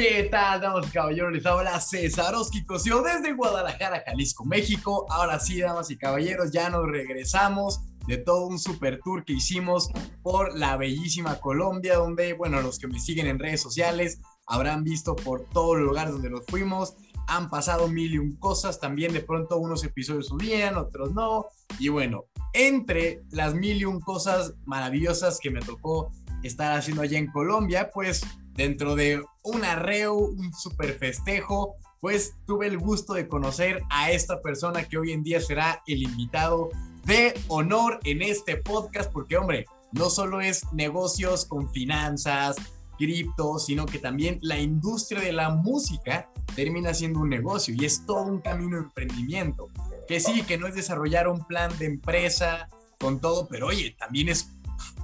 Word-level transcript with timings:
¿Qué 0.00 0.28
tal, 0.30 0.62
damas 0.62 0.86
y 0.88 0.92
caballeros? 0.92 1.30
Les 1.30 1.44
habla 1.44 1.78
César 1.78 2.32
Cosio 2.66 3.02
desde 3.02 3.34
Guadalajara, 3.34 4.02
Jalisco, 4.06 4.46
México. 4.46 5.04
Ahora 5.10 5.38
sí, 5.38 5.60
damas 5.60 5.90
y 5.90 5.98
caballeros, 5.98 6.52
ya 6.52 6.70
nos 6.70 6.86
regresamos 6.86 7.82
de 8.06 8.16
todo 8.16 8.46
un 8.46 8.58
super 8.58 8.98
tour 9.04 9.26
que 9.26 9.34
hicimos 9.34 9.90
por 10.22 10.56
la 10.56 10.78
bellísima 10.78 11.38
Colombia, 11.38 11.96
donde, 11.96 12.32
bueno, 12.32 12.62
los 12.62 12.78
que 12.78 12.88
me 12.88 12.98
siguen 12.98 13.26
en 13.26 13.38
redes 13.38 13.60
sociales 13.60 14.22
habrán 14.46 14.84
visto 14.84 15.14
por 15.14 15.44
todos 15.50 15.76
los 15.76 15.88
lugares 15.88 16.14
donde 16.14 16.30
nos 16.30 16.46
fuimos. 16.46 16.94
Han 17.28 17.50
pasado 17.50 17.86
mil 17.86 18.14
y 18.14 18.18
un 18.18 18.36
cosas, 18.36 18.80
también 18.80 19.12
de 19.12 19.20
pronto 19.20 19.58
unos 19.58 19.84
episodios 19.84 20.28
subían, 20.28 20.78
otros 20.78 21.12
no. 21.12 21.44
Y 21.78 21.90
bueno, 21.90 22.24
entre 22.54 23.20
las 23.32 23.54
mil 23.54 23.76
y 23.76 23.84
un 23.84 24.00
cosas 24.00 24.54
maravillosas 24.64 25.38
que 25.38 25.50
me 25.50 25.60
tocó 25.60 26.10
estar 26.42 26.72
haciendo 26.72 27.02
allá 27.02 27.18
en 27.18 27.30
Colombia, 27.30 27.90
pues 27.92 28.22
dentro 28.54 28.94
de 28.94 29.22
un 29.42 29.64
arreo, 29.64 30.14
un 30.14 30.52
super 30.52 30.98
festejo, 30.98 31.76
pues 32.00 32.34
tuve 32.46 32.66
el 32.66 32.78
gusto 32.78 33.14
de 33.14 33.28
conocer 33.28 33.82
a 33.90 34.10
esta 34.10 34.40
persona 34.40 34.84
que 34.84 34.98
hoy 34.98 35.12
en 35.12 35.22
día 35.22 35.40
será 35.40 35.82
el 35.86 36.02
invitado 36.02 36.70
de 37.04 37.34
honor 37.48 38.00
en 38.04 38.22
este 38.22 38.56
podcast, 38.56 39.10
porque 39.12 39.36
hombre, 39.36 39.66
no 39.92 40.08
solo 40.10 40.40
es 40.40 40.64
negocios 40.72 41.44
con 41.44 41.70
finanzas, 41.72 42.56
cripto, 42.98 43.58
sino 43.58 43.86
que 43.86 43.98
también 43.98 44.38
la 44.42 44.58
industria 44.58 45.20
de 45.20 45.32
la 45.32 45.50
música 45.50 46.28
termina 46.54 46.92
siendo 46.92 47.20
un 47.20 47.30
negocio 47.30 47.74
y 47.76 47.84
es 47.84 48.04
todo 48.04 48.22
un 48.24 48.40
camino 48.40 48.76
de 48.76 48.82
emprendimiento. 48.84 49.68
Que 50.06 50.20
sí, 50.20 50.42
que 50.42 50.58
no 50.58 50.66
es 50.66 50.74
desarrollar 50.74 51.28
un 51.28 51.44
plan 51.44 51.76
de 51.78 51.86
empresa 51.86 52.68
con 52.98 53.20
todo, 53.20 53.48
pero 53.48 53.68
oye, 53.68 53.96
también 53.98 54.28
es, 54.28 54.50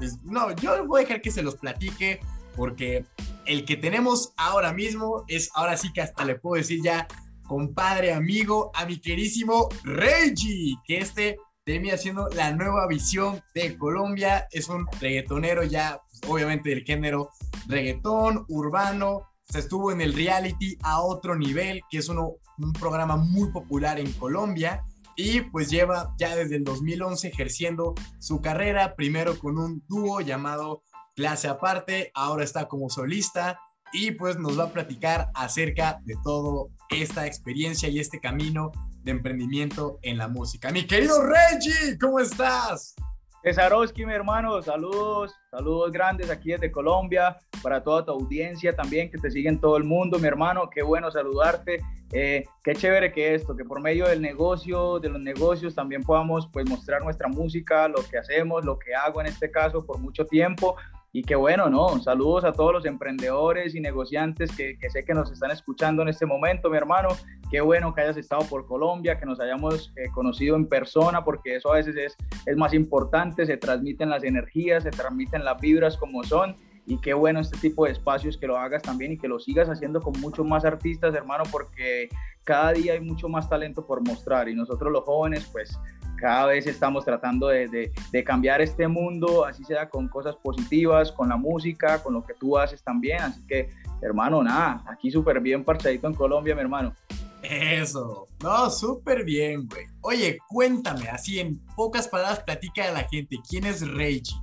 es 0.00 0.22
no, 0.22 0.54
yo 0.56 0.86
voy 0.86 1.00
a 1.00 1.04
dejar 1.04 1.22
que 1.22 1.30
se 1.30 1.42
los 1.42 1.56
platique 1.56 2.20
porque 2.56 3.04
el 3.44 3.64
que 3.64 3.76
tenemos 3.76 4.32
ahora 4.36 4.72
mismo 4.72 5.24
es, 5.28 5.50
ahora 5.54 5.76
sí 5.76 5.92
que 5.92 6.00
hasta 6.00 6.24
le 6.24 6.36
puedo 6.36 6.56
decir 6.56 6.80
ya, 6.82 7.06
compadre, 7.46 8.12
amigo, 8.12 8.70
a 8.74 8.86
mi 8.86 8.98
querísimo 8.98 9.68
Reggie, 9.84 10.76
que 10.84 10.98
este 10.98 11.36
termina 11.66 11.96
siendo 11.96 12.28
la 12.28 12.52
nueva 12.52 12.86
visión 12.86 13.42
de 13.54 13.76
Colombia. 13.76 14.46
Es 14.52 14.68
un 14.68 14.86
reggaetonero 15.00 15.64
ya, 15.64 16.00
pues, 16.08 16.20
obviamente 16.30 16.70
del 16.70 16.84
género 16.84 17.30
reggaetón, 17.66 18.44
urbano. 18.48 19.22
Se 19.48 19.58
estuvo 19.58 19.90
en 19.90 20.00
el 20.00 20.14
reality 20.14 20.78
a 20.82 21.00
otro 21.02 21.36
nivel, 21.36 21.82
que 21.90 21.98
es 21.98 22.08
uno, 22.08 22.34
un 22.58 22.72
programa 22.72 23.16
muy 23.16 23.50
popular 23.50 23.98
en 23.98 24.12
Colombia. 24.12 24.84
Y 25.16 25.40
pues 25.40 25.70
lleva 25.70 26.14
ya 26.18 26.36
desde 26.36 26.56
el 26.56 26.64
2011 26.64 27.28
ejerciendo 27.28 27.94
su 28.20 28.40
carrera, 28.40 28.94
primero 28.94 29.38
con 29.38 29.58
un 29.58 29.82
dúo 29.88 30.20
llamado 30.20 30.82
clase 31.16 31.48
aparte, 31.48 32.12
ahora 32.14 32.44
está 32.44 32.68
como 32.68 32.90
solista 32.90 33.58
y 33.92 34.12
pues 34.12 34.38
nos 34.38 34.58
va 34.58 34.64
a 34.64 34.72
platicar 34.72 35.30
acerca 35.34 35.98
de 36.04 36.14
todo 36.22 36.68
esta 36.90 37.26
experiencia 37.26 37.88
y 37.88 37.98
este 37.98 38.20
camino 38.20 38.70
de 39.02 39.12
emprendimiento 39.12 39.98
en 40.02 40.18
la 40.18 40.28
música. 40.28 40.70
Mi 40.70 40.86
querido 40.86 41.22
Reggie, 41.24 41.98
¿cómo 41.98 42.20
estás? 42.20 42.94
Cesarowski, 43.42 44.04
mi 44.04 44.12
hermano, 44.12 44.60
saludos, 44.60 45.32
saludos 45.50 45.92
grandes 45.92 46.30
aquí 46.30 46.50
desde 46.50 46.72
Colombia, 46.72 47.38
para 47.62 47.82
toda 47.82 48.04
tu 48.04 48.10
audiencia 48.10 48.74
también 48.74 49.08
que 49.08 49.18
te 49.18 49.30
sigue 49.30 49.48
en 49.48 49.60
todo 49.60 49.76
el 49.76 49.84
mundo, 49.84 50.18
mi 50.18 50.26
hermano, 50.26 50.68
qué 50.68 50.82
bueno 50.82 51.12
saludarte, 51.12 51.78
eh, 52.12 52.44
qué 52.64 52.74
chévere 52.74 53.12
que 53.12 53.36
esto, 53.36 53.56
que 53.56 53.64
por 53.64 53.80
medio 53.80 54.08
del 54.08 54.20
negocio, 54.20 54.98
de 54.98 55.10
los 55.10 55.20
negocios 55.20 55.76
también 55.76 56.02
podamos 56.02 56.48
pues 56.52 56.68
mostrar 56.68 57.04
nuestra 57.04 57.28
música, 57.28 57.86
lo 57.86 58.04
que 58.10 58.18
hacemos, 58.18 58.64
lo 58.64 58.80
que 58.80 58.96
hago 58.96 59.20
en 59.20 59.28
este 59.28 59.48
caso 59.48 59.86
por 59.86 59.98
mucho 59.98 60.26
tiempo, 60.26 60.76
y 61.16 61.22
qué 61.22 61.34
bueno, 61.34 61.70
¿no? 61.70 61.98
Saludos 62.02 62.44
a 62.44 62.52
todos 62.52 62.74
los 62.74 62.84
emprendedores 62.84 63.74
y 63.74 63.80
negociantes 63.80 64.54
que, 64.54 64.76
sé 64.90 65.02
que 65.02 65.14
nos 65.14 65.32
están 65.32 65.50
escuchando 65.50 66.02
en 66.02 66.08
este 66.08 66.26
momento, 66.26 66.68
mi 66.68 66.76
hermano. 66.76 67.08
Qué 67.50 67.62
bueno 67.62 67.94
que 67.94 68.02
hayas 68.02 68.18
estado 68.18 68.42
por 68.50 68.66
Colombia, 68.66 69.18
que 69.18 69.24
nos 69.24 69.40
hayamos 69.40 69.94
eh, 69.96 70.10
conocido 70.12 70.56
en 70.56 70.66
persona, 70.66 71.24
porque 71.24 71.56
eso 71.56 71.72
a 71.72 71.76
veces 71.76 71.96
es, 71.96 72.16
es 72.44 72.56
más 72.58 72.74
importante, 72.74 73.46
se 73.46 73.56
transmiten 73.56 74.10
las 74.10 74.24
energías, 74.24 74.82
se 74.82 74.90
transmiten 74.90 75.42
las 75.42 75.58
vibras 75.58 75.96
como 75.96 76.22
son 76.22 76.54
y 76.86 76.98
qué 77.00 77.14
bueno 77.14 77.40
este 77.40 77.58
tipo 77.58 77.84
de 77.84 77.92
espacios 77.92 78.38
que 78.38 78.46
lo 78.46 78.56
hagas 78.56 78.82
también 78.82 79.12
y 79.12 79.18
que 79.18 79.26
lo 79.26 79.40
sigas 79.40 79.68
haciendo 79.68 80.00
con 80.00 80.18
muchos 80.20 80.46
más 80.46 80.64
artistas, 80.64 81.14
hermano, 81.14 81.42
porque 81.50 82.08
cada 82.44 82.72
día 82.72 82.92
hay 82.92 83.00
mucho 83.00 83.28
más 83.28 83.48
talento 83.48 83.84
por 83.84 84.06
mostrar 84.06 84.48
y 84.48 84.54
nosotros 84.54 84.92
los 84.92 85.02
jóvenes, 85.02 85.48
pues 85.50 85.76
cada 86.16 86.46
vez 86.46 86.66
estamos 86.66 87.04
tratando 87.04 87.48
de, 87.48 87.92
cambiar 88.24 88.60
este 88.60 88.86
mundo, 88.86 89.44
así 89.44 89.64
sea 89.64 89.88
con 89.88 90.08
cosas 90.08 90.36
positivas, 90.36 91.10
con 91.12 91.28
la 91.28 91.36
música, 91.36 92.02
con 92.02 92.14
lo 92.14 92.24
que 92.24 92.34
tú 92.34 92.56
haces 92.56 92.82
también. 92.82 93.20
Así 93.20 93.44
que, 93.46 93.68
hermano, 94.00 94.42
nada, 94.42 94.82
aquí 94.86 95.10
súper 95.10 95.40
bien 95.40 95.64
parchadito 95.64 96.06
en 96.06 96.14
Colombia, 96.14 96.54
mi 96.54 96.60
hermano. 96.60 96.94
Eso, 97.42 98.26
no, 98.42 98.70
súper 98.70 99.24
bien, 99.24 99.68
güey. 99.68 99.86
Oye, 100.00 100.38
cuéntame, 100.48 101.08
así 101.08 101.38
en 101.38 101.58
pocas 101.76 102.08
palabras, 102.08 102.40
platica 102.40 102.88
a 102.88 102.92
la 102.92 103.08
gente, 103.08 103.36
¿quién 103.48 103.66
es 103.66 103.86
Reggie? 103.86 104.34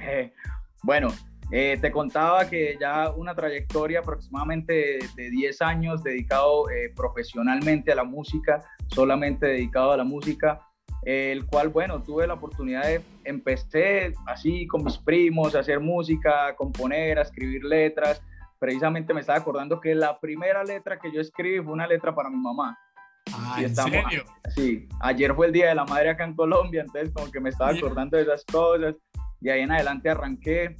Eh, 0.00 0.32
bueno, 0.82 1.08
eh, 1.52 1.78
te 1.80 1.92
contaba 1.92 2.48
que 2.48 2.76
ya 2.80 3.10
una 3.10 3.34
trayectoria 3.34 4.00
aproximadamente 4.00 4.98
de, 5.14 5.30
10 5.30 5.62
años 5.62 6.02
dedicado 6.02 6.68
eh, 6.70 6.92
profesionalmente 6.96 7.92
a 7.92 7.94
la 7.94 8.04
música, 8.04 8.64
solamente 8.88 9.46
dedicado 9.46 9.92
a 9.92 9.96
la 9.96 10.04
música 10.04 10.60
el 11.02 11.46
cual, 11.46 11.68
bueno, 11.68 12.00
tuve 12.02 12.26
la 12.26 12.34
oportunidad 12.34 12.84
de, 12.84 13.02
empecé 13.24 14.14
así 14.26 14.66
con 14.66 14.84
mis 14.84 14.96
primos 14.98 15.54
a 15.54 15.60
hacer 15.60 15.80
música, 15.80 16.46
a 16.46 16.56
componer, 16.56 17.18
a 17.18 17.22
escribir 17.22 17.64
letras. 17.64 18.22
Precisamente 18.58 19.12
me 19.12 19.20
estaba 19.20 19.38
acordando 19.38 19.80
que 19.80 19.94
la 19.94 20.20
primera 20.20 20.62
letra 20.62 20.98
que 21.00 21.12
yo 21.12 21.20
escribí 21.20 21.60
fue 21.60 21.72
una 21.72 21.88
letra 21.88 22.14
para 22.14 22.30
mi 22.30 22.36
mamá. 22.36 22.78
Ah, 23.34 23.56
¿en 23.60 23.74
serio? 23.74 24.24
Sí, 24.54 24.88
ayer 25.00 25.34
fue 25.34 25.46
el 25.46 25.52
Día 25.52 25.68
de 25.68 25.74
la 25.74 25.84
Madre 25.84 26.10
acá 26.10 26.24
en 26.24 26.34
Colombia, 26.34 26.82
entonces 26.82 27.12
como 27.12 27.30
que 27.30 27.40
me 27.40 27.50
estaba 27.50 27.72
acordando 27.72 28.16
de 28.16 28.22
esas 28.22 28.44
cosas. 28.44 28.94
Y 29.40 29.48
ahí 29.48 29.62
en 29.62 29.72
adelante 29.72 30.08
arranqué, 30.08 30.76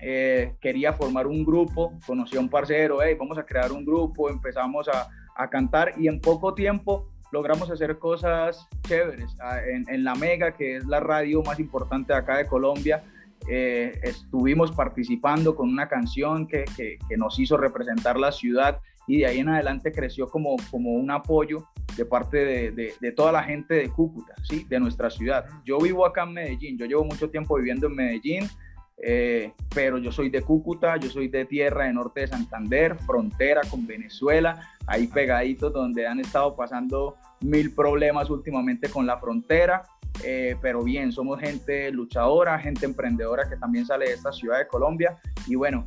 eh, 0.00 0.54
quería 0.60 0.92
formar 0.92 1.26
un 1.26 1.44
grupo, 1.44 1.92
conocí 2.06 2.36
a 2.36 2.40
un 2.40 2.48
parcero, 2.48 2.98
hey, 3.02 3.16
vamos 3.18 3.38
a 3.38 3.44
crear 3.44 3.72
un 3.72 3.84
grupo, 3.84 4.28
empezamos 4.28 4.88
a, 4.88 5.08
a 5.36 5.50
cantar 5.50 5.92
y 5.96 6.08
en 6.08 6.20
poco 6.20 6.54
tiempo 6.54 7.08
logramos 7.34 7.68
hacer 7.68 7.98
cosas 7.98 8.68
chéveres. 8.86 9.36
Ah, 9.40 9.58
en, 9.66 10.04
La 10.04 10.14
Mega, 10.14 10.52
que 10.52 10.76
es 10.76 10.86
la 10.86 11.00
radio 11.00 11.42
más 11.42 11.58
importante 11.58 12.12
de 12.12 12.18
acá 12.20 12.36
de 12.36 12.46
Colombia, 12.46 13.02
eh, 13.48 13.98
estuvimos 14.04 14.70
participando 14.70 15.56
con 15.56 15.68
una 15.68 15.88
canción 15.88 16.46
que, 16.46 16.64
que, 16.76 16.98
nos 17.16 17.38
hizo 17.40 17.56
representar 17.56 18.18
la 18.18 18.30
ciudad 18.30 18.80
y 19.06 19.18
de 19.18 19.26
ahí 19.26 19.40
en 19.40 19.48
adelante 19.48 19.92
creció 19.92 20.28
como, 20.28 20.56
como 20.70 20.92
un 20.92 21.10
apoyo 21.10 21.68
de 21.96 22.06
parte 22.06 22.38
de, 22.70 22.94
de, 22.98 23.12
toda 23.12 23.32
la 23.32 23.42
gente 23.42 23.74
de 23.74 23.88
Cúcuta, 23.90 24.34
¿sí? 24.44 24.64
de 24.68 24.78
nuestra 24.78 25.10
ciudad. 25.10 25.44
Yo 25.64 25.78
vivo 25.78 26.06
acá 26.06 26.22
en 26.22 26.34
Medellín, 26.34 26.78
yo 26.78 26.86
llevo 26.86 27.04
mucho 27.04 27.28
tiempo 27.30 27.56
viviendo 27.56 27.88
en 27.88 27.96
Medellín, 27.96 28.48
eh, 28.96 29.52
pero 29.74 29.98
yo 29.98 30.12
soy 30.12 30.30
de 30.30 30.42
Cúcuta, 30.42 30.96
yo 30.96 31.10
soy 31.10 31.28
de 31.28 31.44
tierra 31.44 31.84
de 31.84 31.92
norte 31.92 32.20
de 32.20 32.28
Santander, 32.28 32.96
frontera 33.06 33.62
con 33.68 33.86
Venezuela, 33.86 34.68
ahí 34.86 35.06
pegaditos 35.06 35.72
donde 35.72 36.06
han 36.06 36.20
estado 36.20 36.54
pasando 36.54 37.16
mil 37.40 37.74
problemas 37.74 38.30
últimamente 38.30 38.88
con 38.88 39.06
la 39.06 39.18
frontera, 39.18 39.82
eh, 40.22 40.56
pero 40.62 40.82
bien, 40.82 41.10
somos 41.12 41.40
gente 41.40 41.90
luchadora, 41.90 42.58
gente 42.58 42.86
emprendedora 42.86 43.48
que 43.48 43.56
también 43.56 43.84
sale 43.84 44.06
de 44.06 44.14
esta 44.14 44.32
ciudad 44.32 44.58
de 44.58 44.68
Colombia. 44.68 45.18
Y 45.46 45.56
bueno, 45.56 45.86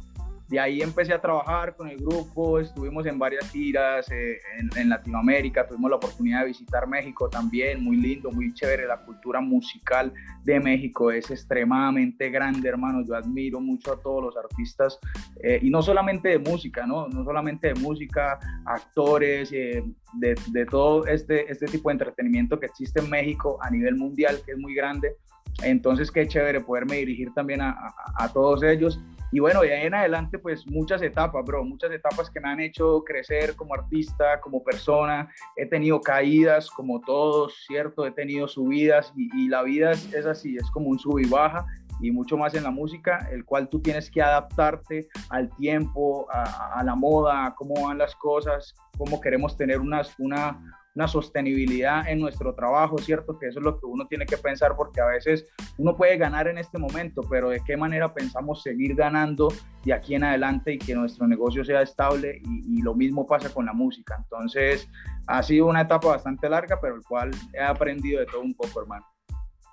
de 0.49 0.59
ahí 0.59 0.81
empecé 0.81 1.13
a 1.13 1.19
trabajar 1.19 1.75
con 1.75 1.89
el 1.89 1.97
grupo, 1.97 2.59
estuvimos 2.59 3.05
en 3.05 3.19
varias 3.19 3.49
giras 3.51 4.09
eh, 4.11 4.39
en, 4.75 4.89
Latinoamérica, 4.89 5.67
tuvimos 5.67 5.89
la 5.89 5.97
oportunidad 5.97 6.41
de 6.41 6.47
visitar 6.47 6.87
México 6.87 7.29
también, 7.29 7.83
muy 7.83 7.97
lindo, 7.97 8.31
muy 8.31 8.53
chévere, 8.53 8.87
la 8.87 9.01
cultura 9.01 9.41
musical 9.41 10.13
de 10.43 10.59
México 10.61 11.11
es 11.11 11.29
extremadamente 11.31 12.29
grande, 12.29 12.69
hermano, 12.69 13.03
yo 13.05 13.15
admiro 13.15 13.59
mucho 13.59 13.91
a 13.93 13.99
todos 13.99 14.23
los 14.23 14.37
artistas, 14.37 14.97
eh, 15.43 15.59
y 15.61 15.69
no 15.69 15.81
solamente 15.81 16.29
de 16.29 16.39
música, 16.39 16.87
¿no? 16.87 17.09
No 17.09 17.25
solamente 17.25 17.73
de 17.73 17.75
música, 17.75 18.39
actores, 18.65 19.51
eh, 19.51 19.83
de, 20.13 20.65
todo 20.65 21.05
este, 21.07 21.51
este 21.51 21.65
tipo 21.65 21.89
de 21.89 21.93
entretenimiento 21.93 22.57
que 22.57 22.67
existe 22.67 23.01
en 23.01 23.09
México 23.09 23.57
a 23.61 23.69
nivel 23.69 23.97
mundial, 23.97 24.39
que 24.45 24.53
es 24.53 24.57
muy 24.57 24.73
grande. 24.73 25.17
Entonces, 25.63 26.11
qué 26.11 26.27
chévere 26.27 26.61
poderme 26.61 26.97
dirigir 26.97 27.33
también 27.33 27.61
a 27.61 28.29
todos 28.31 28.63
ellos 28.63 28.99
y 29.31 29.39
bueno, 29.39 29.61
de 29.61 29.73
ahí 29.73 29.87
en 29.87 29.93
adelante, 29.93 30.39
pues 30.39 30.65
muchas 30.67 31.01
etapas, 31.01 31.43
bro, 31.43 31.63
muchas 31.63 31.91
etapas 31.91 32.29
que 32.29 32.39
me 32.39 32.49
han 32.49 32.61
hecho 32.61 33.03
crecer 33.03 33.55
como 33.55 33.73
artista, 33.73 34.39
como 34.39 34.63
persona. 34.63 35.29
He 35.55 35.65
tenido 35.65 35.99
caídas, 35.99 36.69
como 36.69 37.01
todos, 37.01 37.53
¿cierto? 37.67 38.05
He 38.05 38.11
tenido 38.11 38.47
subidas 38.47 39.11
y, 39.15 39.49
la 39.49 39.63
vida 39.63 39.91
es, 39.91 40.25
así, 40.25 40.55
es 40.55 40.69
como 40.71 40.89
un 40.89 40.99
sub 40.99 41.19
y 41.19 41.27
baja 41.27 41.65
y 41.99 42.11
mucho 42.11 42.37
más 42.37 42.53
en 42.53 42.63
la 42.63 42.69
música, 42.71 43.27
el 43.31 43.43
cual 43.43 43.69
tú 43.69 43.81
tienes 43.81 44.11
que 44.11 44.21
adaptarte 44.21 45.07
al 45.29 45.49
tiempo, 45.55 46.27
a, 46.31 46.79
a 46.79 46.83
la 46.83 46.95
moda, 46.95 47.47
a 47.47 47.55
cómo 47.55 47.87
van 47.87 47.97
las 47.97 48.15
cosas, 48.15 48.75
cómo 48.97 49.19
queremos 49.19 49.57
tener 49.57 49.79
unas, 49.79 50.13
una, 50.19 50.76
una 50.97 51.07
sostenibilidad 51.07 52.09
en 52.09 52.19
nuestro 52.19 52.55
trabajo, 52.55 52.97
¿cierto? 52.97 53.37
Que 53.37 53.49
eso 53.49 53.59
es 53.59 53.65
lo 53.65 53.79
que 53.79 53.85
uno 53.85 54.07
tiene 54.07 54.25
que 54.25 54.35
pensar 54.35 54.75
porque 54.75 54.99
a 54.99 55.05
veces 55.05 55.45
uno 55.77 55.95
puede 55.95 56.17
ganar 56.17 56.47
en 56.47 56.57
este 56.57 56.79
momento, 56.79 57.21
pero 57.29 57.49
de 57.49 57.61
qué 57.63 57.77
manera 57.77 58.11
pensamos 58.11 58.63
seguir 58.63 58.95
ganando 58.95 59.53
de 59.85 59.93
aquí 59.93 60.15
en 60.15 60.23
adelante 60.23 60.73
y 60.73 60.79
que 60.79 60.95
nuestro 60.95 61.27
negocio 61.27 61.63
sea 61.63 61.83
estable 61.83 62.41
y, 62.43 62.79
y 62.79 62.81
lo 62.81 62.95
mismo 62.95 63.27
pasa 63.27 63.53
con 63.53 63.67
la 63.67 63.73
música. 63.73 64.15
Entonces, 64.17 64.89
ha 65.27 65.43
sido 65.43 65.67
una 65.67 65.81
etapa 65.81 66.07
bastante 66.07 66.49
larga, 66.49 66.81
pero 66.81 66.95
el 66.95 67.03
cual 67.03 67.29
he 67.53 67.61
aprendido 67.61 68.19
de 68.19 68.25
todo 68.25 68.41
un 68.41 68.55
poco, 68.55 68.81
hermano. 68.81 69.05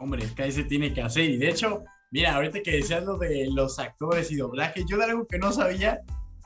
Hombre, 0.00 0.24
es 0.24 0.32
que 0.32 0.42
ahí 0.42 0.52
se 0.52 0.64
tiene 0.64 0.92
que 0.92 1.00
hacer 1.00 1.24
y 1.24 1.38
de 1.38 1.48
hecho, 1.48 1.84
mira, 2.10 2.34
ahorita 2.34 2.60
que 2.62 2.72
decías 2.72 3.02
lo 3.02 3.16
de 3.16 3.48
los 3.50 3.78
actores 3.78 4.30
y 4.30 4.36
doblaje, 4.36 4.84
yo 4.86 4.98
de 4.98 5.04
algo 5.04 5.26
que 5.26 5.38
no 5.38 5.52
sabía 5.52 6.02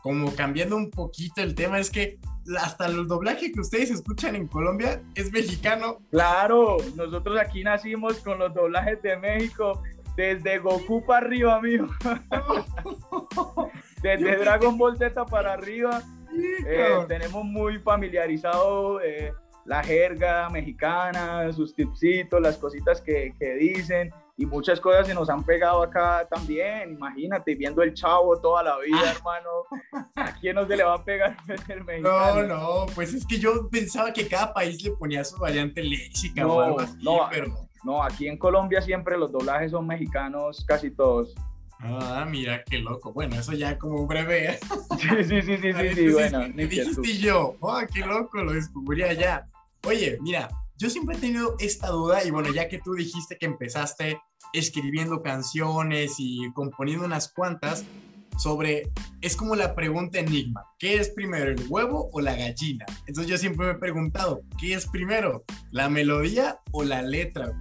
como 0.09 0.35
cambiando 0.35 0.75
un 0.75 0.91
poquito 0.91 1.43
el 1.43 1.55
tema, 1.55 1.79
es 1.79 1.91
que 1.91 2.19
hasta 2.59 2.87
el 2.87 3.07
doblaje 3.07 3.53
que 3.53 3.61
ustedes 3.61 3.91
escuchan 3.91 4.37
en 4.37 4.47
Colombia 4.47 5.03
es 5.15 5.31
mexicano. 5.31 5.99
Claro, 6.11 6.79
nosotros 6.97 7.39
aquí 7.39 7.63
nacimos 7.63 8.17
con 8.21 8.39
los 8.39 8.55
doblajes 8.55 9.03
de 9.03 9.19
México, 9.19 9.83
desde 10.17 10.61
Goku 10.61 11.05
para 11.05 11.27
arriba, 11.27 11.57
amigo. 11.57 11.89
desde 14.03 14.37
Dragon 14.39 14.79
Ball 14.79 14.97
Z 14.97 15.27
para 15.27 15.53
arriba. 15.53 16.03
Eh, 16.67 17.05
tenemos 17.07 17.45
muy 17.45 17.79
familiarizado 17.79 19.03
eh, 19.03 19.35
la 19.67 19.85
jerga 19.85 20.49
mexicana, 20.49 21.53
sus 21.53 21.75
tipsitos, 21.75 22.41
las 22.41 22.57
cositas 22.57 23.03
que, 23.03 23.35
que 23.39 23.57
dicen 23.57 24.11
y 24.39 24.47
muchas 24.47 24.81
cosas 24.81 25.09
se 25.09 25.15
nos 25.15 25.29
han 25.29 25.43
pegado 25.43 25.83
acá 25.83 26.27
también. 26.31 26.93
Imagínate, 26.93 27.57
viendo 27.57 27.83
el 27.83 27.93
chavo 27.93 28.41
toda 28.41 28.63
la 28.63 28.79
vida, 28.79 29.03
ah. 29.05 29.15
hermano. 29.17 29.51
¿A 30.15 30.33
quién 30.39 30.55
no 30.55 30.67
se 30.67 30.77
le 30.77 30.85
va 30.85 30.95
a 30.95 31.05
pegar 31.05 31.37
el 31.69 31.85
mexicano? 31.85 32.43
No, 32.43 32.43
no, 32.45 32.87
pues 32.95 33.13
es 33.13 33.27
que 33.27 33.39
yo 33.39 33.69
pensaba 33.69 34.13
que 34.13 34.29
cada 34.29 34.55
país 34.55 34.81
le 34.85 34.93
ponía 34.93 35.25
su 35.25 35.37
variante 35.39 35.83
léxica 35.83 36.43
no, 36.43 36.55
o 36.55 36.61
algo 36.61 36.81
así, 36.81 36.97
no, 37.03 37.29
pero... 37.31 37.69
No, 37.85 38.03
aquí 38.03 38.27
en 38.27 38.37
Colombia 38.37 38.83
siempre 38.83 39.17
los 39.17 39.31
doblajes 39.33 39.71
son 39.71 39.87
mexicanos, 39.87 40.65
casi 40.67 40.91
todos. 40.91 41.35
Ah, 41.81 42.27
mira 42.29 42.63
qué 42.65 42.79
loco. 42.79 43.13
Bueno, 43.13 43.37
eso 43.37 43.53
ya 43.53 43.79
como 43.79 44.07
breve. 44.07 44.59
Sí, 44.99 45.25
sí, 45.25 45.43
sí, 45.43 45.59
sí, 45.59 45.73
sí, 45.73 45.95
sí, 45.95 46.09
bueno. 46.11 46.41
Me 46.55 46.67
dijiste 46.67 47.19
yo, 47.19 47.57
oh, 47.61 47.81
qué 47.93 48.01
loco, 48.01 48.43
lo 48.43 48.53
descubrí 48.53 49.05
allá. 49.05 49.47
Oye, 49.85 50.19
mira, 50.21 50.49
yo 50.79 50.89
siempre 50.89 51.17
he 51.17 51.21
tenido 51.21 51.57
esta 51.59 51.89
duda 51.89 52.25
y 52.25 52.31
bueno, 52.31 52.53
ya 52.53 52.69
que 52.69 52.79
tú 52.79 52.95
dijiste 52.95 53.37
que 53.37 53.47
empezaste 53.47 54.21
escribiendo 54.53 55.23
canciones 55.23 56.15
y 56.19 56.51
componiendo 56.53 57.05
unas 57.05 57.33
cuantas, 57.33 57.85
sobre, 58.39 58.93
es 59.21 59.37
como 59.37 59.57
la 59.57 59.75
pregunta 59.75 60.21
enigma, 60.21 60.65
¿qué 60.79 60.95
es 60.95 61.11
primero, 61.11 61.51
el 61.51 61.61
huevo 61.69 62.09
o 62.13 62.21
la 62.21 62.37
gallina? 62.37 62.87
Entonces 63.09 63.29
yo 63.29 63.37
siempre 63.37 63.67
me 63.67 63.73
he 63.73 63.79
preguntado, 63.79 64.43
¿qué 64.61 64.75
es 64.75 64.87
primero, 64.87 65.45
la 65.73 65.89
melodía 65.89 66.61
o 66.71 66.85
la 66.85 67.03
letra? 67.03 67.53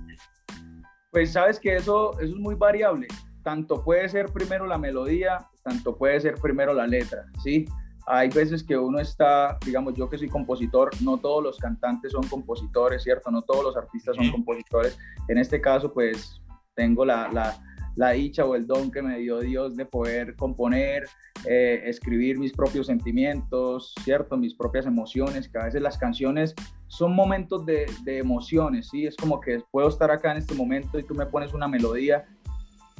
Pues 1.12 1.34
sabes 1.34 1.60
que 1.60 1.76
eso, 1.76 2.14
eso 2.20 2.36
es 2.36 2.36
muy 2.36 2.54
variable, 2.54 3.08
tanto 3.44 3.84
puede 3.84 4.08
ser 4.10 4.28
primero 4.28 4.68
la 4.68 4.78
melodía, 4.78 5.50
tanto 5.64 5.98
puede 5.98 6.22
ser 6.22 6.36
primero 6.36 6.76
la 6.76 6.86
letra, 6.86 7.26
¿sí? 7.44 7.66
Hay 8.10 8.30
veces 8.30 8.64
que 8.64 8.78
uno 8.78 9.00
está, 9.00 9.58
digamos, 9.66 9.94
yo 9.94 10.10
que 10.10 10.18
soy 10.18 10.30
compositor, 10.30 10.90
no 11.02 11.18
todos 11.18 11.44
los 11.44 11.58
cantantes 11.58 12.14
son 12.14 12.26
compositores, 12.28 13.04
¿cierto? 13.04 13.30
No 13.30 13.42
todos 13.42 13.66
los 13.66 13.76
artistas 13.76 14.16
son 14.16 14.32
compositores. 14.32 14.98
En 15.28 15.38
este 15.38 15.60
caso, 15.60 15.94
pues 15.94 16.42
tengo 16.74 17.04
la, 17.04 17.28
la, 17.34 17.60
la 17.98 18.12
dicha 18.12 18.46
o 18.46 18.56
el 18.56 18.66
don 18.66 18.92
que 18.92 19.02
me 19.02 19.20
dio 19.20 19.42
Dios 19.42 19.76
de 19.76 19.86
poder 19.86 20.38
componer, 20.38 21.06
eh, 21.46 21.82
escribir 21.84 22.40
mis 22.40 22.54
propios 22.54 22.88
sentimientos, 22.88 23.94
¿cierto? 24.06 24.38
Mis 24.38 24.56
propias 24.56 24.86
emociones, 24.86 25.50
que 25.50 25.58
a 25.58 25.66
veces 25.66 25.82
las 25.82 25.98
canciones 25.98 26.56
son 26.88 27.14
momentos 27.14 27.66
de, 27.66 27.88
de 28.06 28.20
emociones, 28.20 28.88
¿sí? 28.90 29.06
Es 29.06 29.18
como 29.18 29.42
que 29.42 29.62
puedo 29.70 29.90
estar 29.90 30.12
acá 30.12 30.32
en 30.32 30.38
este 30.38 30.56
momento 30.56 30.98
y 30.98 31.04
tú 31.04 31.14
me 31.14 31.26
pones 31.26 31.54
una 31.54 31.68
melodía 31.68 32.24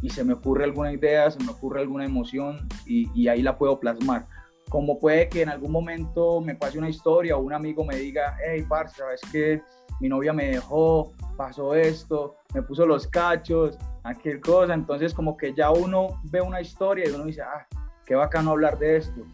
y 0.02 0.10
se 0.10 0.26
me 0.26 0.34
ocurre 0.34 0.66
alguna 0.66 0.92
idea, 0.92 1.32
se 1.32 1.42
me 1.42 1.50
ocurre 1.50 1.80
alguna 1.80 2.04
emoción 2.04 2.68
y, 2.86 3.10
y 3.16 3.30
ahí 3.30 3.42
la 3.42 3.58
puedo 3.58 3.80
plasmar 3.80 4.28
como 4.70 5.00
puede 5.00 5.30
que 5.30 5.42
en 5.42 5.50
algún 5.50 5.72
momento 5.72 6.42
me 6.42 6.56
pase 6.56 6.78
una 6.78 6.90
historia 6.90 7.38
o 7.38 7.42
un 7.42 7.54
amigo 7.54 7.86
me 7.86 7.96
diga, 7.96 8.38
hey, 8.46 8.66
parce, 8.68 8.98
¿sabes 8.98 9.22
qué? 9.32 9.62
Mi 10.00 10.10
novia 10.10 10.34
me 10.34 10.48
dejó, 10.48 11.14
pasó 11.38 11.74
esto, 11.74 12.36
me 12.54 12.62
puso 12.62 12.86
los 12.86 13.08
cachos, 13.08 13.78
aquel 14.04 14.42
cosa. 14.42 14.74
Entonces, 14.74 15.14
como 15.14 15.38
que 15.38 15.54
ya 15.54 15.72
uno 15.72 16.22
ve 16.26 16.42
una 16.42 16.62
historia 16.62 17.08
y 17.08 17.14
uno 17.14 17.26
dice, 17.26 17.42
ah, 17.42 17.66
qué 18.06 18.16
bacano 18.16 18.52
hablar 18.52 18.78
de 18.78 18.98
esto. 18.98 19.26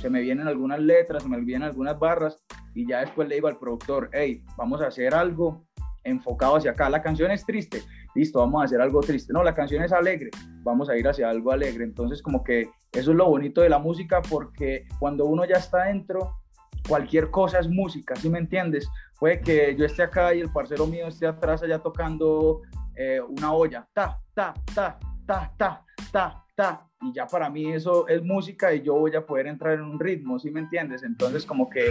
Se 0.00 0.10
me 0.10 0.20
vienen 0.20 0.48
algunas 0.48 0.80
letras, 0.80 1.22
se 1.22 1.28
me 1.28 1.40
vienen 1.40 1.68
algunas 1.68 1.98
barras 1.98 2.42
y 2.74 2.86
ya 2.86 3.00
después 3.00 3.28
le 3.28 3.36
digo 3.36 3.48
al 3.48 3.58
productor, 3.58 4.10
hey, 4.12 4.42
vamos 4.56 4.80
a 4.80 4.88
hacer 4.88 5.14
algo 5.14 5.64
enfocado 6.04 6.56
hacia 6.56 6.72
acá. 6.72 6.88
La 6.88 7.02
canción 7.02 7.30
es 7.30 7.44
triste, 7.44 7.82
listo, 8.14 8.40
vamos 8.40 8.62
a 8.62 8.64
hacer 8.64 8.80
algo 8.80 9.00
triste. 9.00 9.32
No, 9.32 9.42
la 9.42 9.54
canción 9.54 9.82
es 9.82 9.92
alegre, 9.92 10.30
vamos 10.62 10.88
a 10.88 10.96
ir 10.96 11.06
hacia 11.06 11.28
algo 11.28 11.52
alegre. 11.52 11.84
Entonces, 11.84 12.22
como 12.22 12.42
que 12.42 12.70
eso 12.92 13.10
es 13.10 13.16
lo 13.16 13.28
bonito 13.28 13.60
de 13.60 13.68
la 13.68 13.78
música 13.78 14.20
porque 14.22 14.86
cuando 14.98 15.26
uno 15.26 15.44
ya 15.44 15.56
está 15.56 15.84
dentro, 15.84 16.40
cualquier 16.88 17.30
cosa 17.30 17.58
es 17.58 17.68
música, 17.68 18.16
¿sí 18.16 18.28
me 18.28 18.38
entiendes? 18.38 18.88
Puede 19.18 19.40
que 19.40 19.76
yo 19.76 19.84
esté 19.84 20.02
acá 20.02 20.34
y 20.34 20.40
el 20.40 20.52
parcero 20.52 20.86
mío 20.86 21.06
esté 21.06 21.26
atrás 21.26 21.62
allá 21.62 21.78
tocando 21.78 22.62
eh, 22.96 23.20
una 23.20 23.52
olla, 23.52 23.86
ta, 23.92 24.18
ta, 24.34 24.54
ta, 24.74 24.98
ta, 25.26 25.52
ta, 25.56 25.84
ta, 26.10 26.44
ta, 26.54 26.86
y 27.02 27.12
ya 27.14 27.26
para 27.26 27.48
mí 27.48 27.72
eso 27.72 28.08
es 28.08 28.22
música 28.22 28.74
y 28.74 28.82
yo 28.82 28.94
voy 28.94 29.14
a 29.14 29.24
poder 29.24 29.46
entrar 29.46 29.74
en 29.74 29.82
un 29.82 29.98
ritmo, 29.98 30.38
¿sí 30.38 30.50
me 30.50 30.60
entiendes? 30.60 31.02
Entonces 31.02 31.46
como 31.46 31.70
que 31.70 31.88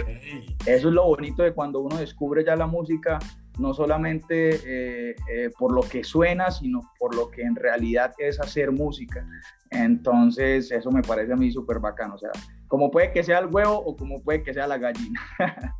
eso 0.66 0.88
es 0.88 0.94
lo 0.94 1.04
bonito 1.04 1.42
de 1.42 1.52
cuando 1.52 1.80
uno 1.80 1.96
descubre 1.96 2.44
ya 2.44 2.56
la 2.56 2.66
música, 2.66 3.18
no 3.60 3.74
solamente 3.74 4.60
eh, 4.64 5.16
eh, 5.30 5.50
por 5.58 5.72
lo 5.72 5.82
que 5.82 6.02
suena, 6.02 6.50
sino 6.50 6.80
por 6.98 7.14
lo 7.14 7.30
que 7.30 7.42
en 7.42 7.54
realidad 7.54 8.12
es 8.18 8.40
hacer 8.40 8.72
música. 8.72 9.26
Entonces, 9.70 10.70
eso 10.70 10.90
me 10.90 11.02
parece 11.02 11.32
a 11.32 11.36
mí 11.36 11.52
súper 11.52 11.78
bacano. 11.78 12.14
O 12.14 12.18
sea, 12.18 12.30
como 12.66 12.90
puede 12.90 13.12
que 13.12 13.22
sea 13.22 13.38
el 13.38 13.46
huevo 13.46 13.76
o 13.76 13.96
como 13.96 14.22
puede 14.22 14.42
que 14.42 14.54
sea 14.54 14.66
la 14.66 14.78
gallina. 14.78 15.20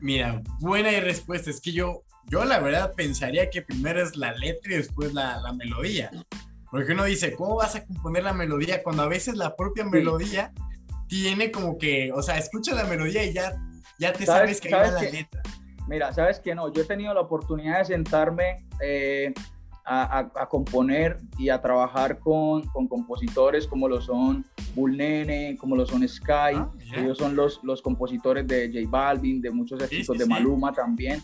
Mira, 0.00 0.42
buena 0.60 0.90
respuesta. 1.00 1.50
Es 1.50 1.60
que 1.60 1.72
yo, 1.72 2.02
yo 2.26 2.44
la 2.44 2.58
verdad 2.58 2.92
pensaría 2.96 3.48
que 3.48 3.62
primero 3.62 4.02
es 4.02 4.16
la 4.16 4.32
letra 4.32 4.74
y 4.74 4.76
después 4.76 5.14
la, 5.14 5.40
la 5.40 5.52
melodía. 5.52 6.10
Porque 6.70 6.92
uno 6.92 7.04
dice, 7.04 7.34
¿cómo 7.36 7.54
vas 7.54 7.76
a 7.76 7.84
componer 7.86 8.24
la 8.24 8.32
melodía? 8.32 8.82
Cuando 8.82 9.04
a 9.04 9.08
veces 9.08 9.36
la 9.36 9.54
propia 9.54 9.84
melodía 9.84 10.52
tiene 11.06 11.52
como 11.52 11.78
que, 11.78 12.10
o 12.12 12.20
sea, 12.20 12.36
escucha 12.36 12.74
la 12.74 12.82
melodía 12.84 13.24
y 13.24 13.32
ya, 13.32 13.54
ya 14.00 14.12
te 14.12 14.26
sabes, 14.26 14.60
que 14.60 14.74
hay 14.74 14.90
la 14.90 15.02
letra. 15.02 15.42
Mira, 15.86 16.12
sabes 16.12 16.40
que 16.40 16.54
no, 16.54 16.72
yo 16.72 16.82
he 16.82 16.84
tenido 16.84 17.12
la 17.12 17.20
oportunidad 17.20 17.78
de 17.78 17.84
sentarme 17.84 18.66
eh, 18.80 19.34
a, 19.84 20.48
componer 20.48 21.18
y 21.38 21.50
a 21.50 21.60
trabajar 21.60 22.18
con, 22.18 22.62
con, 22.68 22.88
compositores 22.88 23.66
como 23.66 23.88
lo 23.88 24.00
son 24.00 24.44
Bull 24.74 24.98
como 25.58 25.76
lo 25.76 25.86
son 25.86 26.06
Sky, 26.08 26.54
ah, 26.54 26.70
ellos 26.96 27.18
son 27.18 27.36
los, 27.36 27.62
los 27.62 27.82
compositores 27.82 28.46
de 28.46 28.70
J 28.72 28.88
Balvin, 28.88 29.40
de 29.40 29.50
muchos 29.50 29.82
éxitos 29.82 30.18
de 30.18 30.26
Maluma 30.26 30.72
también. 30.72 31.22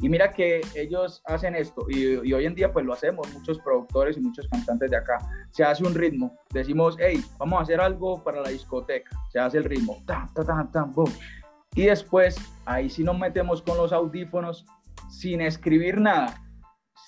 Y 0.00 0.10
mira 0.10 0.30
que 0.30 0.60
ellos 0.74 1.22
hacen 1.24 1.54
esto 1.54 1.86
y, 1.88 2.28
y, 2.28 2.32
hoy 2.34 2.44
en 2.44 2.54
día 2.54 2.70
pues 2.70 2.84
lo 2.84 2.92
hacemos, 2.92 3.32
muchos 3.32 3.58
productores 3.60 4.18
y 4.18 4.20
muchos 4.20 4.46
cantantes 4.48 4.90
de 4.90 4.96
acá. 4.98 5.18
Se 5.50 5.64
hace 5.64 5.84
un 5.84 5.94
ritmo, 5.94 6.36
decimos, 6.52 6.96
hey, 7.00 7.24
vamos 7.38 7.58
a 7.58 7.62
hacer 7.62 7.80
algo 7.80 8.22
para 8.22 8.42
la 8.42 8.50
discoteca, 8.50 9.10
se 9.32 9.38
hace 9.38 9.56
el 9.56 9.64
ritmo, 9.64 10.02
ta, 10.06 10.28
ta, 10.34 10.44
ta, 10.44 10.68
ta, 10.70 10.84
boom. 10.84 11.10
Y 11.76 11.82
después, 11.82 12.36
ahí 12.64 12.90
sí 12.90 13.04
nos 13.04 13.18
metemos 13.18 13.62
con 13.62 13.76
los 13.76 13.92
audífonos 13.92 14.66
sin 15.08 15.40
escribir 15.42 16.00
nada, 16.00 16.42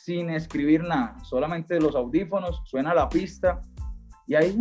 sin 0.05 0.31
escribir 0.31 0.85
nada, 0.85 1.19
solamente 1.25 1.81
los 1.81 1.97
audífonos, 1.97 2.63
suena 2.65 2.95
la 2.95 3.09
pista 3.09 3.61
y 4.27 4.35
ahí 4.35 4.55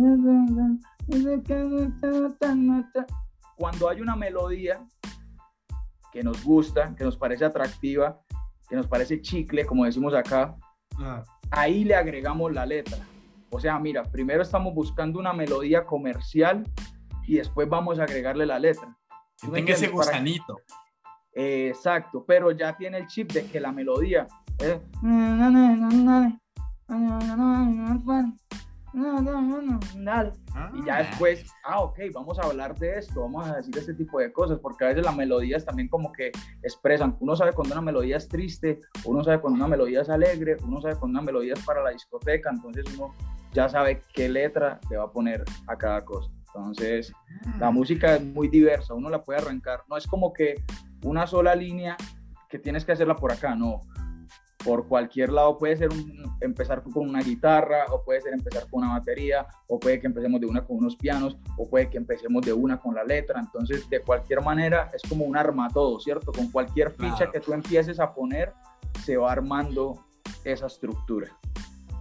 cuando 3.56 3.88
hay 3.88 4.00
una 4.00 4.16
melodía 4.16 4.80
que 6.10 6.22
nos 6.22 6.42
gusta, 6.42 6.94
que 6.96 7.04
nos 7.04 7.18
parece 7.18 7.44
atractiva, 7.44 8.18
que 8.66 8.76
nos 8.76 8.86
parece 8.86 9.20
chicle, 9.20 9.66
como 9.66 9.84
decimos 9.84 10.14
acá, 10.14 10.56
ah. 10.98 11.22
ahí 11.50 11.84
le 11.84 11.94
agregamos 11.94 12.52
la 12.52 12.64
letra. 12.64 12.98
O 13.50 13.60
sea, 13.60 13.78
mira, 13.78 14.04
primero 14.04 14.42
estamos 14.42 14.74
buscando 14.74 15.18
una 15.18 15.34
melodía 15.34 15.84
comercial 15.84 16.64
y 17.26 17.36
después 17.36 17.68
vamos 17.68 17.98
a 17.98 18.04
agregarle 18.04 18.46
la 18.46 18.58
letra. 18.58 18.97
Tenga 19.40 19.74
ese 19.74 19.88
gusanito. 19.88 20.60
exacto, 21.34 22.24
pero 22.26 22.50
ya 22.50 22.76
tiene 22.76 22.98
el 22.98 23.06
chip 23.06 23.32
de 23.32 23.46
que 23.46 23.60
la 23.60 23.72
melodía 23.72 24.26
y 30.74 30.84
ya 30.84 30.98
después, 30.98 31.44
ah, 31.64 31.80
ok, 31.82 31.98
vamos 32.12 32.38
a 32.38 32.42
hablar 32.42 32.74
de 32.78 32.98
esto, 32.98 33.20
vamos 33.20 33.46
a 33.46 33.56
decir 33.56 33.76
este 33.76 33.94
tipo 33.94 34.18
de 34.18 34.32
cosas, 34.32 34.58
porque 34.58 34.84
a 34.84 34.88
veces 34.88 35.04
las 35.04 35.14
melodías 35.14 35.64
también 35.64 35.88
como 35.88 36.12
que 36.12 36.32
expresan, 36.62 37.16
uno 37.20 37.36
sabe 37.36 37.52
cuando 37.52 37.74
una 37.74 37.82
melodía 37.82 38.16
es 38.16 38.28
triste, 38.28 38.80
uno 39.04 39.22
sabe 39.22 39.40
cuando 39.40 39.58
una 39.58 39.68
melodía 39.68 40.00
es 40.00 40.08
alegre, 40.08 40.56
uno 40.64 40.80
sabe 40.80 40.96
cuando 40.96 41.18
una 41.18 41.26
melodía 41.26 41.52
es 41.54 41.64
para 41.64 41.82
la 41.82 41.90
discoteca, 41.90 42.50
entonces 42.50 42.84
uno 42.96 43.14
ya 43.52 43.68
sabe 43.68 44.02
qué 44.12 44.28
letra 44.28 44.80
le 44.90 44.96
va 44.96 45.04
a 45.04 45.12
poner 45.12 45.44
a 45.66 45.76
cada 45.76 46.04
cosa. 46.04 46.30
Entonces, 46.58 47.12
la 47.58 47.70
música 47.70 48.16
es 48.16 48.24
muy 48.24 48.48
diversa, 48.48 48.94
uno 48.94 49.08
la 49.08 49.22
puede 49.22 49.40
arrancar. 49.40 49.84
No 49.88 49.96
es 49.96 50.06
como 50.06 50.32
que 50.32 50.54
una 51.04 51.26
sola 51.26 51.54
línea 51.54 51.96
que 52.48 52.58
tienes 52.58 52.84
que 52.84 52.92
hacerla 52.92 53.14
por 53.14 53.32
acá, 53.32 53.54
no. 53.54 53.80
Por 54.64 54.88
cualquier 54.88 55.30
lado 55.30 55.56
puede 55.56 55.76
ser 55.76 55.88
empezar 56.40 56.82
con 56.82 57.08
una 57.08 57.22
guitarra, 57.22 57.84
o 57.90 58.02
puede 58.04 58.20
ser 58.20 58.34
empezar 58.34 58.68
con 58.68 58.82
una 58.82 58.98
batería, 58.98 59.46
o 59.68 59.78
puede 59.78 60.00
que 60.00 60.08
empecemos 60.08 60.40
de 60.40 60.46
una 60.46 60.64
con 60.64 60.78
unos 60.78 60.96
pianos, 60.96 61.38
o 61.56 61.68
puede 61.68 61.88
que 61.88 61.96
empecemos 61.96 62.44
de 62.44 62.52
una 62.52 62.78
con 62.78 62.94
la 62.94 63.04
letra. 63.04 63.40
Entonces, 63.40 63.88
de 63.88 64.00
cualquier 64.00 64.42
manera, 64.42 64.90
es 64.92 65.02
como 65.08 65.24
un 65.24 65.36
arma 65.36 65.68
todo, 65.68 66.00
¿cierto? 66.00 66.32
Con 66.32 66.50
cualquier 66.50 66.90
ficha 66.90 67.30
que 67.30 67.40
tú 67.40 67.52
empieces 67.52 68.00
a 68.00 68.12
poner, 68.12 68.52
se 69.04 69.16
va 69.16 69.30
armando 69.30 70.04
esa 70.44 70.66
estructura. 70.66 71.28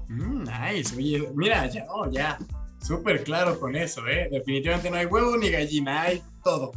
Mm, 0.09 0.43
nice, 0.43 0.95
oye, 0.95 1.29
mira, 1.35 1.67
ya, 1.67 1.85
oh, 1.89 2.09
ya, 2.09 2.37
súper 2.81 3.23
claro 3.23 3.59
con 3.59 3.75
eso, 3.75 4.07
¿eh? 4.07 4.29
Definitivamente 4.31 4.89
no 4.89 4.97
hay 4.97 5.05
huevo 5.05 5.37
ni 5.37 5.49
gallina, 5.49 6.03
hay 6.03 6.21
todo. 6.43 6.71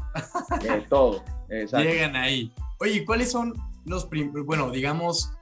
Eh, 0.63 0.85
todo, 0.89 1.25
exacto. 1.49 1.89
Llegan 1.89 2.17
ahí. 2.17 2.53
Oye, 2.79 3.05
¿cuáles 3.05 3.31
son 3.31 3.55
los, 3.85 4.09
bueno, 4.45 4.71
digamos, 4.71 5.33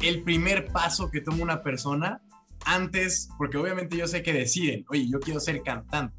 el 0.00 0.22
primer 0.22 0.66
paso 0.66 1.10
que 1.10 1.20
toma 1.20 1.42
una 1.42 1.62
persona 1.62 2.20
antes, 2.64 3.28
porque 3.38 3.56
obviamente 3.56 3.96
yo 3.96 4.06
sé 4.06 4.22
que 4.22 4.32
deciden, 4.32 4.84
oye, 4.90 5.08
yo 5.10 5.20
quiero 5.20 5.40
ser 5.40 5.62
cantante, 5.62 6.14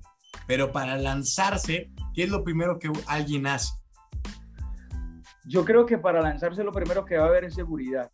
pero 0.47 0.71
para 0.71 0.97
lanzarse, 0.97 1.91
¿qué 2.13 2.23
es 2.23 2.29
lo 2.29 2.43
primero 2.43 2.79
que 2.79 2.91
alguien 3.07 3.47
hace? 3.47 3.73
Yo 5.45 5.65
creo 5.65 5.85
que 5.85 5.97
para 5.97 6.21
lanzarse 6.21 6.63
lo 6.63 6.71
primero 6.71 7.05
que 7.05 7.17
va 7.17 7.25
a 7.25 7.27
haber 7.27 7.45
es 7.45 7.55
seguridad. 7.55 8.11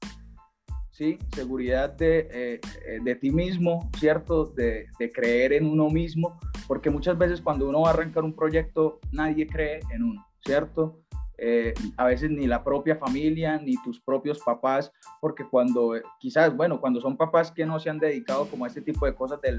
¿Sí? 0.95 1.17
Seguridad 1.33 1.91
de, 1.97 2.27
eh, 2.31 2.99
de 3.03 3.15
ti 3.15 3.29
mismo, 3.29 3.91
¿cierto? 3.99 4.45
De, 4.45 4.87
de, 4.97 5.11
creer 5.11 5.51
en 5.51 5.65
uno 5.65 5.89
mismo, 5.89 6.39
porque 6.67 6.89
muchas 6.89 7.17
veces 7.17 7.41
cuando 7.41 7.67
uno 7.67 7.81
va 7.81 7.89
a 7.89 7.93
arrancar 7.93 8.23
un 8.23 8.33
proyecto, 8.33 8.99
nadie 9.11 9.45
cree 9.45 9.81
en 9.91 10.03
uno, 10.03 10.25
¿cierto? 10.45 11.04
Eh, 11.37 11.73
a 11.97 12.05
veces 12.05 12.29
ni 12.31 12.47
la 12.47 12.63
propia 12.63 12.95
familia, 12.95 13.57
ni 13.57 13.75
tus 13.83 13.99
propios 13.99 14.39
papás, 14.39 14.91
porque 15.19 15.45
cuando, 15.45 15.93
quizás, 16.19 16.55
bueno, 16.55 16.79
cuando 16.79 17.01
son 17.01 17.17
papás 17.17 17.51
que 17.51 17.65
no 17.65 17.79
se 17.79 17.89
han 17.89 17.99
dedicado 17.99 18.47
como 18.49 18.65
a 18.65 18.67
este 18.67 18.81
tipo 18.81 19.05
de 19.05 19.15
cosas 19.15 19.39
del, 19.41 19.57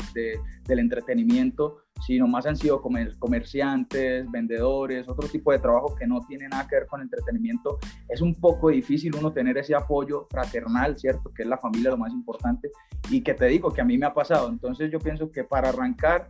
del 0.65 0.79
entretenimiento, 0.79 1.79
sino 2.07 2.27
más 2.27 2.47
han 2.47 2.57
sido 2.57 2.83
comerciantes, 3.19 4.31
vendedores, 4.31 5.09
otro 5.09 5.29
tipo 5.29 5.53
de 5.53 5.59
trabajo 5.59 5.95
que 5.97 6.07
no 6.07 6.21
tiene 6.27 6.49
nada 6.49 6.67
que 6.69 6.77
ver 6.77 6.87
con 6.87 7.01
entretenimiento, 7.01 7.79
es 8.09 8.21
un 8.21 8.35
poco 8.35 8.69
difícil 8.69 9.15
uno 9.17 9.33
tener 9.33 9.57
ese 9.59 9.75
apoyo 9.75 10.27
fraternal, 10.31 10.97
¿cierto? 10.97 11.33
Que 11.33 11.43
es 11.43 11.49
la 11.49 11.59
familia 11.59 11.91
lo 11.91 11.97
más 11.97 12.13
importante 12.13 12.71
y 13.11 13.23
que 13.23 13.35
te 13.35 13.47
digo 13.47 13.73
que 13.73 13.81
a 13.81 13.85
mí 13.85 13.97
me 13.99 14.07
ha 14.07 14.15
pasado. 14.15 14.49
Entonces 14.49 14.91
yo 14.91 14.99
pienso 14.99 15.31
que 15.31 15.45
para 15.45 15.71
arrancar, 15.71 16.29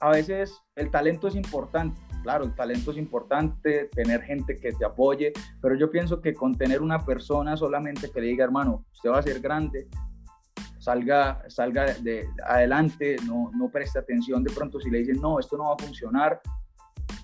a 0.00 0.10
veces 0.10 0.60
el 0.76 0.90
talento 0.90 1.28
es 1.28 1.34
importante, 1.34 1.98
claro, 2.24 2.44
el 2.44 2.54
talento 2.54 2.90
es 2.90 2.96
importante, 2.96 3.90
tener 3.92 4.22
gente 4.22 4.56
que 4.56 4.72
te 4.72 4.84
apoye, 4.84 5.32
pero 5.60 5.76
yo 5.76 5.90
pienso 5.90 6.20
que 6.22 6.32
con 6.32 6.56
tener 6.56 6.80
una 6.80 7.04
persona 7.04 7.54
solamente 7.56 8.10
que 8.10 8.20
le 8.20 8.28
diga, 8.28 8.44
hermano, 8.44 8.86
usted 8.92 9.10
va 9.10 9.18
a 9.18 9.22
ser 9.22 9.40
grande, 9.40 9.86
salga, 10.78 11.44
salga 11.48 11.84
de, 12.00 12.26
adelante, 12.46 13.16
no, 13.26 13.50
no 13.54 13.68
preste 13.68 13.98
atención 13.98 14.42
de 14.42 14.52
pronto 14.52 14.80
si 14.80 14.90
le 14.90 15.00
dicen, 15.00 15.20
no, 15.20 15.38
esto 15.38 15.58
no 15.58 15.64
va 15.64 15.74
a 15.74 15.84
funcionar, 15.84 16.40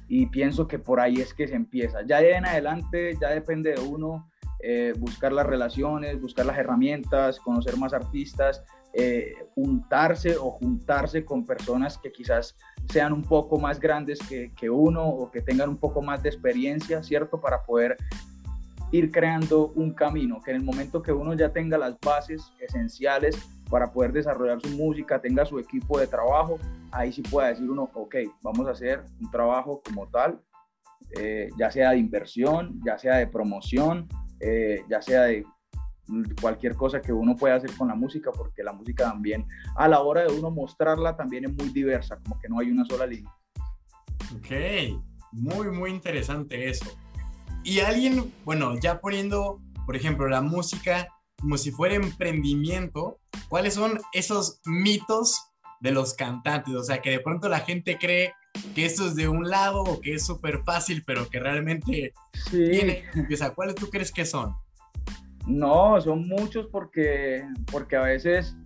y 0.07 0.26
pienso 0.26 0.69
que 0.69 0.78
por 0.78 1.00
ahí 1.00 1.14
es 1.16 1.33
que 1.33 1.49
se 1.49 1.54
empieza. 1.54 2.02
Ya 2.07 2.21
en 2.21 2.45
adelante, 2.45 3.16
ya 3.19 3.30
depende 3.30 3.73
de 3.75 3.80
uno 3.80 4.28
eh, 4.62 4.92
buscar 4.99 5.33
las 5.33 5.47
relaciones, 5.47 6.21
buscar 6.21 6.45
las 6.45 6.59
herramientas, 6.59 7.40
conocer 7.40 7.78
más 7.78 7.95
artistas, 7.95 8.62
eh, 8.92 9.35
juntarse 9.54 10.37
o 10.37 10.50
juntarse 10.50 11.25
con 11.25 11.44
personas 11.44 11.97
que 11.99 12.11
quizás 12.11 12.56
sean 12.88 13.12
un 13.12 13.23
poco 13.23 13.59
más 13.59 13.78
grandes 13.78 14.18
que, 14.18 14.70
uno 14.70 15.06
o 15.06 15.30
que 15.30 15.42
tengan 15.42 15.68
un 15.68 15.76
poco 15.76 16.02
más 16.02 16.23
de 16.23 16.30
experiencia, 16.30 17.02
¿cierto? 17.02 17.40
Para 17.40 17.62
poder 17.62 17.97
ir 18.90 19.12
creando 19.12 19.68
un 19.76 19.94
camino, 19.94 20.40
que 20.44 20.50
en 20.50 20.56
el 20.56 20.64
momento 20.64 21.02
que 21.02 21.12
uno 21.12 21.35
ya 21.35 21.52
tenga 21.52 21.78
las 21.78 22.00
bases 22.00 22.52
esenciales 22.59 23.38
para 23.70 23.92
poder 23.92 24.12
desarrollar 24.12 24.61
su 24.61 24.70
música, 24.70 25.20
tenga 25.20 25.47
su 25.47 25.61
equipo 25.61 26.00
de 26.00 26.09
trabajo, 26.09 26.59
ahí 26.90 27.12
sí 27.12 27.23
pueda 27.23 27.49
decir 27.49 27.70
uno, 27.70 27.88
ok, 27.94 28.16
vamos 28.42 28.66
a 28.66 28.73
hacer 28.73 29.04
un 29.20 29.30
trabajo 29.30 29.80
como 29.85 30.09
tal, 30.09 30.40
eh, 31.16 31.49
ya 31.56 31.70
sea 31.70 31.90
de 31.90 31.99
inversión, 31.99 32.80
ya 32.85 32.99
sea 32.99 33.16
de 33.16 33.28
promoción, 33.28 34.09
eh, 34.40 34.82
ya 34.88 35.00
sea 35.00 35.23
de 35.23 35.44
cualquier 36.40 36.75
cosa 36.75 37.00
que 37.00 37.12
uno 37.12 37.37
pueda 37.37 37.57
hacer 37.57 37.75
con 37.76 37.88
la 37.88 37.95
música, 37.95 38.31
porque 38.33 38.62
la 38.62 38.73
música 38.73 39.05
también, 39.05 39.47
a 39.76 39.88
la 39.88 40.00
hora 40.00 40.23
de 40.23 40.33
uno 40.33 40.50
mostrarla, 40.50 41.17
también 41.17 41.45
es 41.45 41.55
muy 41.55 41.69
diversa, 41.71 42.19
como 42.23 42.38
que 42.38 42.49
no 42.49 42.59
hay 42.59 42.71
una 42.71 42.85
sola 42.85 43.07
línea. 43.07 43.33
Ok, 44.37 45.00
muy, 45.33 45.71
muy 45.71 45.90
interesante 45.90 46.69
eso. 46.69 46.87
Y 47.62 47.81
alguien, 47.81 48.33
bueno, 48.45 48.79
ya 48.79 49.00
poniendo, 49.00 49.61
por 49.87 49.97
ejemplo, 49.97 50.29
la 50.29 50.40
música 50.40 51.09
como 51.40 51.57
si 51.57 51.71
fuera 51.71 51.95
emprendimiento, 51.95 53.19
¿cuáles 53.49 53.75
son 53.75 53.99
esos 54.12 54.61
mitos 54.67 55.40
de 55.81 55.90
los 55.90 56.14
cantantes? 56.14 56.75
O 56.75 56.85
sea, 56.85 57.00
que 57.00 57.11
de 57.11 57.21
pronto 57.21 57.49
la 57.49 57.61
gente 57.61 57.99
cree 57.99 58.35
que 58.75 58.85
esto 58.85 59.07
es 59.07 59.14
de 59.14 59.29
un 59.29 59.49
lado 59.49 59.83
o 59.83 60.00
que 60.00 60.14
es 60.14 60.26
súper 60.26 60.62
fácil, 60.64 61.02
pero 61.07 61.29
que 61.29 61.40
realmente 61.40 62.12
sí. 62.50 62.71
tiene... 62.71 63.05
O 63.33 63.37
sea, 63.37 63.50
¿cuáles 63.50 63.75
tú 63.75 63.88
crees 63.88 64.12
que 64.12 64.26
son? 64.26 64.55
No, 65.50 66.00
son 66.00 66.28
muchos 66.28 66.66
porque, 66.69 67.45
porque 67.73 67.97
a 67.97 68.02
veces 68.02 68.57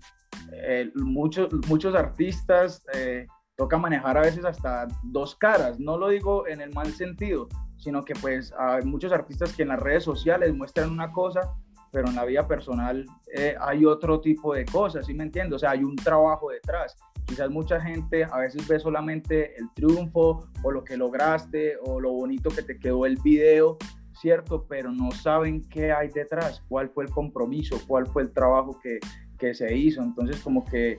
eh, 0.52 0.90
muchos, 0.94 1.48
muchos 1.66 1.94
artistas 1.94 2.84
eh, 2.92 3.26
toca 3.56 3.78
manejar 3.78 4.18
a 4.18 4.20
veces 4.20 4.44
hasta 4.44 4.86
dos 5.04 5.34
caras. 5.34 5.80
No 5.80 5.96
lo 5.96 6.08
digo 6.08 6.46
en 6.46 6.60
el 6.60 6.72
mal 6.74 6.92
sentido, 6.92 7.48
sino 7.78 8.04
que 8.04 8.14
pues 8.14 8.52
hay 8.58 8.84
muchos 8.84 9.12
artistas 9.12 9.54
que 9.54 9.62
en 9.62 9.68
las 9.68 9.80
redes 9.80 10.04
sociales 10.04 10.54
muestran 10.54 10.90
una 10.90 11.10
cosa, 11.10 11.54
pero 11.90 12.08
en 12.08 12.16
la 12.16 12.24
vida 12.26 12.46
personal 12.46 13.06
eh, 13.34 13.56
hay 13.60 13.86
otro 13.86 14.20
tipo 14.20 14.54
de 14.54 14.66
cosas, 14.66 15.06
¿sí 15.06 15.14
me 15.14 15.24
entiendes? 15.24 15.56
O 15.56 15.58
sea, 15.58 15.70
hay 15.70 15.84
un 15.84 15.96
trabajo 15.96 16.50
detrás. 16.50 16.96
Quizás 17.24 17.48
mucha 17.48 17.80
gente 17.80 18.24
a 18.24 18.38
veces 18.38 18.68
ve 18.68 18.78
solamente 18.78 19.56
el 19.56 19.70
triunfo 19.72 20.46
o 20.62 20.70
lo 20.70 20.84
que 20.84 20.98
lograste 20.98 21.78
o 21.86 21.98
lo 21.98 22.12
bonito 22.12 22.50
que 22.50 22.62
te 22.62 22.78
quedó 22.78 23.06
el 23.06 23.16
video, 23.22 23.78
¿cierto? 24.21 24.66
Pero 24.68 24.92
no 24.92 25.11
saben 25.12 25.62
qué 25.68 25.92
hay 25.92 26.09
detrás, 26.09 26.62
cuál 26.68 26.90
fue 26.90 27.04
el 27.04 27.11
compromiso, 27.11 27.80
cuál 27.87 28.06
fue 28.06 28.23
el 28.23 28.33
trabajo 28.33 28.78
que, 28.83 28.99
que 29.38 29.54
se 29.54 29.76
hizo. 29.76 30.02
Entonces, 30.02 30.40
como 30.40 30.64
que 30.64 30.99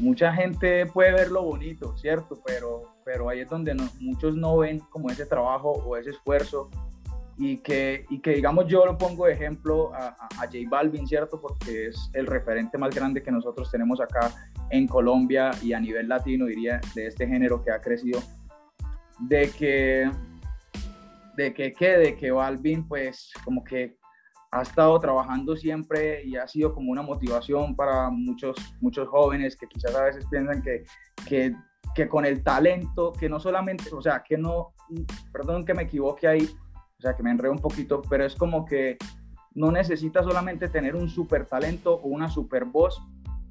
mucha 0.00 0.32
gente 0.32 0.86
puede 0.86 1.12
ver 1.12 1.30
lo 1.30 1.42
bonito, 1.42 1.96
¿cierto? 1.96 2.40
Pero, 2.46 2.94
pero 3.04 3.28
ahí 3.28 3.40
es 3.40 3.48
donde 3.48 3.74
muchos 4.00 4.36
no 4.36 4.58
ven 4.58 4.80
como 4.90 5.10
ese 5.10 5.26
trabajo 5.26 5.70
o 5.72 5.96
ese 5.96 6.10
esfuerzo 6.10 6.70
y 7.38 7.58
que, 7.58 8.04
y 8.10 8.18
que 8.18 8.32
digamos 8.32 8.66
yo 8.66 8.84
lo 8.84 8.98
pongo 8.98 9.26
de 9.26 9.32
ejemplo 9.32 9.94
a, 9.94 10.08
a, 10.08 10.46
J 10.46 10.58
Balvin, 10.68 11.06
¿cierto? 11.06 11.40
Porque 11.40 11.88
es 11.88 12.10
el 12.12 12.26
referente 12.26 12.76
más 12.78 12.94
grande 12.94 13.22
que 13.22 13.30
nosotros 13.30 13.70
tenemos 13.70 14.00
acá 14.00 14.32
en 14.70 14.88
Colombia 14.88 15.52
y 15.62 15.72
a 15.72 15.80
nivel 15.80 16.08
latino, 16.08 16.46
diría, 16.46 16.80
de 16.94 17.06
este 17.06 17.26
género 17.26 17.62
que 17.62 17.70
ha 17.70 17.80
crecido, 17.80 18.20
de 19.20 19.50
que 19.50 20.10
de 21.38 21.54
que 21.54 21.72
quede, 21.72 22.16
que 22.16 22.32
Balvin 22.32 22.88
pues 22.88 23.30
como 23.44 23.62
que 23.62 23.96
ha 24.50 24.62
estado 24.62 24.98
trabajando 24.98 25.56
siempre 25.56 26.24
y 26.24 26.36
ha 26.36 26.48
sido 26.48 26.74
como 26.74 26.90
una 26.90 27.02
motivación 27.02 27.76
para 27.76 28.10
muchos, 28.10 28.56
muchos 28.80 29.06
jóvenes 29.06 29.56
que 29.56 29.68
quizás 29.68 29.94
a 29.94 30.02
veces 30.02 30.26
piensan 30.28 30.60
que, 30.62 30.82
que, 31.28 31.54
que 31.94 32.08
con 32.08 32.24
el 32.24 32.42
talento, 32.42 33.12
que 33.12 33.28
no 33.28 33.38
solamente, 33.38 33.84
o 33.94 34.02
sea, 34.02 34.24
que 34.26 34.36
no, 34.36 34.74
perdón 35.32 35.64
que 35.64 35.74
me 35.74 35.84
equivoque 35.84 36.26
ahí, 36.26 36.50
o 36.98 37.00
sea, 37.00 37.14
que 37.14 37.22
me 37.22 37.30
enredo 37.30 37.52
un 37.52 37.60
poquito, 37.60 38.02
pero 38.10 38.24
es 38.24 38.34
como 38.34 38.64
que 38.64 38.96
no 39.54 39.70
necesitas 39.70 40.24
solamente 40.24 40.68
tener 40.68 40.96
un 40.96 41.08
super 41.08 41.46
talento 41.46 41.94
o 41.94 42.08
una 42.08 42.28
super 42.28 42.64
voz 42.64 43.00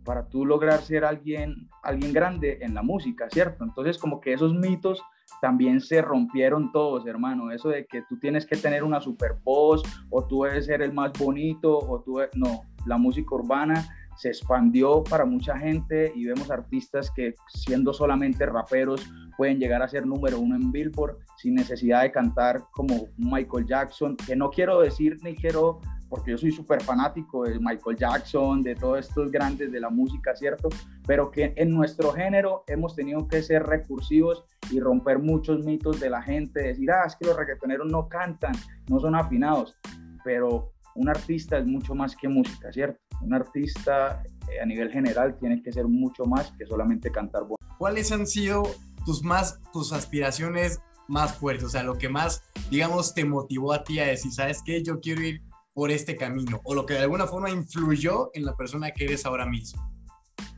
para 0.04 0.28
tú 0.28 0.46
lograr 0.46 0.82
ser 0.82 1.06
alguien, 1.06 1.70
alguien 1.84 2.12
grande 2.12 2.58
en 2.62 2.74
la 2.74 2.82
música, 2.82 3.30
¿cierto? 3.30 3.64
Entonces 3.64 3.98
como 3.98 4.20
que 4.20 4.34
esos 4.34 4.54
mitos 4.54 5.02
también 5.42 5.82
se 5.82 6.02
rompieron 6.02 6.72
todos, 6.72 7.06
hermano. 7.06 7.52
Eso 7.52 7.70
de 7.70 7.86
que 7.86 8.04
tú 8.04 8.18
tienes 8.20 8.46
que 8.46 8.58
tener 8.58 8.84
una 8.84 9.02
super 9.02 9.36
voz 9.44 9.84
o 10.10 10.26
tú 10.26 10.44
debes 10.44 10.68
el 10.70 10.94
más 10.94 11.12
bonito 11.18 11.78
o 11.78 12.02
tú... 12.02 12.20
No, 12.36 12.62
la 12.86 12.98
música 12.98 13.36
urbana 13.36 13.86
se 14.18 14.30
expandió 14.30 15.04
para 15.04 15.26
mucha 15.26 15.58
gente 15.58 16.12
y 16.16 16.26
vemos 16.26 16.50
artistas 16.50 17.12
que 17.12 17.36
siendo 17.48 17.94
solamente 17.94 18.46
raperos 18.46 19.08
pueden 19.38 19.60
llegar 19.60 19.84
a 19.84 19.88
ser 19.88 20.08
número 20.08 20.40
uno 20.40 20.56
en 20.56 20.72
Billboard 20.72 21.18
sin 21.38 21.54
necesidad 21.54 22.02
de 22.02 22.12
cantar 22.12 22.64
como 22.72 23.08
Michael 23.18 23.68
Jackson, 23.68 24.18
que 24.18 24.36
no 24.36 24.50
quiero 24.50 24.82
decir 24.82 25.18
ni 25.22 25.36
quiero 25.36 25.82
porque 26.10 26.32
yo 26.32 26.38
soy 26.38 26.52
súper 26.52 26.82
fanático 26.82 27.44
de 27.44 27.60
Michael 27.60 27.98
Jackson, 27.98 28.62
de 28.62 28.76
todos 28.76 29.08
estos 29.08 29.32
grandes 29.32 29.72
de 29.72 29.80
la 29.80 29.90
música, 29.90 30.36
¿cierto? 30.36 30.70
Pero 31.06 31.32
que 31.32 31.54
en 31.56 31.72
nuestro 31.72 32.12
género 32.12 32.64
hemos 32.68 32.96
tenido 32.96 33.28
que 33.28 33.42
ser 33.42 33.64
recursivos 33.64 34.46
y 34.72 34.80
romper 34.80 35.20
muchos 35.20 35.66
mitos 35.66 36.00
de 36.00 36.10
la 36.10 36.22
gente, 36.22 36.62
decir, 36.62 36.90
ah, 36.92 37.04
es 37.06 37.16
que 37.16 37.26
los 37.26 37.36
reggaetoneros 37.36 37.92
no 37.92 38.08
cantan, 38.08 38.54
no 38.88 39.00
son 39.00 39.16
afinados, 39.16 39.78
pero 40.24 40.74
un 40.96 41.10
artista 41.10 41.58
es 41.58 41.66
mucho 41.66 41.94
más 41.94 42.16
que 42.16 42.28
música, 42.28 42.72
¿cierto? 42.72 43.00
Un 43.22 43.34
artista 43.34 44.24
eh, 44.52 44.60
a 44.62 44.66
nivel 44.66 44.92
general 44.92 45.38
tiene 45.38 45.62
que 45.62 45.72
ser 45.72 45.88
mucho 45.88 46.26
más 46.26 46.52
que 46.58 46.66
solamente 46.66 47.12
cantar. 47.12 47.44
¿Cuáles 47.78 48.12
han 48.12 48.26
sido 48.26 48.64
tus 49.06 49.24
más, 49.24 49.60
tus 49.72 49.94
aspiraciones 49.94 50.82
más 51.08 51.34
fuertes? 51.34 51.66
O 51.66 51.70
sea, 51.70 51.84
lo 51.84 51.98
que 51.98 52.10
más, 52.10 52.44
digamos, 52.72 53.14
te 53.14 53.26
motivó 53.26 53.74
a 53.74 53.84
ti 53.84 54.00
a 54.00 54.08
decir, 54.08 54.32
¿sabes 54.32 54.62
qué? 54.64 54.84
Yo 54.84 55.00
quiero 55.00 55.22
ir 55.22 55.42
por 55.78 55.92
este 55.92 56.18
camino 56.18 56.60
o 56.64 56.74
lo 56.74 56.88
que 56.88 56.96
de 56.96 57.02
alguna 57.02 57.28
forma 57.28 57.52
influyó 57.52 58.32
en 58.34 58.46
la 58.46 58.56
persona 58.56 58.90
que 58.90 59.06
eres 59.06 59.28
ahora 59.28 59.46
mismo? 59.46 59.88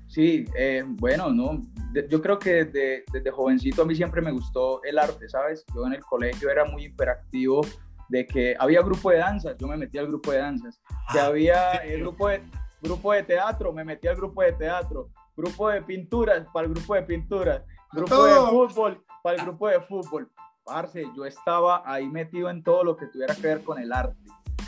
Sí, 0.08 0.46
eh, 0.58 0.82
bueno, 0.88 1.30
no, 1.30 1.60
yo 2.10 2.22
creo 2.22 2.40
que 2.40 2.64
desde, 2.64 3.04
desde, 3.12 3.30
jovencito 3.30 3.82
a 3.82 3.86
mí 3.86 3.96
siempre 3.96 4.22
me 4.22 4.32
gustó 4.32 4.82
el 4.82 4.98
arte, 4.98 5.28
¿sabes? 5.28 5.66
Yo 5.76 5.86
en 5.86 5.96
el 5.96 6.06
colegio 6.06 6.50
era 6.50 6.64
muy 6.64 6.86
hiperactivo 6.86 7.60
de 8.08 8.26
que 8.26 8.56
había 8.58 8.82
grupo 8.82 9.12
de 9.12 9.18
danzas, 9.18 9.58
yo 9.60 9.68
me 9.68 9.76
metí 9.76 9.98
al 9.98 10.08
grupo 10.08 10.32
de 10.32 10.38
danzas, 10.38 10.80
que 11.12 11.20
ah, 11.20 11.26
había 11.26 11.72
el 11.74 12.00
grupo 12.00 12.30
de, 12.30 12.42
grupo 12.82 13.12
de 13.12 13.24
teatro, 13.24 13.74
me 13.74 13.84
metí 13.84 14.08
al 14.08 14.16
grupo 14.16 14.42
de 14.42 14.54
teatro, 14.54 15.10
grupo 15.36 15.68
de 15.68 15.82
pinturas 15.82 16.48
para 16.54 16.66
el 16.66 16.74
grupo 16.74 16.96
de 16.96 17.02
pinturas, 17.02 17.62
grupo 17.92 18.24
de 18.24 18.36
fútbol 18.36 19.04
para 19.22 19.36
el 19.36 19.42
grupo 19.44 19.68
de 19.68 19.82
fútbol. 19.82 20.32
Parce, 20.64 21.04
yo 21.18 21.26
estaba 21.26 21.84
ahí 21.86 22.08
metido 22.08 22.50
en 22.50 22.64
todo 22.64 22.86
lo 22.86 22.96
que 22.96 23.08
tuviera 23.08 23.36
que 23.36 23.42
ver 23.42 23.64
con 23.64 23.80
el 23.80 23.92
arte, 23.92 24.16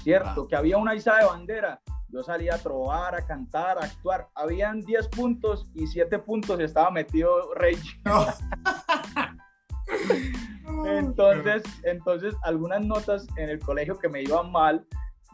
¿cierto? 0.04 0.48
Que 0.48 0.56
había 0.56 0.78
una 0.78 0.96
isa 0.96 1.18
de 1.18 1.26
bandera, 1.26 1.82
yo 2.10 2.24
salía 2.24 2.56
a 2.56 2.58
trobar, 2.58 3.16
a 3.16 3.26
cantar, 3.26 3.78
a 3.78 3.86
actuar. 3.86 4.28
Habían 4.36 4.82
10 4.82 5.08
puntos 5.10 5.72
y 5.74 5.88
7 5.88 6.20
puntos 6.20 6.60
estaba 6.60 6.92
metido 6.92 7.54
Rey. 7.56 7.78
entonces, 10.86 11.64
entonces, 11.84 12.36
algunas 12.44 12.86
notas 12.86 13.28
en 13.38 13.50
el 13.50 13.60
colegio 13.60 13.98
que 13.98 14.10
me 14.10 14.22
iban 14.22 14.52
mal, 14.52 14.86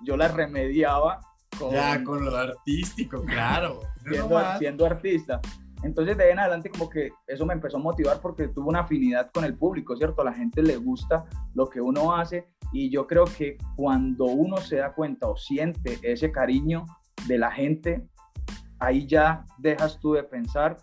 yo 0.04 0.16
las 0.18 0.34
remediaba 0.34 1.20
ya, 1.72 2.04
con 2.04 2.24
lo 2.24 2.36
artístico, 2.36 3.24
claro. 3.24 3.82
siendo, 4.60 4.86
artista. 4.86 5.42
Entonces 5.84 6.18
de 6.18 6.26
ahí 6.26 6.32
en 6.32 6.40
adelante 6.40 6.70
como 6.70 6.90
que 6.90 7.12
eso 7.28 7.46
me 7.46 7.54
empezó 7.54 7.78
a 7.78 7.80
motivar 7.80 8.20
porque 8.20 8.48
tuvo 8.48 8.70
una 8.70 8.82
afinidad 8.82 9.30
con 9.32 9.44
el 9.44 9.56
público, 9.56 9.96
¿cierto? 9.96 10.22
A 10.22 10.26
la 10.26 10.34
gente 10.34 10.62
le 10.64 10.78
gusta 10.78 11.26
lo 11.54 11.70
que 11.70 11.80
uno 11.80 12.16
hace 12.16 12.48
y 12.72 12.90
yo 12.90 13.08
creo 13.08 13.26
que 13.26 13.58
cuando 13.76 14.26
uno 14.26 14.58
se 14.58 14.78
da 14.78 14.94
cuenta 14.94 15.28
o 15.28 15.38
siente 15.38 16.00
ese 16.02 16.32
cariño 16.32 16.86
de 17.28 17.38
la 17.38 17.52
gente, 17.52 18.08
ahí 18.80 19.08
ya 19.08 19.46
dejas 19.58 20.00
tú 20.00 20.14
de 20.14 20.24
pensar 20.24 20.78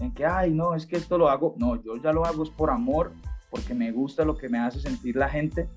en 0.00 0.12
que, 0.12 0.26
ay, 0.26 0.52
no, 0.52 0.74
es 0.74 0.86
que 0.86 0.96
esto 0.96 1.16
lo 1.16 1.28
hago. 1.28 1.54
No, 1.58 1.82
yo 1.82 1.96
ya 1.96 2.12
lo 2.12 2.24
hago 2.24 2.42
es 2.42 2.50
por 2.50 2.70
amor, 2.70 3.12
porque 3.50 3.74
me 3.74 3.92
gusta 3.92 4.24
lo 4.24 4.36
que 4.36 4.48
me 4.48 4.58
hace 4.58 4.80
sentir 4.80 5.16
la 5.16 5.28
gente. 5.28 5.68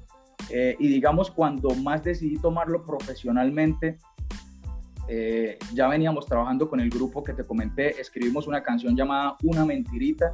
Eh, 0.49 0.75
y 0.79 0.87
digamos, 0.87 1.31
cuando 1.31 1.69
más 1.75 2.03
decidí 2.03 2.37
tomarlo 2.37 2.83
profesionalmente, 2.83 3.97
eh, 5.07 5.59
ya 5.73 5.87
veníamos 5.87 6.25
trabajando 6.25 6.67
con 6.67 6.79
el 6.79 6.89
grupo 6.89 7.23
que 7.23 7.33
te 7.33 7.43
comenté, 7.43 8.01
escribimos 8.01 8.47
una 8.47 8.63
canción 8.63 8.95
llamada 8.95 9.37
Una 9.43 9.63
Mentirita 9.63 10.33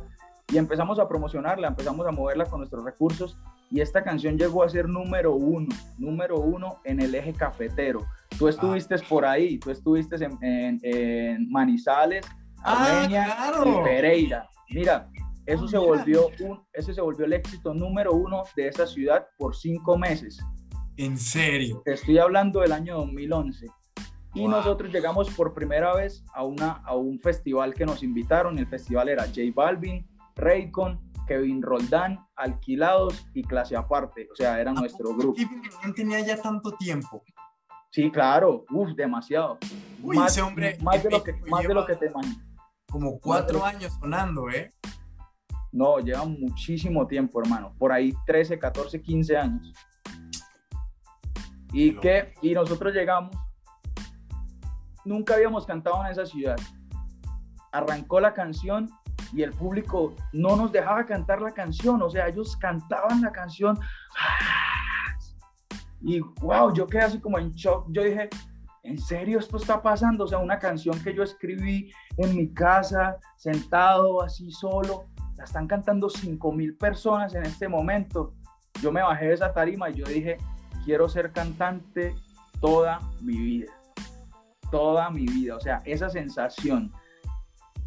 y 0.51 0.58
empezamos 0.58 1.00
a 1.00 1.08
promocionarla, 1.08 1.70
empezamos 1.70 2.05
a 2.05 2.12
moverla 2.12 2.46
con 2.46 2.60
nuestros 2.60 2.84
recursos 2.84 3.38
y 3.70 3.79
esta 3.79 4.03
canción 4.03 4.38
llegó 4.38 4.63
a 4.63 4.70
ser 4.70 4.88
número 4.89 5.34
uno, 5.34 5.74
número 5.98 6.39
uno 6.39 6.79
en 6.84 7.01
el 7.01 7.15
eje 7.15 7.34
cafetero. 7.34 8.05
Tú 8.38 8.48
ah. 8.48 8.50
estuviste 8.50 8.98
por 9.08 9.25
ahí, 9.25 9.58
tú 9.58 9.72
estuviste 9.72 10.17
en, 10.41 11.50
Manizales, 11.50 12.25
ah, 12.63 13.01
Armenia 13.01 13.53
y 13.65 13.84
Pereira. 13.84 14.50
Mira, 14.70 15.10
eso, 15.46 15.67
se 15.67 15.77
volvió 15.77 16.27
un, 16.41 16.62
ese 16.74 16.93
se 16.93 17.01
volvió 17.01 17.25
el 17.25 17.34
éxito 17.34 17.74
número 17.74 18.12
uno 18.12 18.43
de 18.55 18.67
esa 18.67 18.86
ciudad 18.86 19.27
por 19.38 19.55
cinco 19.55 19.98
meses. 19.98 20.39
¿En 20.98 21.17
serio? 21.17 21.81
Te 21.86 21.93
estoy 21.93 22.17
hablando 22.17 22.60
del 22.60 22.74
año 22.74 22.98
2011. 22.98 23.67
Y 24.34 24.48
nosotros 24.48 24.91
llegamos 24.93 25.29
por 25.31 25.53
primera 25.53 25.93
vez 25.93 26.24
a, 26.34 26.46
una, 26.46 26.81
a 26.86 26.96
un 26.96 27.20
festival 27.20 27.74
que 27.74 27.86
nos 27.86 28.01
invitaron. 28.01 28.58
El 28.58 28.67
festival 28.67 29.10
era 29.10 29.25
J 29.25 29.41
Balvin, 29.53 30.08
Raycon, 30.41 31.00
Kevin 31.27 31.62
Roldán, 31.62 32.19
Alquilados 32.36 33.25
y 33.33 33.43
Clase 33.43 33.75
Aparte. 33.75 34.27
O 34.31 34.36
sea, 34.36 34.60
era 34.60 34.74
nuestro 34.74 35.15
grupo. 35.15 35.39
¿No 35.86 35.93
tenía 35.93 36.19
ya 36.19 36.41
tanto 36.41 36.71
tiempo? 36.74 37.24
Sí, 37.91 38.12
claro. 38.12 38.65
Uf, 38.71 38.89
demasiado. 38.95 39.57
Uy, 40.03 40.17
más, 40.17 40.33
ese 40.33 40.41
hombre. 40.41 40.77
Más, 40.81 41.03
de 41.03 41.10
lo, 41.10 41.24
que, 41.24 41.33
más 41.48 41.65
de 41.65 41.74
lo 41.74 41.86
que 41.86 41.95
te 41.95 42.07
imaginas. 42.07 42.45
Como 42.89 43.19
cuatro 43.19 43.63
años 43.63 43.93
sonando, 44.00 44.50
¿eh? 44.50 44.74
No, 45.72 46.00
lleva 46.00 46.25
muchísimo 46.25 47.07
tiempo, 47.07 47.39
hermano. 47.42 47.74
Por 47.77 47.94
ahí 47.94 48.13
13, 48.25 48.59
14, 48.59 49.01
15 49.01 49.37
años. 49.37 49.74
Y, 51.72 51.96
que, 51.96 52.33
y 52.42 52.53
nosotros 52.53 52.94
llegamos 52.94 53.33
nunca 55.05 55.35
habíamos 55.35 55.66
cantado 55.66 56.03
en 56.05 56.11
esa 56.11 56.25
ciudad. 56.25 56.57
Arrancó 57.72 58.20
la 58.20 58.33
canción 58.33 58.89
y 59.33 59.44
el 59.44 59.51
público 59.51 60.15
no 60.33 60.55
nos 60.55 60.72
dejaba 60.72 61.05
cantar 61.05 61.41
la 61.41 61.51
canción, 61.51 62.01
o 62.01 62.09
sea, 62.09 62.27
ellos 62.27 62.55
cantaban 62.57 63.22
la 63.22 63.31
canción. 63.31 63.77
Y 66.01 66.20
wow, 66.20 66.74
yo 66.74 66.87
quedé 66.87 67.03
así 67.03 67.20
como 67.20 67.37
en 67.37 67.51
shock. 67.51 67.87
Yo 67.91 68.03
dije, 68.03 68.29
¿en 68.83 68.98
serio 68.98 69.39
esto 69.39 69.57
está 69.57 69.81
pasando? 69.81 70.24
O 70.24 70.27
sea, 70.27 70.39
una 70.39 70.57
canción 70.57 71.00
que 71.03 71.13
yo 71.13 71.22
escribí 71.22 71.91
en 72.17 72.35
mi 72.35 72.51
casa, 72.51 73.17
sentado 73.37 74.24
así 74.24 74.51
solo, 74.51 75.05
la 75.37 75.44
están 75.44 75.67
cantando 75.67 76.09
5 76.09 76.51
mil 76.51 76.75
personas 76.75 77.35
en 77.35 77.46
este 77.46 77.67
momento. 77.67 78.33
Yo 78.81 78.91
me 78.91 79.03
bajé 79.03 79.27
de 79.27 79.33
esa 79.33 79.53
tarima 79.53 79.89
y 79.89 79.94
yo 79.94 80.05
dije, 80.05 80.37
quiero 80.85 81.07
ser 81.07 81.31
cantante 81.31 82.15
toda 82.59 83.00
mi 83.22 83.37
vida 83.37 83.72
toda 84.72 85.11
mi 85.11 85.25
vida. 85.25 85.55
O 85.55 85.59
sea, 85.59 85.83
esa 85.85 86.09
sensación 86.09 86.91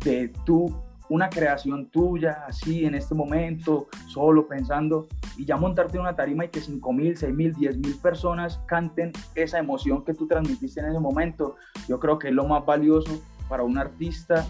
de 0.05 0.29
tú, 0.45 0.81
una 1.15 1.31
creación 1.31 1.91
tuya, 1.91 2.45
así 2.47 2.85
en 2.85 2.97
este 2.97 3.15
momento, 3.15 3.89
solo 4.09 4.49
pensando, 4.49 5.07
y 5.37 5.45
ya 5.45 5.57
montarte 5.57 5.97
en 5.97 6.03
una 6.03 6.17
tarima 6.17 6.45
y 6.45 6.49
que 6.49 6.61
5 6.61 6.93
mil, 6.93 7.17
6 7.17 7.33
mil, 7.33 7.53
10 7.55 7.79
mil 7.79 7.95
personas 8.01 8.61
canten 8.67 9.13
esa 9.37 9.61
emoción 9.61 10.05
que 10.05 10.13
tú 10.13 10.27
transmitiste 10.27 10.81
en 10.81 10.87
ese 10.87 10.99
momento, 10.99 11.55
yo 11.89 12.01
creo 12.01 12.19
que 12.19 12.29
es 12.29 12.35
lo 12.35 12.47
más 12.47 12.67
valioso 12.67 13.23
para 13.49 13.63
un 13.63 13.79
artista. 13.79 14.45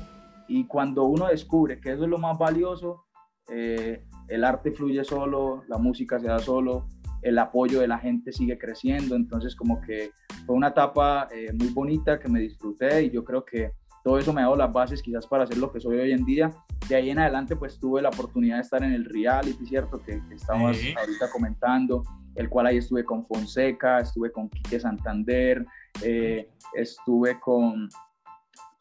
Y 0.49 0.65
cuando 0.65 1.05
uno 1.05 1.27
descubre 1.29 1.81
que 1.81 1.93
eso 1.93 2.05
es 2.05 2.11
lo 2.11 2.19
más 2.19 2.39
valioso, 2.39 3.05
eh, 3.49 4.05
el 4.29 4.45
arte 4.45 4.73
fluye 4.73 5.05
solo, 5.05 5.65
la 5.69 5.77
música 5.77 6.19
se 6.19 6.29
da 6.29 6.39
solo, 6.39 6.87
el 7.21 7.39
apoyo 7.39 7.81
de 7.81 7.89
la 7.89 7.99
gente 7.99 8.33
sigue 8.33 8.59
creciendo, 8.59 9.17
entonces 9.17 9.55
como 9.55 9.81
que 9.81 10.13
fue 10.47 10.55
una 10.55 10.69
etapa 10.69 11.29
eh, 11.35 11.53
muy 11.53 11.69
bonita 11.69 12.19
que 12.19 12.29
me 12.29 12.41
disfruté 12.41 13.05
y 13.05 13.11
yo 13.11 13.25
creo 13.25 13.45
que 13.45 13.73
todo 14.05 14.19
eso 14.19 14.35
me 14.35 14.43
ha 14.43 14.45
dado 14.45 14.57
las 14.57 14.71
bases 14.71 15.03
quizás 15.03 15.27
para 15.27 15.47
ser 15.47 15.57
lo 15.57 15.73
que 15.73 15.81
soy 15.81 15.99
hoy 15.99 16.13
en 16.13 16.27
día. 16.27 16.51
De 16.89 16.95
ahí 16.95 17.09
en 17.09 17.19
adelante 17.19 17.57
pues 17.57 17.81
tuve 17.81 18.03
la 18.03 18.11
oportunidad 18.11 18.57
de 18.57 18.61
estar 18.61 18.85
en 18.85 18.93
el 18.93 19.07
reality, 19.07 19.65
¿cierto? 19.65 19.99
Que, 19.99 20.21
estamos 20.31 20.77
ahorita 20.77 21.31
comentando, 21.33 22.05
el 22.35 22.51
cual 22.51 22.67
ahí 22.67 22.77
estuve 22.77 23.03
con 23.03 23.27
Fonseca, 23.27 24.01
estuve 24.01 24.31
con 24.31 24.51
Quique 24.51 24.79
Santander, 24.79 25.65
eh, 26.03 26.51
estuve 26.75 27.41
con, 27.41 27.89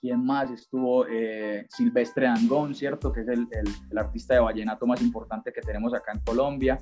¿quién 0.01 0.25
más? 0.25 0.51
Estuvo 0.51 1.07
eh, 1.07 1.67
Silvestre 1.69 2.27
Angón, 2.27 2.75
¿cierto? 2.75 3.13
Que 3.13 3.21
es 3.21 3.27
el, 3.29 3.47
el, 3.89 3.97
artista 3.97 4.33
de 4.33 4.41
vallenato 4.41 4.85
más 4.85 5.01
importante 5.01 5.53
que 5.53 5.61
tenemos 5.61 5.93
acá 5.93 6.11
en 6.11 6.19
Colombia 6.19 6.77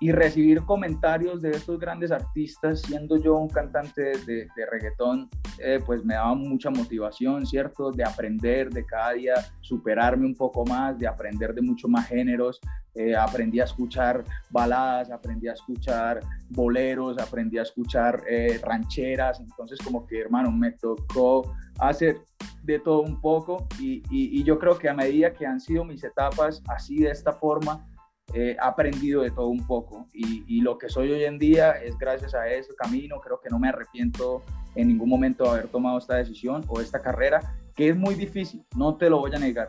y 0.00 0.12
recibir 0.12 0.62
comentarios 0.62 1.42
de 1.42 1.50
estos 1.50 1.78
grandes 1.78 2.12
artistas, 2.12 2.82
siendo 2.82 3.16
yo 3.16 3.36
un 3.36 3.48
cantante 3.48 4.12
de, 4.24 4.46
de 4.54 4.66
reggaetón, 4.70 5.28
eh, 5.58 5.80
pues 5.84 6.04
me 6.04 6.14
daba 6.14 6.34
mucha 6.34 6.70
motivación, 6.70 7.44
¿cierto? 7.44 7.90
De 7.90 8.04
aprender, 8.04 8.70
de 8.70 8.86
cada 8.86 9.12
día 9.12 9.34
superarme 9.60 10.24
un 10.24 10.36
poco 10.36 10.64
más, 10.64 10.96
de 10.98 11.08
aprender 11.08 11.52
de 11.52 11.62
mucho 11.62 11.88
más 11.88 12.06
géneros. 12.06 12.60
Eh, 12.94 13.14
aprendí 13.16 13.60
a 13.60 13.64
escuchar 13.64 14.24
baladas, 14.50 15.10
aprendí 15.10 15.48
a 15.48 15.52
escuchar 15.52 16.20
boleros, 16.48 17.18
aprendí 17.18 17.58
a 17.58 17.62
escuchar 17.62 18.22
eh, 18.28 18.60
rancheras, 18.62 19.40
entonces 19.40 19.78
como 19.84 20.06
que 20.06 20.20
hermano, 20.20 20.50
me 20.50 20.72
tocó 20.72 21.54
hacer 21.78 22.20
de 22.62 22.78
todo 22.80 23.02
un 23.02 23.20
poco 23.20 23.66
y 23.80 24.42
yo 24.42 24.58
creo 24.58 24.78
que 24.78 24.88
a 24.88 24.94
medida 24.94 25.32
que 25.32 25.46
han 25.46 25.60
sido 25.60 25.84
mis 25.84 26.02
etapas 26.04 26.62
así 26.66 26.98
de 26.98 27.10
esta 27.10 27.32
forma, 27.32 27.86
he 28.34 28.56
aprendido 28.60 29.22
de 29.22 29.30
todo 29.30 29.48
un 29.48 29.66
poco 29.66 30.06
y, 30.12 30.60
lo 30.60 30.76
que 30.76 30.88
soy 30.88 31.10
hoy 31.10 31.24
en 31.24 31.38
día 31.38 31.72
es 31.72 31.96
gracias 31.96 32.34
a 32.34 32.48
ese 32.48 32.74
camino, 32.74 33.20
creo 33.20 33.40
que 33.40 33.48
no 33.48 33.58
me 33.58 33.68
arrepiento 33.68 34.42
en 34.74 34.88
ningún 34.88 35.08
momento 35.08 35.44
de 35.44 35.50
haber 35.50 35.68
tomado 35.68 35.98
esta 35.98 36.16
decisión 36.16 36.64
o 36.68 36.80
esta 36.80 37.00
carrera, 37.00 37.56
que 37.74 37.88
es 37.88 37.96
muy 37.96 38.14
difícil, 38.14 38.64
no 38.76 38.96
te 38.96 39.08
lo 39.08 39.18
voy 39.18 39.34
a 39.34 39.38
negar. 39.38 39.68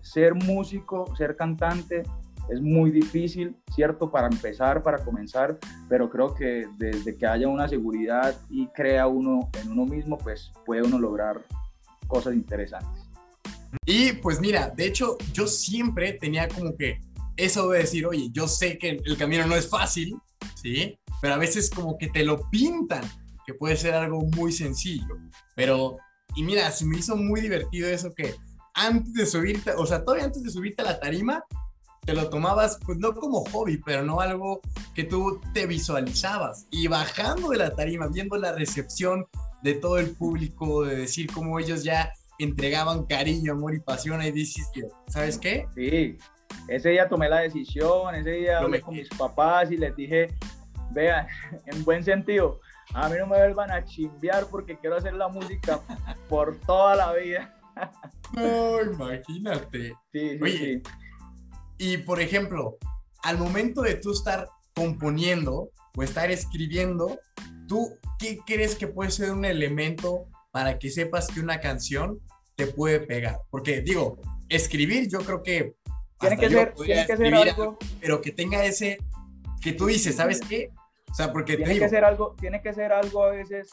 Ser 0.00 0.34
músico, 0.34 1.14
ser 1.16 1.36
cantante 1.36 2.02
es 2.48 2.60
muy 2.60 2.90
difícil, 2.90 3.56
¿cierto? 3.74 4.10
Para 4.10 4.26
empezar, 4.26 4.82
para 4.82 4.98
comenzar, 5.04 5.58
pero 5.88 6.10
creo 6.10 6.34
que 6.34 6.66
desde 6.76 7.16
que 7.16 7.26
haya 7.26 7.46
una 7.48 7.68
seguridad 7.68 8.34
y 8.50 8.66
crea 8.68 9.06
uno 9.06 9.50
en 9.60 9.70
uno 9.70 9.86
mismo, 9.86 10.18
pues 10.18 10.50
puede 10.66 10.82
uno 10.82 10.98
lograr 10.98 11.42
cosas 12.08 12.34
interesantes. 12.34 13.08
Y 13.86 14.12
pues 14.14 14.40
mira, 14.40 14.68
de 14.68 14.86
hecho 14.86 15.16
yo 15.32 15.46
siempre 15.46 16.12
tenía 16.14 16.48
como 16.48 16.76
que 16.76 17.00
eso 17.36 17.68
de 17.70 17.80
decir, 17.80 18.06
oye, 18.06 18.28
yo 18.32 18.48
sé 18.48 18.78
que 18.78 19.00
el 19.04 19.16
camino 19.16 19.46
no 19.46 19.56
es 19.56 19.68
fácil, 19.68 20.16
¿sí? 20.60 20.98
Pero 21.20 21.34
a 21.34 21.38
veces 21.38 21.70
como 21.70 21.96
que 21.98 22.08
te 22.08 22.24
lo 22.24 22.48
pintan, 22.50 23.02
que 23.46 23.54
puede 23.54 23.76
ser 23.76 23.94
algo 23.94 24.22
muy 24.36 24.52
sencillo. 24.52 25.16
Pero, 25.54 25.96
y 26.36 26.42
mira, 26.42 26.70
se 26.70 26.84
me 26.84 26.98
hizo 26.98 27.16
muy 27.16 27.40
divertido 27.40 27.88
eso 27.88 28.12
que 28.14 28.34
antes 28.74 29.12
de 29.12 29.26
subirte, 29.26 29.72
o 29.72 29.86
sea, 29.86 30.04
todavía 30.04 30.26
antes 30.26 30.42
de 30.42 30.50
subirte 30.50 30.82
a 30.82 30.86
la 30.86 31.00
tarima, 31.00 31.44
te 32.04 32.14
lo 32.14 32.28
tomabas, 32.28 32.78
pues 32.84 32.98
no 32.98 33.14
como 33.14 33.44
hobby, 33.44 33.78
pero 33.78 34.02
no 34.02 34.20
algo 34.20 34.60
que 34.94 35.04
tú 35.04 35.40
te 35.54 35.66
visualizabas. 35.66 36.66
Y 36.70 36.88
bajando 36.88 37.50
de 37.50 37.58
la 37.58 37.74
tarima, 37.74 38.08
viendo 38.08 38.36
la 38.36 38.52
recepción 38.52 39.26
de 39.62 39.74
todo 39.74 39.98
el 39.98 40.10
público, 40.10 40.84
de 40.84 40.96
decir 40.96 41.30
cómo 41.32 41.60
ellos 41.60 41.84
ya 41.84 42.12
entregaban 42.38 43.04
cariño, 43.04 43.52
amor 43.52 43.74
y 43.74 43.80
pasión, 43.80 44.20
ahí 44.20 44.32
dices, 44.32 44.68
¿sabes 45.08 45.38
qué? 45.38 45.66
Sí, 45.76 46.18
ese 46.68 46.90
día 46.90 47.08
tomé 47.08 47.28
la 47.28 47.40
decisión, 47.40 48.14
ese 48.14 48.30
día 48.30 48.58
hablé 48.58 48.80
con 48.80 48.94
mis 48.94 49.08
papás 49.08 49.70
y 49.70 49.76
les 49.76 49.94
dije, 49.96 50.28
vean, 50.90 51.26
en 51.66 51.84
buen 51.84 52.04
sentido, 52.04 52.60
a 52.94 53.08
mí 53.08 53.16
no 53.18 53.26
me 53.26 53.38
vuelvan 53.38 53.70
a 53.70 53.84
chimbear 53.84 54.46
porque 54.46 54.76
quiero 54.78 54.96
hacer 54.96 55.14
la 55.14 55.28
música 55.28 55.80
por 56.28 56.58
toda 56.60 56.96
la 56.96 57.12
vida. 57.14 57.54
No, 58.34 58.80
imagínate. 58.80 59.94
Sí, 60.10 60.38
sí, 60.38 60.58
sí. 60.58 60.82
Y 61.76 61.98
por 61.98 62.18
ejemplo, 62.18 62.78
al 63.22 63.36
momento 63.36 63.82
de 63.82 63.96
tú 63.96 64.12
estar 64.12 64.48
componiendo 64.74 65.70
o 65.96 66.02
estar 66.02 66.30
escribiendo, 66.30 67.18
¿tú 67.68 67.98
qué 68.18 68.38
crees 68.46 68.74
que 68.74 68.86
puede 68.86 69.10
ser 69.10 69.32
un 69.32 69.44
elemento 69.44 70.26
para 70.50 70.78
que 70.78 70.88
sepas 70.90 71.28
que 71.28 71.40
una 71.40 71.60
canción 71.60 72.20
te 72.56 72.66
puede 72.66 73.00
pegar? 73.00 73.40
Porque 73.50 73.82
digo, 73.82 74.18
escribir 74.48 75.08
yo 75.10 75.18
creo 75.20 75.42
que... 75.42 75.74
Tiene 76.22 76.38
que, 76.38 76.50
ser, 76.50 76.74
tiene 76.74 77.06
que 77.06 77.16
ser 77.16 77.34
algo... 77.34 77.78
Pero 78.00 78.20
que 78.20 78.32
tenga 78.32 78.64
ese... 78.64 78.98
Que 79.60 79.72
tú 79.72 79.86
dices, 79.86 80.16
¿sabes 80.16 80.40
qué? 80.40 80.70
O 81.10 81.14
sea, 81.14 81.30
porque 81.32 81.56
tiene 81.56 81.78
que 81.78 81.88
ser 81.88 82.04
algo, 82.04 82.34
tiene 82.40 82.62
que 82.62 82.72
ser 82.72 82.92
algo 82.92 83.24
a 83.24 83.30
veces 83.30 83.70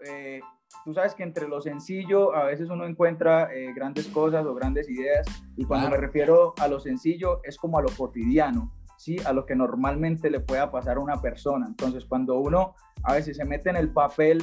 eh, 0.00 0.40
tú 0.84 0.92
sabes 0.92 1.14
que 1.14 1.22
entre 1.22 1.48
lo 1.48 1.60
sencillo 1.60 2.34
a 2.34 2.44
veces 2.44 2.68
uno 2.68 2.84
encuentra 2.84 3.52
eh, 3.54 3.72
grandes 3.74 4.06
cosas 4.08 4.44
o 4.44 4.54
grandes 4.54 4.88
ideas 4.88 5.26
y 5.56 5.64
cuando 5.64 5.88
me 5.88 5.96
refiero 5.96 6.54
a 6.58 6.68
lo 6.68 6.80
sencillo 6.80 7.40
es 7.44 7.56
como 7.56 7.78
a 7.78 7.82
lo 7.82 7.88
cotidiano, 7.88 8.72
¿sí? 8.96 9.16
A 9.24 9.32
lo 9.32 9.46
que 9.46 9.54
normalmente 9.54 10.30
le 10.30 10.40
pueda 10.40 10.70
pasar 10.70 10.96
a 10.96 11.00
una 11.00 11.20
persona. 11.20 11.66
Entonces 11.66 12.04
cuando 12.04 12.38
uno 12.38 12.74
a 13.02 13.14
veces 13.14 13.36
se 13.36 13.44
mete 13.44 13.70
en 13.70 13.76
el 13.76 13.90
papel 13.90 14.42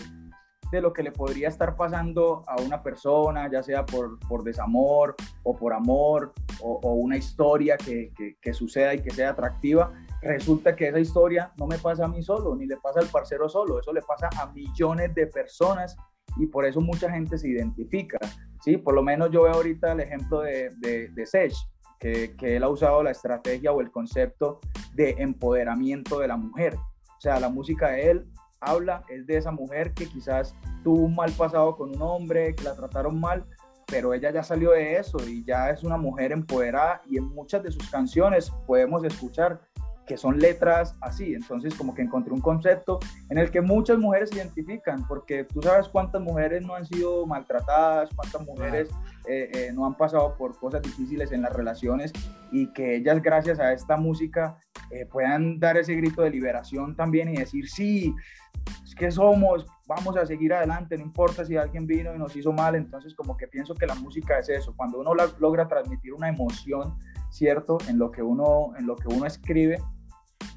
de 0.71 0.81
lo 0.81 0.93
que 0.93 1.03
le 1.03 1.12
podría 1.12 1.49
estar 1.49 1.75
pasando 1.75 2.43
a 2.47 2.62
una 2.62 2.81
persona, 2.81 3.49
ya 3.51 3.62
sea 3.62 3.86
por, 3.86 4.17
por 4.27 4.43
desamor 4.43 5.15
o 5.43 5.55
por 5.55 5.73
amor 5.73 6.34
o, 6.62 6.93
una 6.93 7.17
historia 7.17 7.77
que, 7.77 8.12
que, 8.41 8.53
suceda 8.53 8.93
y 8.93 9.01
que 9.01 9.12
sea 9.12 9.31
atractiva, 9.31 9.91
resulta 10.21 10.75
que 10.75 10.88
esa 10.88 10.99
historia 10.99 11.51
no 11.57 11.67
me 11.67 11.77
pasa 11.77 12.05
a 12.05 12.07
mí 12.07 12.21
solo, 12.23 12.55
ni 12.55 12.67
le 12.67 12.77
pasa 12.77 12.99
al 12.99 13.07
parcero 13.07 13.49
solo, 13.49 13.79
eso 13.79 13.91
le 13.91 14.01
pasa 14.01 14.29
a 14.39 14.51
millones 14.51 15.13
de 15.15 15.27
personas 15.27 15.97
y 16.38 16.47
por 16.47 16.65
eso 16.65 16.79
mucha 16.79 17.12
gente 17.12 17.38
se 17.38 17.49
identifica, 17.49 18.19
¿sí? 18.63 18.77
Por 18.77 18.93
lo 18.93 19.03
menos 19.03 19.31
yo 19.31 19.43
veo 19.43 19.53
ahorita 19.53 19.91
el 19.91 20.01
ejemplo 20.01 20.41
de, 20.41 20.69
de, 20.77 21.10
de 21.10 21.51
que, 21.99 22.36
que, 22.38 22.55
él 22.55 22.63
ha 22.63 22.69
usado 22.69 23.03
la 23.03 23.12
estrategia 23.12 23.71
o 23.71 23.81
el 23.81 23.91
concepto 23.91 24.60
de 24.93 25.15
empoderamiento 25.17 26.19
de 26.19 26.27
la 26.27 26.38
mujer. 26.38 26.75
O 26.75 27.21
sea, 27.21 27.39
la 27.39 27.49
música 27.49 27.89
de 27.89 28.12
él 28.12 28.27
habla 28.62 29.04
es 29.10 29.26
de 29.28 29.38
esa 29.38 29.52
mujer 29.52 29.93
que 29.93 30.08
quizás 30.08 30.56
tuvo 30.84 31.06
un 31.06 31.15
mal 31.15 31.32
pasado 31.32 31.76
con 31.76 31.89
un 31.89 32.02
hombre, 32.02 32.56
que 32.56 32.63
la 32.63 32.76
trataron 32.76 33.19
mal, 33.19 33.45
pero 33.88 34.13
ella 34.13 34.32
ya 34.32 34.43
salió 34.43 34.71
de 34.71 34.97
eso 34.97 35.17
y 35.28 35.43
ya 35.43 35.69
es 35.69 35.84
una 35.84 35.97
mujer 35.97 36.32
empoderada 36.32 37.02
y 37.08 37.17
en 37.17 37.26
muchas 37.26 37.62
de 37.63 37.71
sus 37.71 37.89
canciones 37.89 38.52
podemos 38.65 39.04
escuchar 39.04 39.60
que 40.12 40.17
son 40.17 40.39
letras 40.39 40.95
así. 41.02 41.34
Entonces, 41.34 41.74
como 41.76 41.93
que 41.93 42.02
encontré 42.02 42.34
un 42.34 42.41
concepto 42.41 43.00
en 43.30 43.38
el 43.38 43.52
que 43.52 43.62
muchas 43.62 43.97
mujeres 43.97 44.30
se 44.30 44.38
identifican, 44.38 45.08
porque 45.08 45.45
tú 45.45 45.62
sabes 45.62 45.88
cuántas 45.88 46.21
mujeres 46.21 46.65
no 46.65 46.76
han 46.76 46.86
sido 46.86 47.26
maltratadas, 47.26 48.10
cuántas 48.15 48.41
mujeres 48.45 48.89
eh, 49.26 49.50
eh, 49.54 49.71
no 49.74 49.86
han 49.86 49.95
pasado 49.95 50.36
por 50.38 50.58
cosas 50.58 50.82
difíciles 50.82 51.32
en 51.32 51.43
las 51.43 51.54
relaciones 51.54 52.12
y 52.52 52.67
que 52.74 52.95
ellas, 52.95 53.21
gracias 53.21 53.60
a 53.60 53.71
esta 53.71 53.95
música, 53.95 54.58
eh, 54.91 55.06
puedan 55.06 55.60
dar 55.60 55.77
ese 55.77 55.95
grito 55.95 56.21
de 56.21 56.30
liberación 56.30 56.95
también 56.95 57.30
y 57.30 57.38
decir, 57.38 57.69
sí, 57.69 58.13
es 58.84 58.95
que 58.95 59.12
somos, 59.12 59.65
vamos 59.88 60.17
a 60.17 60.25
seguir 60.25 60.54
adelante, 60.54 60.97
no 60.97 61.04
importa 61.04 61.45
si 61.45 61.58
alguien 61.58 61.88
vino 61.88 62.13
y 62.13 62.19
nos 62.19 62.36
hizo 62.36 62.51
mal. 62.51 62.75
Entonces, 62.75 63.15
como 63.15 63.38
que 63.38 63.47
pienso 63.47 63.73
que 63.73 63.86
la 63.86 63.95
música 63.95 64.39
es 64.39 64.49
eso, 64.49 64.73
cuando 64.75 64.99
uno 64.99 65.13
logra 65.39 65.67
transmitir 65.67 66.13
una 66.13 66.30
emoción 66.30 66.97
¿cierto? 67.32 67.77
En 67.88 67.97
lo 67.97 68.12
que 68.12 68.21
uno, 68.21 68.73
en 68.77 68.86
lo 68.86 68.95
que 68.95 69.08
uno 69.08 69.25
escribe, 69.25 69.82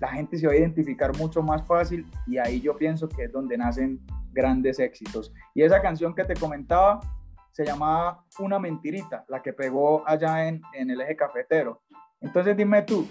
la 0.01 0.09
gente 0.09 0.37
se 0.37 0.47
va 0.47 0.53
a 0.53 0.57
identificar 0.57 1.17
mucho 1.17 1.43
más 1.43 1.65
fácil 1.67 2.07
y 2.27 2.37
ahí 2.37 2.61
yo 2.61 2.77
pienso 2.77 3.09
que 3.09 3.25
es 3.25 3.33
donde 3.33 3.57
nacen 3.57 4.01
grandes 4.33 4.79
éxitos. 4.79 5.33
Y 5.55 5.63
esa 5.63 5.81
canción 5.81 6.15
que 6.15 6.25
te 6.25 6.35
comentaba 6.35 7.01
se 7.53 7.65
llamaba 7.65 8.25
Una 8.41 8.59
Mentirita, 8.59 9.25
la 9.29 9.41
que 9.41 9.53
pegó 9.53 10.07
allá 10.07 10.49
en, 10.49 10.61
en 10.75 10.91
el 10.91 11.01
eje 11.01 11.17
cafetero. 11.17 11.81
Entonces 12.21 12.57
dime 12.57 12.83
tú, 12.83 13.07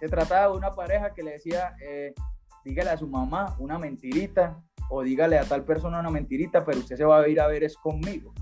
se 0.00 0.08
trataba 0.08 0.52
de 0.52 0.58
una 0.58 0.70
pareja 0.70 1.12
que 1.12 1.22
le 1.22 1.32
decía, 1.32 1.76
eh, 1.80 2.14
dígale 2.64 2.90
a 2.90 2.96
su 2.96 3.06
mamá 3.06 3.54
una 3.58 3.78
mentirita 3.78 4.60
o 4.90 5.02
dígale 5.02 5.38
a 5.38 5.44
tal 5.44 5.64
persona 5.64 6.00
una 6.00 6.10
mentirita, 6.10 6.64
pero 6.64 6.78
usted 6.78 6.96
se 6.96 7.04
va 7.04 7.20
a 7.20 7.28
ir 7.28 7.40
a 7.40 7.46
ver 7.46 7.64
es 7.64 7.76
conmigo 7.76 8.32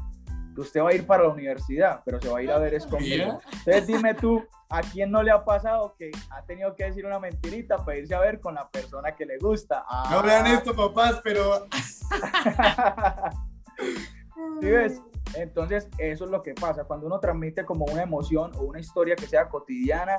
usted 0.60 0.82
va 0.82 0.90
a 0.90 0.94
ir 0.94 1.06
para 1.06 1.24
la 1.24 1.30
universidad, 1.30 2.02
pero 2.04 2.20
se 2.20 2.28
va 2.28 2.38
a 2.38 2.42
ir 2.42 2.50
a 2.50 2.58
ver 2.58 2.74
es 2.74 2.86
conmigo. 2.86 3.40
Entonces 3.52 3.86
dime 3.86 4.14
tú, 4.14 4.44
¿a 4.68 4.82
quién 4.82 5.10
no 5.10 5.22
le 5.22 5.30
ha 5.30 5.44
pasado 5.44 5.94
que 5.98 6.10
ha 6.30 6.44
tenido 6.44 6.74
que 6.74 6.84
decir 6.84 7.06
una 7.06 7.18
mentirita 7.18 7.84
para 7.84 7.98
irse 7.98 8.14
a 8.14 8.20
ver 8.20 8.40
con 8.40 8.54
la 8.54 8.68
persona 8.68 9.14
que 9.14 9.26
le 9.26 9.38
gusta? 9.38 9.84
No 10.10 10.22
vean 10.22 10.46
ah. 10.46 10.54
esto, 10.54 10.74
papás, 10.74 11.20
pero... 11.22 11.66
¿Sí 14.60 14.66
ves? 14.66 15.00
Entonces, 15.36 15.88
eso 15.98 16.24
es 16.24 16.30
lo 16.30 16.42
que 16.42 16.54
pasa. 16.54 16.84
Cuando 16.84 17.06
uno 17.06 17.20
transmite 17.20 17.64
como 17.64 17.84
una 17.86 18.02
emoción 18.02 18.52
o 18.56 18.62
una 18.62 18.80
historia 18.80 19.16
que 19.16 19.26
sea 19.26 19.48
cotidiana, 19.48 20.16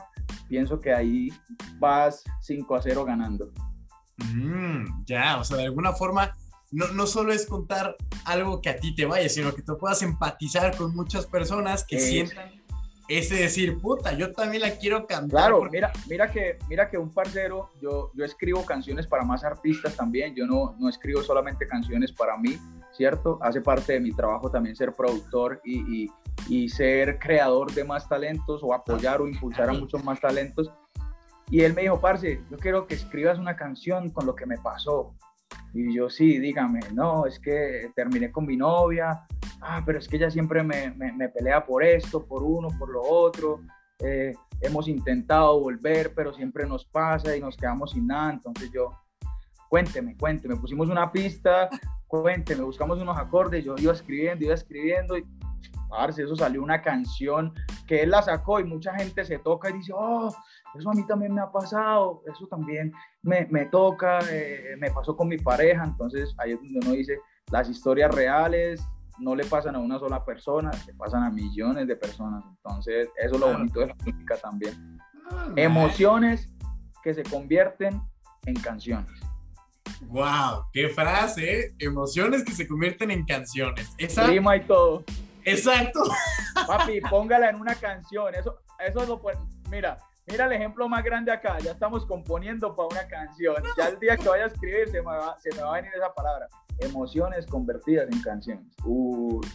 pienso 0.48 0.80
que 0.80 0.94
ahí 0.94 1.30
vas 1.80 2.24
5 2.42 2.76
a 2.76 2.82
0 2.82 3.06
ganando. 3.06 3.52
Mm, 4.18 5.06
ya, 5.06 5.38
o 5.38 5.44
sea, 5.44 5.58
de 5.58 5.66
alguna 5.66 5.94
forma 5.94 6.36
no, 6.72 6.88
no 6.90 7.06
solo 7.08 7.32
es 7.32 7.46
contar 7.46 7.96
algo 8.26 8.62
que 8.62 8.70
a 8.70 8.78
ti 8.78 8.96
te 8.96 9.06
vaya, 9.06 9.30
sino 9.30 9.54
que 9.54 9.62
tú 9.62 9.78
puedas 9.78 10.02
empatizar 10.02 10.76
con 10.76 10.96
muchas 10.96 11.26
personas 11.26 11.84
que 11.86 12.00
sientan 12.00 12.66
ese 13.08 13.36
decir, 13.36 13.78
puta, 13.80 14.14
yo 14.14 14.32
también 14.32 14.64
la 14.64 14.72
quiero 14.72 15.06
cantar. 15.06 15.30
Claro, 15.30 15.70
mira, 15.72 15.92
mira, 16.08 16.32
que, 16.32 16.58
mira 16.68 16.90
que 16.90 16.98
un 16.98 17.14
parcero, 17.14 17.70
yo, 17.80 18.12
yo 18.16 18.26
escribo 18.26 18.66
canciones 18.66 19.06
para 19.06 19.24
más 19.24 19.44
artistas 19.44 19.96
también, 19.96 20.34
yo 20.36 20.48
no, 20.48 20.76
no 20.80 20.90
escribo 20.90 21.22
solamente 21.22 21.68
canciones 21.68 22.12
para 22.12 22.38
mí, 22.38 22.58
¿cierto? 22.96 23.38
Hace 23.42 23.62
parte 23.62 23.94
de 23.94 24.00
mi 24.00 24.12
trabajo 24.12 24.50
también 24.50 24.76
ser 24.76 24.94
productor 24.94 25.62
y, 25.64 26.04
y, 26.04 26.12
y 26.50 26.70
ser 26.70 27.20
creador 27.20 27.72
de 27.74 27.84
más 27.84 28.08
talentos 28.08 28.62
o 28.64 28.74
apoyar 28.74 29.22
o 29.22 29.28
impulsar 29.28 29.70
a 29.70 29.74
muchos 29.74 30.04
más 30.04 30.20
talentos. 30.20 30.72
Y 31.50 31.62
él 31.62 31.74
me 31.74 31.84
dijo, 31.84 32.00
parce, 32.00 32.42
yo 32.50 32.58
quiero 32.58 32.88
que 32.88 32.96
escribas 32.96 33.38
una 33.38 33.56
canción 33.56 34.10
con 34.10 34.26
lo 34.26 34.36
que 34.36 34.46
me 34.46 34.58
pasó. 34.58 35.16
Y 35.74 35.94
yo, 35.94 36.10
sí, 36.10 36.40
dígame, 36.40 36.80
no, 36.94 37.26
es 37.26 37.40
que 37.40 37.92
terminé 37.96 38.32
con 38.32 38.46
mi 38.46 38.56
novia, 38.56 39.26
ah, 39.62 39.84
pero 39.86 40.00
es 40.00 40.08
que 40.08 40.16
ella 40.16 40.32
siempre 40.32 40.64
me, 40.64 40.92
me, 40.92 41.30
pelea 41.30 41.66
por 41.66 41.84
esto, 41.84 42.26
por 42.26 42.44
uno, 42.44 42.70
por 42.80 42.90
lo 42.90 43.02
otro. 43.02 43.60
Eh, 44.00 44.34
hemos 44.62 44.88
intentado 44.88 45.60
volver, 45.60 46.14
pero 46.16 46.34
siempre 46.34 46.66
nos 46.66 46.86
pasa 46.86 47.36
y 47.36 47.42
nos 47.42 47.58
quedamos 47.58 47.92
sin 47.92 48.08
nada. 48.08 48.32
Entonces 48.32 48.72
yo, 48.72 48.92
cuénteme, 49.70 50.16
cuénteme, 50.18 50.56
pusimos 50.56 50.90
una 50.90 51.12
pista, 51.12 51.70
cuénteme, 52.22 52.64
buscamos 52.64 53.02
unos 53.02 53.18
acordes, 53.18 53.64
yo 53.64 53.76
iba 53.78 53.94
escribiendo, 53.94 54.46
iba 54.46 54.54
escribiendo 54.54 55.18
y, 55.18 55.26
si 56.14 56.22
eso 56.22 56.36
salió 56.36 56.62
una 56.62 56.82
canción 56.82 57.54
que 57.88 58.04
él 58.04 58.10
la 58.10 58.22
sacó 58.22 58.60
y 58.60 58.66
mucha 58.66 58.94
gente 58.96 59.24
se 59.24 59.40
toca 59.40 59.70
y 59.70 59.74
dice, 59.74 59.94
oh, 59.96 60.34
eso 60.78 60.90
a 60.90 60.94
mí 60.94 61.06
también 61.06 61.34
me 61.34 61.42
ha 61.42 61.52
pasado, 61.52 62.22
eso 62.26 62.48
también 62.48 62.92
me, 63.22 63.48
me 63.50 63.66
toca, 63.68 64.20
eh, 64.30 64.76
me 64.78 64.92
pasó 64.92 65.16
con 65.16 65.30
mi 65.30 65.38
pareja, 65.38 65.84
entonces 65.84 66.36
ahí 66.38 66.52
es 66.52 66.60
donde 66.60 66.80
uno 66.84 66.92
dice, 66.92 67.20
las 67.52 67.70
historias 67.70 68.14
reales 68.14 68.86
no 69.20 69.36
le 69.36 69.46
pasan 69.46 69.76
a 69.76 69.80
una 69.80 69.98
sola 70.00 70.26
persona, 70.26 70.72
le 70.86 70.94
pasan 70.96 71.24
a 71.24 71.30
millones 71.30 71.88
de 71.88 71.96
personas, 71.96 72.44
entonces 72.50 73.08
eso 73.18 73.36
es 73.36 73.40
lo 73.40 73.54
bonito 73.54 73.80
de 73.80 73.88
la 73.88 73.96
música 73.96 74.36
también. 74.38 75.00
Ah, 75.32 75.48
Emociones 75.56 76.54
que 77.04 77.14
se 77.14 77.24
convierten 77.24 78.02
en 78.46 78.56
canciones. 78.56 79.25
¡Wow! 80.08 80.66
¡Qué 80.72 80.90
frase! 80.90 81.60
¿eh? 81.60 81.76
Emociones 81.80 82.44
que 82.44 82.52
se 82.54 82.68
convierten 82.68 83.12
en 83.12 83.26
canciones. 83.26 83.94
Esa... 83.98 84.28
Rima 84.28 84.56
y 84.58 84.62
todo. 84.62 85.04
Exacto. 85.44 86.02
Papi, 86.68 87.02
póngala 87.02 87.50
en 87.50 87.58
una 87.58 87.76
canción. 87.76 88.34
Eso, 88.34 88.60
eso 88.80 89.06
lo 89.06 89.22
puede. 89.22 89.38
Mira, 89.70 89.98
Mira 90.28 90.48
el 90.48 90.54
ejemplo 90.54 90.90
más 90.90 91.04
grande 91.04 91.32
acá, 91.32 91.60
ya 91.60 91.72
estamos 91.72 92.04
componiendo 92.08 92.76
para 92.76 92.88
una 92.88 93.08
canción. 93.08 93.56
Ya 93.78 93.90
el 93.90 94.00
día 94.00 94.18
que 94.18 94.28
vaya 94.28 94.46
a 94.46 94.48
escribir 94.48 94.90
se 94.90 95.00
me 95.00 95.12
va, 95.12 95.38
se 95.38 95.56
me 95.56 95.62
va 95.62 95.74
a 95.74 95.76
venir 95.76 95.92
esa 95.96 96.12
palabra. 96.14 96.48
Emociones 96.80 97.46
convertidas 97.46 98.08
en 98.12 98.22
canciones. 98.22 98.66
Uy. 98.84 99.46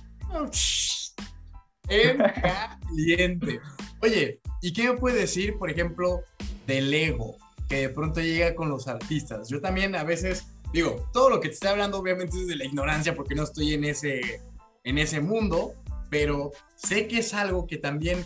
En 1.88 2.18
caliente. 2.18 3.60
Oye, 4.00 4.40
¿y 4.62 4.72
qué 4.72 4.92
me 4.92 4.96
puede 4.96 5.18
decir, 5.18 5.58
por 5.58 5.70
ejemplo, 5.70 6.22
del 6.68 6.94
ego 6.94 7.36
que 7.70 7.82
de 7.82 7.88
pronto 7.88 8.20
llega 8.20 8.54
con 8.54 8.68
los 8.68 8.88
artistas? 8.88 9.48
Yo 9.48 9.60
también 9.60 9.94
a 9.94 10.04
veces 10.04 10.44
digo, 10.72 11.08
todo 11.12 11.30
lo 11.30 11.40
que 11.40 11.48
te 11.48 11.54
estoy 11.54 11.70
hablando 11.70 11.98
obviamente 11.98 12.38
es 12.38 12.46
de 12.46 12.56
la 12.56 12.64
ignorancia 12.64 13.14
porque 13.14 13.34
no 13.34 13.44
estoy 13.44 13.74
en 13.74 13.84
ese, 13.84 14.42
en 14.84 14.98
ese 14.98 15.20
mundo, 15.20 15.74
pero 16.10 16.50
sé 16.76 17.06
que 17.08 17.18
es 17.18 17.32
algo 17.32 17.66
que 17.66 17.78
también 17.78 18.24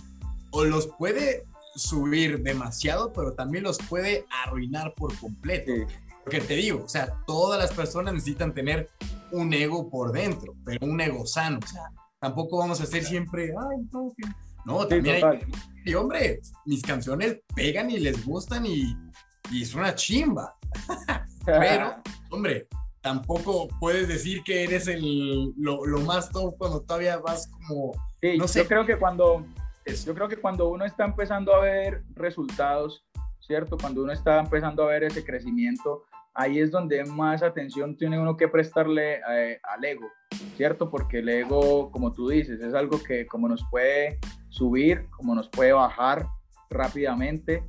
o 0.50 0.64
los 0.64 0.86
puede 0.86 1.44
subir 1.76 2.42
demasiado, 2.42 3.12
pero 3.12 3.34
también 3.34 3.64
los 3.64 3.78
puede 3.78 4.24
arruinar 4.44 4.94
por 4.94 5.16
completo. 5.18 5.72
Porque 6.22 6.40
te 6.40 6.54
digo, 6.54 6.84
o 6.84 6.88
sea, 6.88 7.14
todas 7.26 7.60
las 7.60 7.72
personas 7.72 8.14
necesitan 8.14 8.54
tener 8.54 8.88
un 9.30 9.52
ego 9.52 9.90
por 9.90 10.12
dentro, 10.12 10.54
pero 10.64 10.86
un 10.86 11.00
ego 11.00 11.26
sano. 11.26 11.58
O 11.62 11.66
sea, 11.66 11.82
tampoco 12.20 12.58
vamos 12.58 12.80
a 12.80 12.86
ser 12.86 13.04
siempre, 13.04 13.52
ay, 13.58 13.88
no, 13.92 14.12
no 14.64 14.86
también 14.86 15.24
hay, 15.24 15.40
y 15.84 15.92
hombre, 15.94 16.40
mis 16.64 16.80
canciones 16.80 17.40
pegan 17.54 17.90
y 17.90 17.98
les 17.98 18.24
gustan 18.24 18.64
y, 18.64 18.96
y 19.50 19.62
es 19.62 19.74
una 19.74 19.94
chimba. 19.94 20.56
pero, 21.44 21.96
hombre, 22.30 22.66
tampoco 23.00 23.68
puedes 23.80 24.08
decir 24.08 24.42
que 24.44 24.64
eres 24.64 24.88
el, 24.88 25.52
lo, 25.56 25.84
lo, 25.84 26.00
más 26.00 26.30
top 26.30 26.56
cuando 26.56 26.80
todavía 26.82 27.18
vas 27.18 27.48
como, 27.48 27.92
no 28.38 28.48
sé. 28.48 28.62
Yo 28.62 28.68
creo 28.68 28.86
que 28.86 28.96
cuando, 28.96 29.46
yo 29.86 30.14
creo 30.14 30.28
que 30.28 30.38
cuando 30.38 30.68
uno 30.68 30.84
está 30.84 31.04
empezando 31.04 31.54
a 31.54 31.60
ver 31.60 32.02
resultados, 32.14 33.04
¿cierto? 33.40 33.76
Cuando 33.76 34.02
uno 34.02 34.12
está 34.12 34.40
empezando 34.40 34.84
a 34.84 34.86
ver 34.86 35.04
ese 35.04 35.22
crecimiento, 35.22 36.04
ahí 36.32 36.58
es 36.58 36.70
donde 36.70 37.04
más 37.04 37.42
atención 37.42 37.96
tiene 37.96 38.18
uno 38.18 38.36
que 38.36 38.48
prestarle 38.48 39.20
eh, 39.30 39.60
al 39.62 39.84
ego, 39.84 40.08
¿cierto? 40.56 40.90
Porque 40.90 41.18
el 41.18 41.28
ego, 41.28 41.90
como 41.90 42.12
tú 42.12 42.28
dices, 42.28 42.60
es 42.60 42.74
algo 42.74 43.02
que 43.02 43.26
como 43.26 43.48
nos 43.48 43.64
puede 43.70 44.18
subir, 44.48 45.08
como 45.10 45.34
nos 45.34 45.48
puede 45.50 45.72
bajar 45.72 46.26
rápidamente 46.70 47.62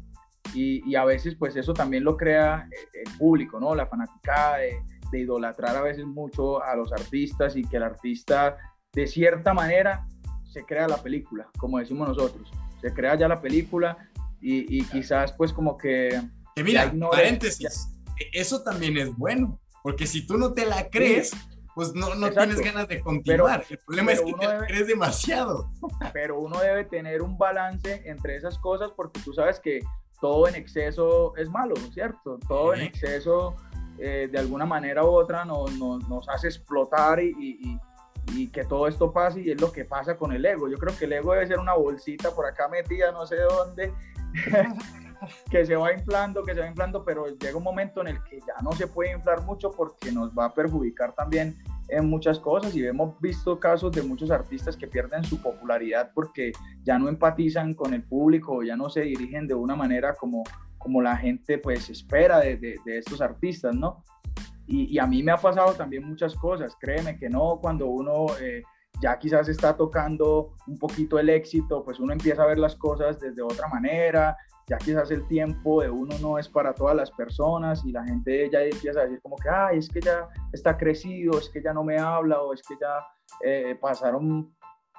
y, 0.56 0.89
y 0.89 0.96
a 0.96 1.06
veces 1.06 1.36
pues 1.36 1.56
eso 1.56 1.74
también 1.74 2.04
lo 2.04 2.18
crea 2.18 2.68
eh, 2.72 3.02
el 3.06 3.18
público, 3.18 3.60
¿no? 3.60 3.76
La 3.76 3.86
fanaticada 3.86 4.58
de, 4.58 4.82
de 5.12 5.20
idolatrar 5.20 5.76
a 5.76 5.82
veces 5.82 6.06
mucho 6.06 6.63
a 6.63 6.76
los 6.76 6.91
artistas 6.91 7.56
y 7.56 7.63
que 7.63 7.78
el 7.78 7.84
artista 7.84 8.58
de 8.94 9.08
cierta 9.08 9.54
manera 9.54 10.08
se 10.44 10.63
crea 10.63 10.88
la 10.88 10.98
película, 10.98 11.50
como 11.58 11.80
decimos 11.80 12.08
nosotros, 12.08 12.50
se 12.82 12.94
crea 12.94 13.15
ya 13.15 13.28
la 13.28 13.41
película 13.41 13.98
y, 14.39 14.78
y 14.78 14.84
quizás 14.86 15.34
pues 15.34 15.52
como 15.52 15.78
que... 15.78 16.22
Que 16.56 16.63
mira, 16.63 16.94
paréntesis, 17.12 17.89
eso 18.32 18.63
también 18.63 18.98
es 18.98 19.13
bueno, 19.18 19.60
porque 19.84 20.08
si 20.08 20.26
tú 20.26 20.38
no 20.38 20.54
te 20.54 20.65
la 20.65 20.89
crees, 20.89 21.34
pues 21.76 21.94
no, 21.94 22.15
no 22.15 22.32
tienes 22.32 22.62
ganas 22.62 22.88
de 22.88 23.02
continuar. 23.02 23.65
el 23.70 23.78
problema 23.80 24.13
es 24.13 24.22
que 24.22 24.34
te 24.34 24.48
la 24.48 24.65
crees 24.65 24.88
demasiado. 24.88 25.70
Pero 26.13 26.39
uno 26.39 26.60
debe 26.60 26.86
tener 26.86 27.22
un 27.22 27.38
balance 27.38 28.02
entre 28.06 28.38
esas 28.38 28.58
cosas 28.58 28.91
porque 28.96 29.20
tú 29.20 29.34
sabes 29.34 29.60
que 29.60 29.82
todo 30.19 30.47
en 30.47 30.56
exceso 30.56 31.36
es 31.38 31.49
malo, 31.49 31.75
¿cierto? 31.93 32.39
Todo 32.47 32.73
en 32.73 32.82
exceso 32.82 33.56
eh, 33.97 34.28
de 34.32 34.39
alguna 34.39 34.65
manera 34.65 35.04
u 35.04 35.08
otra 35.08 35.45
nos, 35.45 35.71
nos, 35.78 36.28
hace 36.30 36.47
explotar 36.47 37.21
y, 37.21 37.34
y, 37.39 37.80
y, 38.34 38.47
que 38.49 38.65
todo 38.65 38.88
esto 38.88 39.13
pase 39.13 39.41
y 39.41 39.51
es 39.51 39.62
lo 39.62 39.71
que 39.71 39.86
pasa 39.86 40.17
con 40.17 40.34
el 40.34 40.45
ego. 40.45 40.67
Yo 40.67 40.78
creo 40.78 40.97
que 40.97 41.06
el 41.06 41.13
ego 41.13 41.34
debe 41.34 41.47
ser 41.47 41.60
una 41.60 41.75
bolsita 41.75 42.32
por 42.32 42.45
acá 42.45 42.67
metida, 42.67 43.12
no 43.12 43.25
sé 43.25 43.38
dónde, 43.38 43.93
que 45.49 45.65
se 45.65 45.75
va 45.75 45.93
inflando, 45.93 46.43
que 46.43 46.54
se 46.54 46.60
va 46.60 46.67
inflando, 46.67 47.06
pero 47.06 47.28
llega 47.28 47.58
un 47.58 47.63
momento 47.63 48.01
en 48.01 48.08
el 48.08 48.23
que 48.23 48.39
ya 48.39 48.62
no 48.62 48.73
se 48.73 48.88
puede 48.88 49.12
inflar 49.12 49.43
mucho 49.43 49.71
porque 49.71 50.12
nos 50.12 50.32
va 50.32 50.45
a 50.45 50.54
perjudicar 50.54 51.13
también 51.13 51.58
en 51.89 52.10
muchas 52.10 52.39
cosas 52.39 52.76
y 52.76 52.86
hemos 52.86 53.19
visto 53.19 53.60
casos 53.60 53.91
de 53.91 54.02
muchos 54.02 54.32
artistas 54.32 54.76
que 54.76 54.88
pierden 54.88 55.24
su 55.24 55.41
popularidad 55.41 56.12
porque 56.13 56.52
ya 56.84 56.98
no 56.98 57.10
empatizan 57.10 57.74
con 57.74 57.93
el 57.93 58.04
público, 58.04 58.63
ya 58.63 58.76
no 58.76 58.89
se 58.89 59.02
dirigen 59.02 59.48
de 59.48 59.54
una 59.54 59.76
manera 59.76 60.15
como, 60.15 60.43
como 60.78 61.02
la 61.02 61.15
gente 61.17 61.58
pues 61.58 61.89
espera 61.89 62.39
de, 62.39 62.58
de, 62.58 62.80
estos 62.98 63.21
artistas, 63.21 63.76
¿no? 63.76 64.04
Y, 64.67 64.98
a 64.98 65.06
mí 65.06 65.21
me 65.21 65.32
ha 65.32 65.38
pasado 65.38 65.74
también 65.74 66.08
muchas 66.08 66.34
cosas, 66.34 66.76
créeme 66.80 67.17
que 67.17 67.30
no, 67.30 67.60
cuando 67.62 67.86
uno 67.86 68.26
eh, 68.41 68.63
ya 69.00 69.19
quizás 69.19 69.48
está 69.48 69.78
tocando 69.78 70.56
un 70.65 70.80
poquito 70.80 71.19
el 71.19 71.30
éxito, 71.30 71.84
pues 71.84 72.00
uno 72.00 72.13
empieza 72.13 72.41
a 72.41 72.48
ver 72.48 72.58
las 72.58 72.76
cosas 72.76 73.19
desde 73.19 73.43
otra 73.43 73.67
manera, 73.67 74.36
ya 74.67 74.78
quizás 74.78 75.12
el 75.12 75.28
tiempo 75.28 75.82
de 75.82 75.89
uno 75.89 76.17
no 76.19 76.39
es 76.39 76.49
para 76.49 76.73
todas 76.73 76.95
las 76.95 77.12
personas 77.12 77.84
y 77.86 77.91
la 77.91 78.04
gente 78.04 78.49
ya 78.49 78.62
empieza 78.63 79.01
a 79.01 79.04
decir 79.04 79.21
como 79.21 79.36
que, 79.36 79.49
ay, 79.49 79.78
es 79.78 79.89
que 79.89 80.01
ya 80.01 80.28
está 80.54 80.75
crecido, 80.78 81.38
es 81.38 81.49
que 81.49 81.62
ya 81.62 81.73
no 81.73 81.84
me 81.84 81.99
habla 81.99 82.41
o 82.41 82.54
es 82.54 82.62
que 82.63 82.75
ya 82.80 83.06
eh, 83.43 83.78
pasaron 83.80 84.56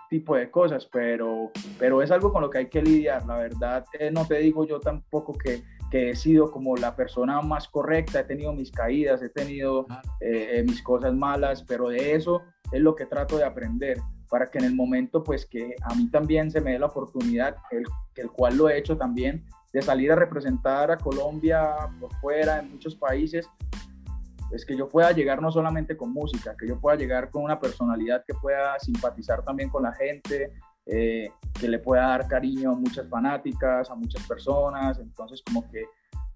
tipo 0.09 0.37
de 0.37 0.51
cosas, 0.53 0.87
pero, 0.87 1.51
pero 1.81 2.01
es 2.01 2.13
algo 2.13 2.33
con 2.33 2.43
lo 2.43 2.49
que 2.49 2.59
hay 2.59 2.69
que 2.69 2.81
lidiar, 2.81 3.27
la 3.27 3.39
verdad, 3.39 3.85
eh, 3.99 4.09
no 4.13 4.25
te 4.25 4.39
digo 4.39 4.65
yo 4.65 4.79
tampoco 4.79 5.33
que, 5.33 5.65
que, 5.91 6.11
he 6.11 6.15
sido 6.15 6.53
como 6.53 6.77
la 6.77 6.95
persona 6.95 7.41
más 7.43 7.67
correcta, 7.67 8.21
he 8.21 8.25
tenido 8.25 8.53
mis 8.53 8.71
caídas, 8.71 9.21
he 9.21 9.31
tenido 9.31 9.85
eh, 10.21 10.65
mis 10.65 10.81
cosas 10.81 11.13
malas, 11.13 11.65
pero 11.65 11.89
de 11.89 12.15
eso 12.15 12.43
es 12.71 12.81
lo 12.81 12.95
que 12.95 13.07
trato 13.07 13.37
de 13.37 13.45
aprender 13.45 13.99
para 14.29 14.47
que 14.47 14.59
en 14.59 14.65
el 14.65 14.75
momento 14.75 15.23
pues 15.23 15.47
que 15.47 15.75
a 15.83 15.95
mí 15.95 16.11
también 16.11 16.51
se 16.51 16.61
me 16.61 16.73
dé 16.73 16.79
la 16.79 16.87
oportunidad, 16.87 17.57
el, 17.71 17.85
el 18.17 18.31
cual 18.31 18.57
lo 18.57 18.69
he 18.69 18.79
hecho 18.79 18.97
también, 18.97 19.45
de 19.73 19.83
salir 19.83 20.13
a 20.13 20.17
representar 20.17 20.91
a 20.91 20.97
Colombia 20.97 21.75
por 22.01 22.15
fuera, 22.17 22.61
en 22.61 22.71
muchos 22.73 22.95
países, 22.95 23.49
es 24.53 24.65
que 24.65 24.77
yo 24.77 24.89
pueda 24.89 25.13
llegar 25.13 25.43
no 25.43 25.51
solamente 25.51 25.97
con 25.97 26.13
música, 26.13 26.57
que 26.59 26.69
yo 26.69 26.81
pueda 26.81 26.97
llegar 26.97 27.31
con 27.31 27.43
una 27.43 27.59
personalidad 27.59 28.25
que 28.27 28.35
pueda 28.35 28.79
simpatizar 28.79 29.43
también 29.43 29.69
con 29.69 29.83
la 29.83 29.93
gente, 29.93 30.53
eh, 30.87 31.29
que 31.59 31.69
le 31.69 31.79
pueda 31.79 32.07
dar 32.07 32.29
cariño 32.29 32.71
a 32.71 32.75
muchas 32.75 33.09
fanáticas, 33.09 33.91
a 33.91 33.95
muchas 33.95 34.27
personas, 34.27 34.99
entonces 34.99 35.43
como 35.45 35.69
que 35.71 35.85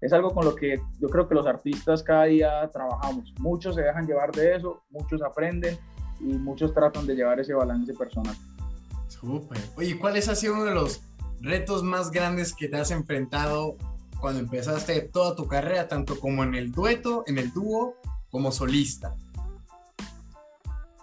es 0.01 0.11
algo 0.13 0.33
con 0.33 0.45
lo 0.45 0.55
que 0.55 0.81
yo 0.99 1.07
creo 1.07 1.27
que 1.27 1.35
los 1.35 1.47
artistas 1.47 2.03
cada 2.03 2.25
día 2.25 2.69
trabajamos, 2.69 3.33
muchos 3.39 3.75
se 3.75 3.81
dejan 3.81 4.07
llevar 4.07 4.31
de 4.31 4.55
eso, 4.55 4.81
muchos 4.89 5.21
aprenden 5.21 5.77
y 6.23 6.37
muchos 6.37 6.73
tratan 6.73 7.05
de 7.05 7.15
llevar 7.15 7.39
ese 7.39 7.53
balance 7.53 7.93
personal. 7.93 8.35
Súper. 9.07 9.59
Oye, 9.75 9.97
¿cuál 9.99 10.15
ha 10.15 10.21
sido 10.21 10.53
uno 10.53 10.65
de 10.65 10.73
los 10.73 11.01
retos 11.41 11.83
más 11.83 12.11
grandes 12.11 12.53
que 12.53 12.67
te 12.67 12.77
has 12.77 12.91
enfrentado 12.91 13.75
cuando 14.19 14.39
empezaste 14.39 15.01
toda 15.01 15.35
tu 15.35 15.47
carrera, 15.47 15.87
tanto 15.87 16.19
como 16.19 16.43
en 16.43 16.55
el 16.55 16.71
dueto, 16.71 17.23
en 17.27 17.37
el 17.37 17.51
dúo, 17.51 17.95
como 18.29 18.51
solista? 18.51 19.15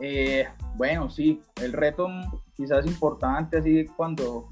Eh, 0.00 0.46
bueno, 0.76 1.10
sí, 1.10 1.42
el 1.60 1.72
reto 1.72 2.08
quizás 2.56 2.86
importante 2.86 3.58
así 3.58 3.86
cuando, 3.96 4.50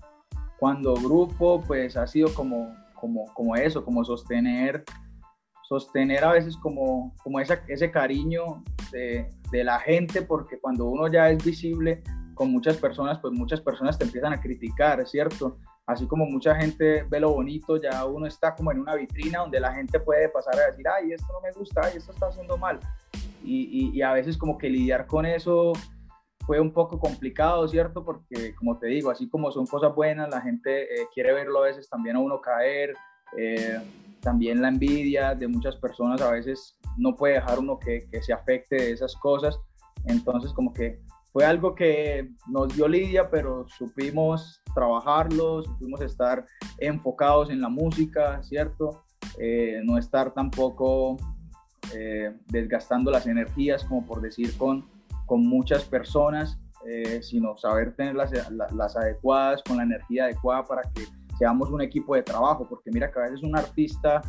cuando 0.58 0.94
grupo, 0.94 1.62
pues 1.62 1.96
ha 1.96 2.06
sido 2.06 2.34
como, 2.34 2.74
como, 2.94 3.32
como 3.32 3.54
eso, 3.54 3.84
como 3.84 4.04
sostener, 4.04 4.84
sostener 5.68 6.24
a 6.24 6.32
veces 6.32 6.56
como, 6.56 7.14
como 7.22 7.40
esa, 7.40 7.62
ese 7.68 7.90
cariño 7.90 8.62
de, 8.90 9.28
la 9.64 9.78
gente, 9.80 10.22
porque 10.22 10.58
cuando 10.58 10.84
uno 10.86 11.08
ya 11.08 11.30
es 11.30 11.42
visible 11.42 12.02
con 12.34 12.50
muchas 12.50 12.76
personas, 12.76 13.18
pues 13.20 13.32
muchas 13.32 13.60
personas 13.60 13.98
te 13.98 14.04
empiezan 14.04 14.32
a 14.32 14.40
criticar, 14.40 15.06
cierto. 15.06 15.58
Así 15.86 16.06
como 16.06 16.26
mucha 16.26 16.54
gente 16.54 17.04
ve 17.08 17.20
lo 17.20 17.32
bonito, 17.32 17.80
ya 17.80 18.04
uno 18.04 18.26
está 18.26 18.54
como 18.54 18.72
en 18.72 18.80
una 18.80 18.94
vitrina 18.94 19.38
donde 19.38 19.60
la 19.60 19.72
gente 19.72 20.00
puede 20.00 20.28
pasar 20.28 20.58
a 20.58 20.66
decir, 20.66 20.84
ay, 20.88 21.12
esto 21.12 21.32
no 21.32 21.40
me 21.40 21.52
gusta, 21.52 21.80
ay, 21.84 21.92
esto 21.96 22.12
está 22.12 22.26
haciendo 22.26 22.58
mal. 22.58 22.80
Y, 23.42 23.92
y, 23.94 24.02
a 24.02 24.12
veces 24.12 24.36
como 24.36 24.58
que 24.58 24.68
lidiar 24.68 25.06
con 25.06 25.24
eso 25.24 25.72
fue 26.46 26.60
un 26.60 26.72
poco 26.72 26.98
complicado, 26.98 27.66
¿cierto? 27.68 28.04
Porque 28.04 28.54
como 28.56 28.78
te 28.78 28.88
digo, 28.88 29.10
así 29.10 29.28
como 29.28 29.52
son 29.52 29.66
cosas 29.66 29.94
buenas, 29.94 30.28
la 30.28 30.40
gente 30.40 30.82
eh, 30.82 31.06
quiere 31.14 31.32
verlo 31.32 31.62
a 31.62 31.66
veces 31.66 31.88
también 31.88 32.16
a 32.16 32.20
uno 32.20 32.40
caer. 32.40 32.94
Eh, 33.36 33.78
también 34.20 34.62
la 34.62 34.68
envidia 34.68 35.34
de 35.34 35.48
muchas 35.48 35.76
personas 35.76 36.20
a 36.20 36.30
veces 36.30 36.78
no 36.96 37.14
puede 37.14 37.34
dejar 37.34 37.58
uno 37.58 37.78
que, 37.78 38.08
que 38.10 38.22
se 38.22 38.32
afecte 38.32 38.76
de 38.76 38.92
esas 38.92 39.14
cosas. 39.16 39.58
Entonces 40.06 40.52
como 40.52 40.72
que 40.72 41.00
fue 41.36 41.44
algo 41.44 41.74
que 41.74 42.30
nos 42.48 42.74
dio 42.74 42.88
lidia, 42.88 43.28
pero 43.28 43.66
supimos 43.68 44.62
trabajarlo, 44.74 45.62
supimos 45.62 46.00
estar 46.00 46.46
enfocados 46.78 47.50
en 47.50 47.60
la 47.60 47.68
música, 47.68 48.42
¿cierto? 48.42 49.02
Eh, 49.38 49.82
no 49.84 49.98
estar 49.98 50.32
tampoco 50.32 51.18
eh, 51.94 52.34
desgastando 52.46 53.10
las 53.10 53.26
energías, 53.26 53.84
como 53.84 54.06
por 54.06 54.22
decir, 54.22 54.56
con, 54.56 54.88
con 55.26 55.46
muchas 55.46 55.84
personas, 55.84 56.58
eh, 56.86 57.20
sino 57.22 57.58
saber 57.58 57.94
tener 57.94 58.14
las, 58.14 58.32
las 58.50 58.96
adecuadas, 58.96 59.62
con 59.62 59.76
la 59.76 59.82
energía 59.82 60.24
adecuada 60.24 60.64
para 60.64 60.82
que 60.94 61.04
seamos 61.38 61.70
un 61.70 61.82
equipo 61.82 62.14
de 62.14 62.22
trabajo, 62.22 62.66
porque 62.68 62.90
mira 62.90 63.10
que 63.10 63.18
a 63.18 63.22
veces 63.22 63.42
un 63.42 63.56
artista 63.56 64.22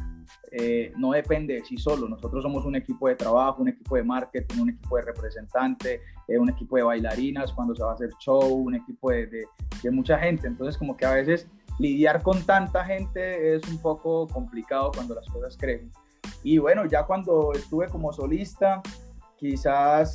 eh, 0.51 0.91
no 0.97 1.11
depende 1.11 1.55
de 1.55 1.65
sí 1.65 1.77
solo, 1.77 2.07
nosotros 2.07 2.43
somos 2.43 2.65
un 2.65 2.75
equipo 2.75 3.07
de 3.07 3.15
trabajo, 3.15 3.61
un 3.61 3.69
equipo 3.69 3.95
de 3.95 4.03
marketing, 4.03 4.61
un 4.61 4.69
equipo 4.69 4.97
de 4.97 5.03
representante, 5.03 6.01
eh, 6.27 6.37
un 6.37 6.49
equipo 6.49 6.75
de 6.75 6.83
bailarinas 6.83 7.53
cuando 7.53 7.75
se 7.75 7.83
va 7.83 7.91
a 7.91 7.93
hacer 7.93 8.09
show, 8.19 8.53
un 8.53 8.75
equipo 8.75 9.11
de, 9.11 9.27
de, 9.27 9.91
mucha 9.91 10.17
gente, 10.19 10.47
entonces 10.47 10.77
como 10.77 10.97
que 10.97 11.05
a 11.05 11.11
veces 11.11 11.47
lidiar 11.79 12.21
con 12.23 12.41
tanta 12.43 12.83
gente 12.83 13.55
es 13.55 13.67
un 13.69 13.77
poco 13.81 14.27
complicado 14.27 14.91
cuando 14.93 15.15
las 15.15 15.27
cosas 15.29 15.55
crecen. 15.57 15.91
Y 16.43 16.57
bueno, 16.57 16.85
ya 16.85 17.05
cuando 17.05 17.53
estuve 17.53 17.87
como 17.87 18.11
solista, 18.11 18.81
quizás 19.37 20.13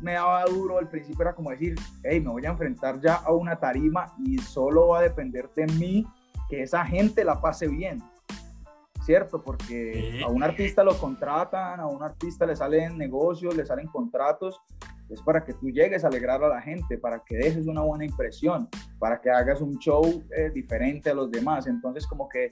me 0.00 0.14
daba 0.14 0.44
duro, 0.44 0.78
al 0.78 0.88
principio 0.88 1.22
era 1.22 1.34
como 1.34 1.50
decir, 1.50 1.74
hey, 2.02 2.20
me 2.20 2.30
voy 2.30 2.46
a 2.46 2.50
enfrentar 2.50 3.00
ya 3.00 3.16
a 3.16 3.32
una 3.32 3.56
tarima 3.56 4.14
y 4.18 4.38
solo 4.38 4.88
va 4.88 5.00
a 5.00 5.02
depender 5.02 5.50
de 5.54 5.66
mí 5.66 6.06
que 6.48 6.62
esa 6.62 6.84
gente 6.84 7.24
la 7.24 7.40
pase 7.40 7.68
bien, 7.68 8.02
¿cierto? 9.02 9.42
Porque 9.42 10.22
a 10.24 10.28
un 10.28 10.42
artista 10.42 10.82
lo 10.82 10.96
contratan, 10.98 11.80
a 11.80 11.86
un 11.86 12.02
artista 12.02 12.46
le 12.46 12.56
salen 12.56 12.96
negocios, 12.96 13.54
le 13.56 13.66
salen 13.66 13.86
contratos, 13.88 14.60
es 15.10 15.22
para 15.22 15.44
que 15.44 15.54
tú 15.54 15.70
llegues 15.70 16.04
a 16.04 16.08
alegrar 16.08 16.42
a 16.44 16.48
la 16.48 16.60
gente, 16.60 16.98
para 16.98 17.22
que 17.24 17.36
dejes 17.36 17.66
una 17.66 17.82
buena 17.82 18.04
impresión. 18.04 18.68
para 18.98 19.20
que 19.20 19.30
hagas 19.30 19.60
un 19.60 19.78
show 19.78 20.02
eh, 20.36 20.50
diferente 20.52 21.10
a 21.10 21.14
los 21.14 21.30
demás. 21.30 21.66
Entonces 21.66 22.06
como 22.06 22.28
que 22.28 22.50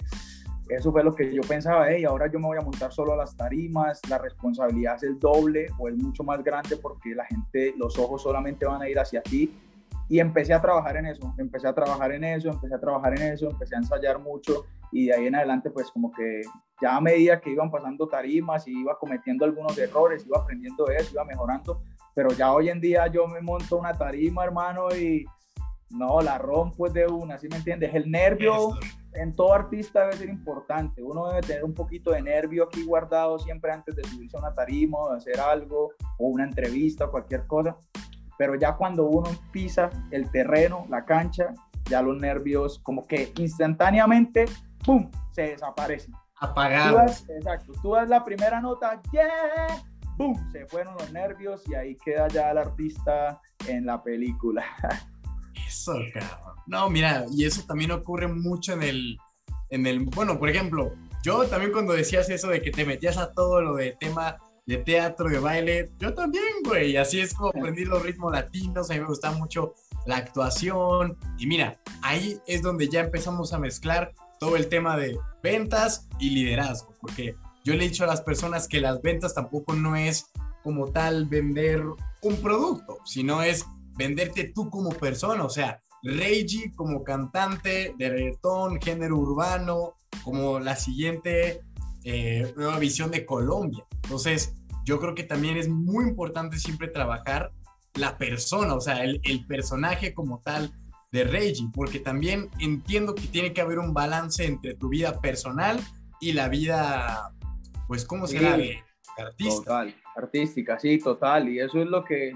eso 0.69 0.91
fue 0.91 1.05
lo 1.05 1.15
que 1.15 1.33
yo 1.33 1.43
pensaba, 1.43 1.91
hey, 1.91 2.05
ahora 2.05 2.31
yo 2.31 2.39
me 2.39 2.47
voy 2.47 2.59
a 2.59 2.63
montar 2.63 2.93
solo 2.93 3.15
las 3.15 3.37
tarimas, 3.37 4.01
la 4.09 4.19
responsabilidad 4.19 4.97
es 4.97 5.05
el 5.05 5.19
doble 5.19 5.69
o 5.79 5.89
es 5.89 5.97
mucho 5.97 6.25
más 6.25 6.43
grande 6.43 6.77
porque 6.77 7.15
la 7.15 7.25
gente, 7.25 7.75
los 7.77 7.99
ojos 7.99 8.23
solamente 8.23 8.67
van 8.67 8.83
a 8.83 8.89
ir 8.89 8.99
hacia 8.99 9.23
ti. 9.23 9.53
Y 10.09 10.21
empecé 10.21 10.55
a 10.55 10.61
trabajar 10.61 10.97
en 10.97 11.07
eso, 11.07 11.35
empecé 11.37 11.67
a 11.67 11.75
trabajar 11.75 12.13
en 12.13 12.23
eso, 12.23 12.49
empecé 12.49 12.75
a 12.75 12.79
trabajar 12.79 13.19
en 13.19 13.33
eso, 13.33 13.51
empecé 13.51 13.75
a 13.75 13.79
ensayar 13.79 14.21
mucho 14.21 14.65
y 14.93 15.07
de 15.07 15.15
ahí 15.15 15.27
en 15.27 15.35
adelante 15.35 15.71
pues 15.71 15.91
como 15.91 16.13
que 16.13 16.43
ya 16.81 16.97
a 16.97 17.01
medida 17.01 17.41
que 17.41 17.51
iban 17.51 17.71
pasando 17.73 18.07
tarimas 18.07 18.69
y 18.69 18.81
iba 18.81 18.97
cometiendo 18.99 19.45
algunos 19.45 19.77
errores, 19.79 20.25
iba 20.25 20.39
aprendiendo 20.39 20.89
eso, 20.91 21.11
iba 21.13 21.25
mejorando, 21.25 21.83
pero 22.15 22.31
ya 22.31 22.53
hoy 22.53 22.69
en 22.69 22.81
día 22.81 23.09
yo 23.09 23.27
me 23.27 23.41
monto 23.41 23.79
una 23.79 23.95
tarima, 23.95 24.45
hermano, 24.45 24.95
y 24.95 25.25
no, 25.91 26.21
la 26.21 26.39
rompo 26.39 26.89
de 26.89 27.07
una, 27.07 27.39
¿sí 27.39 27.49
me 27.49 27.57
entiendes? 27.57 27.95
El 27.95 28.11
nervio 28.11 28.79
en 29.17 29.33
todo 29.35 29.53
artista 29.53 30.01
debe 30.01 30.17
ser 30.17 30.29
importante. 30.29 31.03
Uno 31.03 31.29
debe 31.29 31.41
tener 31.41 31.65
un 31.65 31.75
poquito 31.75 32.11
de 32.11 32.23
nervio 32.23 32.65
aquí 32.65 32.85
guardado 32.85 33.39
siempre 33.39 33.73
antes 33.73 33.97
de 33.97 34.05
subirse 34.05 34.37
a 34.37 34.41
una 34.41 34.55
tarima 34.55 34.99
o 34.99 35.11
de 35.11 35.17
hacer 35.17 35.41
algo 35.41 35.91
o 36.19 36.27
una 36.27 36.45
entrevista 36.45 37.07
o 37.07 37.11
cualquier 37.11 37.47
cosa. 37.47 37.77
Pero 38.39 38.55
ya 38.55 38.77
cuando 38.77 39.05
uno 39.07 39.29
pisa 39.51 39.91
el 40.11 40.31
terreno, 40.31 40.87
la 40.89 41.05
cancha, 41.05 41.55
ya 41.89 42.03
los 42.03 42.19
nervios 42.19 42.79
como 42.81 43.07
que 43.07 43.33
instantáneamente, 43.39 44.45
¡pum!, 44.85 45.11
se 45.33 45.43
desaparecen. 45.43 46.15
Apagados. 46.39 47.25
exacto. 47.31 47.73
Tú 47.81 47.95
das 47.95 48.09
la 48.09 48.23
primera 48.23 48.61
nota, 48.61 49.01
¡yeah! 49.11 49.83
¡Bum! 50.19 50.35
Se 50.51 50.67
fueron 50.67 50.95
los 50.95 51.13
nervios 51.13 51.63
y 51.69 51.75
ahí 51.75 51.97
queda 51.97 52.29
ya 52.29 52.51
el 52.51 52.59
artista 52.59 53.41
en 53.69 53.87
la 53.87 54.03
película. 54.03 54.65
Eso, 55.67 55.95
cabrón. 56.13 56.57
No, 56.67 56.91
mira, 56.91 57.25
y 57.33 57.45
eso 57.45 57.63
también 57.67 57.93
ocurre 57.93 58.27
mucho 58.27 58.73
en 58.73 58.83
el, 58.83 59.19
en 59.71 59.87
el, 59.87 60.05
bueno, 60.05 60.39
por 60.39 60.49
ejemplo, 60.49 60.93
yo 61.23 61.47
también 61.47 61.73
cuando 61.73 61.93
decías 61.93 62.29
eso 62.31 62.49
de 62.49 62.61
que 62.61 62.71
te 62.71 62.85
metías 62.85 63.17
a 63.17 63.33
todo 63.33 63.61
lo 63.61 63.77
de 63.77 63.93
tema 63.93 64.37
de 64.67 64.79
teatro, 64.79 65.29
de 65.29 65.39
baile, 65.39 65.93
yo 65.99 66.13
también, 66.13 66.45
güey, 66.65 66.97
así 66.97 67.21
es 67.21 67.35
como 67.35 67.51
aprendí 67.51 67.85
los 67.85 68.03
ritmos 68.03 68.33
latinos, 68.33 68.91
a 68.91 68.95
mí 68.95 69.01
me 69.01 69.07
gusta 69.07 69.31
mucho 69.31 69.75
la 70.07 70.17
actuación, 70.17 71.17
y 71.39 71.47
mira, 71.47 71.81
ahí 72.03 72.41
es 72.49 72.63
donde 72.63 72.89
ya 72.89 73.01
empezamos 73.01 73.53
a 73.53 73.59
mezclar 73.59 74.13
todo 74.41 74.57
el 74.57 74.69
tema 74.69 74.97
de 74.97 75.17
ventas 75.43 76.09
y 76.19 76.31
liderazgo, 76.31 76.93
porque 77.01 77.37
yo 77.65 77.75
le 77.75 77.85
he 77.85 77.89
dicho 77.89 78.05
a 78.05 78.09
las 78.09 78.21
personas 78.21 78.67
que 78.67 78.81
las 78.81 79.01
ventas 79.03 79.35
tampoco 79.35 79.75
no 79.75 79.95
es 79.95 80.31
como 80.63 80.91
tal 80.91 81.27
vender 81.27 81.83
un 82.23 82.37
producto, 82.43 82.99
sino 83.05 83.43
es 83.43 83.67
venderte 83.97 84.53
tú 84.55 84.71
como 84.71 84.91
persona, 84.91 85.45
o 85.45 85.51
sea, 85.51 85.81
Reiji 86.03 86.73
como 86.73 87.03
cantante 87.03 87.95
de 87.99 88.11
reggaetón, 88.11 88.81
género 88.81 89.17
urbano, 89.17 89.95
como 90.23 90.61
la 90.61 90.77
siguiente 90.77 91.63
eh, 92.05 92.53
nueva 92.57 92.79
visión 92.79 93.11
de 93.11 93.27
Colombia. 93.27 93.85
Entonces, 94.05 94.55
yo 94.85 95.01
creo 95.01 95.15
que 95.15 95.25
también 95.25 95.57
es 95.57 95.69
muy 95.69 96.05
importante 96.05 96.59
siempre 96.59 96.89
trabajar 96.89 97.51
la 97.95 98.19
persona, 98.19 98.75
o 98.75 98.81
sea, 98.81 99.03
el, 99.03 99.47
personaje 99.49 100.15
como 100.15 100.41
tal 100.41 100.71
de 101.11 101.25
Reiji, 101.25 101.69
porque 101.73 101.99
también 101.99 102.51
entiendo 102.61 103.15
que 103.15 103.27
tiene 103.27 103.53
que 103.53 103.63
haber 103.63 103.79
un 103.79 103.95
balance 103.95 104.45
entre 104.45 104.75
tu 104.75 104.91
vida 104.91 105.21
personal 105.21 105.81
y 106.21 106.33
la 106.33 106.49
vida, 106.49 107.33
pues, 107.89 108.05
¿cómo 108.05 108.27
se 108.27 108.39
llama? 108.39 108.63
artista. 109.17 109.65
Total, 109.65 109.95
artística, 110.15 110.79
sí, 110.79 110.99
total. 110.99 111.49
Y 111.49 111.61
eso 111.61 111.81
es 111.81 111.89
lo 111.89 112.05
que 112.05 112.33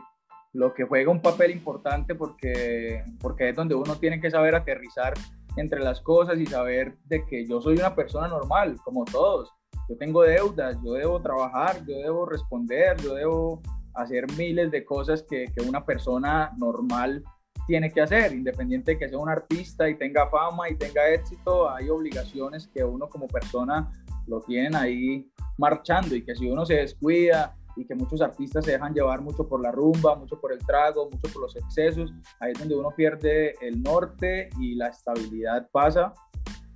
lo 0.53 0.75
que 0.75 0.85
juega 0.85 1.11
un 1.11 1.23
papel 1.23 1.53
importante 1.53 2.15
porque, 2.15 3.05
porque 3.21 3.51
es 3.51 3.57
donde 3.57 3.75
uno 3.75 3.97
tiene 3.97 4.21
que 4.21 4.31
saber 4.31 4.55
aterrizar 4.55 5.15
entre 5.57 5.81
las 5.81 6.01
cosas 6.01 6.39
y 6.39 6.47
saber 6.47 6.97
de 7.07 7.25
que 7.27 7.47
yo 7.47 7.61
soy 7.61 7.75
una 7.75 7.95
persona 7.95 8.29
normal, 8.29 8.77
como 8.85 9.05
todos. 9.05 9.51
Yo 9.89 9.97
tengo 9.97 10.23
deudas, 10.23 10.77
yo 10.85 10.93
debo 10.93 11.21
trabajar, 11.21 11.85
yo 11.87 11.97
debo 11.97 12.27
responder, 12.27 12.97
yo 13.01 13.15
debo 13.15 13.63
hacer 13.95 14.25
miles 14.37 14.71
de 14.71 14.85
cosas 14.85 15.25
que, 15.29 15.47
que 15.55 15.63
una 15.67 15.85
persona 15.85 16.53
normal 16.57 17.25
tiene 17.67 17.91
que 17.93 18.01
hacer, 18.01 18.33
independiente 18.33 18.93
de 18.93 18.99
que 18.99 19.09
sea 19.09 19.19
un 19.19 19.29
artista 19.29 19.89
y 19.89 19.97
tenga 19.97 20.29
fama 20.29 20.69
y 20.69 20.77
tenga 20.77 21.09
éxito, 21.09 21.71
hay 21.71 21.89
obligaciones 21.89 22.69
que 22.69 22.83
uno 22.83 23.09
como 23.09 23.27
persona 23.27 23.91
lo 24.27 24.41
tienen 24.41 24.75
ahí 24.75 25.31
marchando 25.59 26.15
y 26.15 26.25
que 26.25 26.35
si 26.35 26.49
uno 26.49 26.65
se 26.65 26.75
descuida 26.75 27.57
y 27.77 27.85
que 27.85 27.95
muchos 27.95 28.21
artistas 28.21 28.65
se 28.65 28.73
dejan 28.73 28.95
llevar 28.95 29.21
mucho 29.23 29.47
por 29.49 29.61
la 29.61 29.71
rumba, 29.71 30.15
mucho 30.17 30.41
por 30.41 30.53
el 30.53 30.59
trago, 30.59 31.09
mucho 31.11 31.33
por 31.33 31.43
los 31.43 31.57
excesos. 31.57 32.13
Ahí 32.41 32.53
es 32.53 32.59
donde 32.59 32.77
uno 32.77 32.91
pierde 32.97 33.55
el 33.61 33.83
norte 33.83 34.51
y 34.61 34.75
la 34.75 34.89
estabilidad 34.89 35.69
pasa 35.71 36.13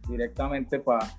directamente 0.09 0.79
para 0.79 1.17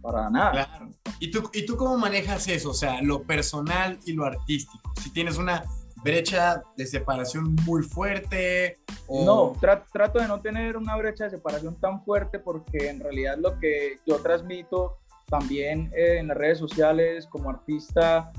para 0.00 0.30
nada. 0.30 0.52
Claro. 0.52 0.90
¿Y 1.18 1.30
tú, 1.30 1.50
¿Y 1.52 1.66
tú 1.66 1.76
cómo 1.76 1.98
manejas 1.98 2.46
eso? 2.48 2.70
O 2.70 2.74
sea, 2.74 3.02
lo 3.02 3.24
personal 3.24 3.98
y 4.06 4.12
lo 4.12 4.24
artístico. 4.24 4.92
Si 5.02 5.12
tienes 5.12 5.38
una 5.38 5.64
brecha 6.02 6.62
de 6.76 6.86
separación 6.86 7.56
muy 7.66 7.82
fuerte. 7.82 8.78
O... 9.06 9.24
No, 9.24 9.52
trato 9.90 10.18
de 10.18 10.28
no 10.28 10.40
tener 10.40 10.76
una 10.76 10.96
brecha 10.96 11.24
de 11.24 11.30
separación 11.30 11.78
tan 11.80 12.04
fuerte 12.04 12.38
porque 12.38 12.88
en 12.88 13.00
realidad 13.00 13.36
lo 13.38 13.58
que 13.58 13.96
yo 14.06 14.16
transmito 14.16 14.98
también 15.28 15.90
eh, 15.94 16.18
en 16.18 16.28
las 16.28 16.36
redes 16.36 16.58
sociales 16.58 17.26
como 17.26 17.50
artista 17.50 18.32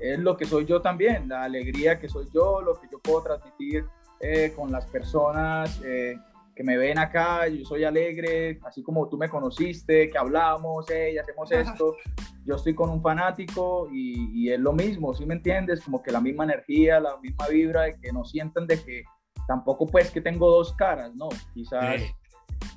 es 0.00 0.18
lo 0.18 0.36
que 0.36 0.46
soy 0.46 0.64
yo 0.64 0.80
también, 0.80 1.28
la 1.28 1.44
alegría 1.44 1.98
que 1.98 2.08
soy 2.08 2.26
yo, 2.34 2.62
lo 2.62 2.80
que 2.80 2.88
yo 2.90 2.98
puedo 3.00 3.22
transmitir 3.22 3.84
eh, 4.20 4.52
con 4.56 4.72
las 4.72 4.86
personas 4.86 5.80
eh, 5.84 6.16
que 6.56 6.64
me 6.64 6.76
ven 6.76 6.98
acá, 6.98 7.46
yo 7.48 7.64
soy 7.64 7.84
alegre, 7.84 8.58
así 8.64 8.82
como 8.82 9.08
tú 9.08 9.18
me 9.18 9.28
conociste, 9.28 10.10
que 10.10 10.18
hablamos, 10.18 10.86
hey, 10.88 11.18
hacemos 11.18 11.52
esto, 11.52 11.96
yo 12.44 12.56
estoy 12.56 12.74
con 12.74 12.90
un 12.90 13.02
fanático 13.02 13.88
y, 13.92 14.30
y, 14.34 14.52
es 14.52 14.58
lo 14.58 14.72
mismo, 14.72 15.14
¿sí 15.14 15.26
me 15.26 15.34
entiendes? 15.34 15.82
Como 15.82 16.02
que 16.02 16.10
la 16.10 16.20
misma 16.20 16.44
energía, 16.44 16.98
la 17.00 17.16
misma 17.18 17.46
vibra, 17.48 17.82
de 17.82 18.00
que 18.00 18.12
no 18.12 18.24
sientan 18.24 18.66
de 18.66 18.82
que 18.82 19.04
tampoco 19.46 19.86
pues 19.86 20.10
que 20.10 20.20
tengo 20.20 20.50
dos 20.50 20.74
caras, 20.74 21.14
no, 21.14 21.28
quizás, 21.54 22.02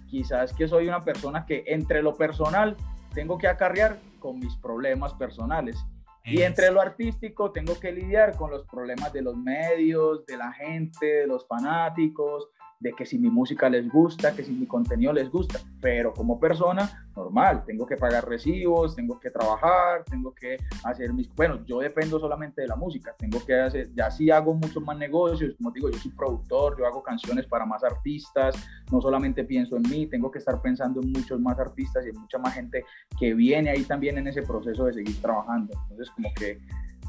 quizás 0.10 0.54
que 0.54 0.68
soy 0.68 0.88
una 0.88 1.02
persona 1.02 1.46
que 1.46 1.64
entre 1.68 2.02
lo 2.02 2.16
personal 2.16 2.76
tengo 3.14 3.38
que 3.38 3.48
acarrear 3.48 3.98
con 4.20 4.40
mis 4.40 4.56
problemas 4.58 5.14
personales. 5.14 5.78
Y 6.26 6.42
entre 6.42 6.72
lo 6.72 6.82
artístico 6.82 7.52
tengo 7.52 7.80
que 7.80 7.92
lidiar 7.92 8.38
con 8.38 8.50
los 8.50 8.66
problemas 8.66 9.12
de 9.12 9.22
los 9.22 9.36
medios, 9.36 10.26
de 10.26 10.38
la 10.38 10.54
gente, 10.54 11.06
de 11.06 11.28
los 11.28 11.46
fanáticos, 11.48 12.48
de 12.84 12.92
que 12.92 13.06
si 13.06 13.18
mi 13.18 13.30
música 13.30 13.70
les 13.70 13.90
gusta, 13.90 14.36
que 14.36 14.44
si 14.44 14.52
mi 14.52 14.68
contenido 14.68 15.14
les 15.14 15.32
gusta, 15.32 15.58
pero 15.80 16.14
como 16.14 16.38
persona 16.38 17.08
normal, 17.16 17.64
tengo 17.66 17.86
que 17.86 17.96
pagar 17.96 18.28
recibos, 18.28 18.94
tengo 18.94 19.18
que 19.22 19.30
trabajar, 19.30 20.04
tengo 20.04 20.34
que 20.34 20.58
hacer 20.84 21.14
mis, 21.14 21.34
bueno, 21.34 21.64
yo 21.66 21.80
dependo 21.80 22.20
solamente 22.20 22.62
de 22.62 22.68
la 22.68 22.76
música, 22.76 23.16
tengo 23.18 23.44
que 23.46 23.56
hacer, 23.56 23.90
ya 23.96 24.12
sí 24.12 24.30
hago 24.30 24.54
muchos 24.54 24.84
más 24.84 24.98
negocios, 24.98 25.56
como 25.56 25.72
digo, 25.72 25.90
yo 25.90 25.98
soy 25.98 26.12
productor, 26.12 26.78
yo 26.78 26.86
hago 26.86 27.02
canciones 27.02 27.46
para 27.46 27.66
más 27.66 27.86
artistas, 27.86 28.54
no 28.92 29.02
solamente 29.02 29.46
pienso 29.46 29.78
en 29.78 29.84
mí, 29.84 30.08
tengo 30.08 30.30
que 30.30 30.40
estar 30.40 30.62
pensando 30.62 31.00
en 31.02 31.14
muchos 31.14 31.40
más 31.40 31.58
artistas 31.58 32.06
y 32.06 32.10
en 32.10 32.20
mucha 32.20 32.38
más 32.38 32.54
gente 32.54 32.84
que 33.18 33.34
viene 33.34 33.70
ahí 33.70 33.84
también 33.84 34.18
en 34.18 34.28
ese 34.28 34.42
proceso 34.42 34.84
de 34.86 34.94
seguir 34.94 35.22
trabajando, 35.22 35.74
entonces 35.84 36.12
como 36.12 36.34
que 36.34 36.60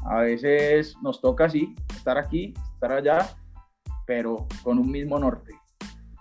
a 0.05 0.21
veces 0.21 0.95
nos 1.01 1.19
toca 1.19 1.45
así, 1.45 1.75
estar 1.93 2.17
aquí, 2.17 2.53
estar 2.75 2.93
allá, 2.93 3.27
pero 4.05 4.47
con 4.63 4.79
un 4.79 4.89
mismo 4.89 5.19
norte. 5.19 5.53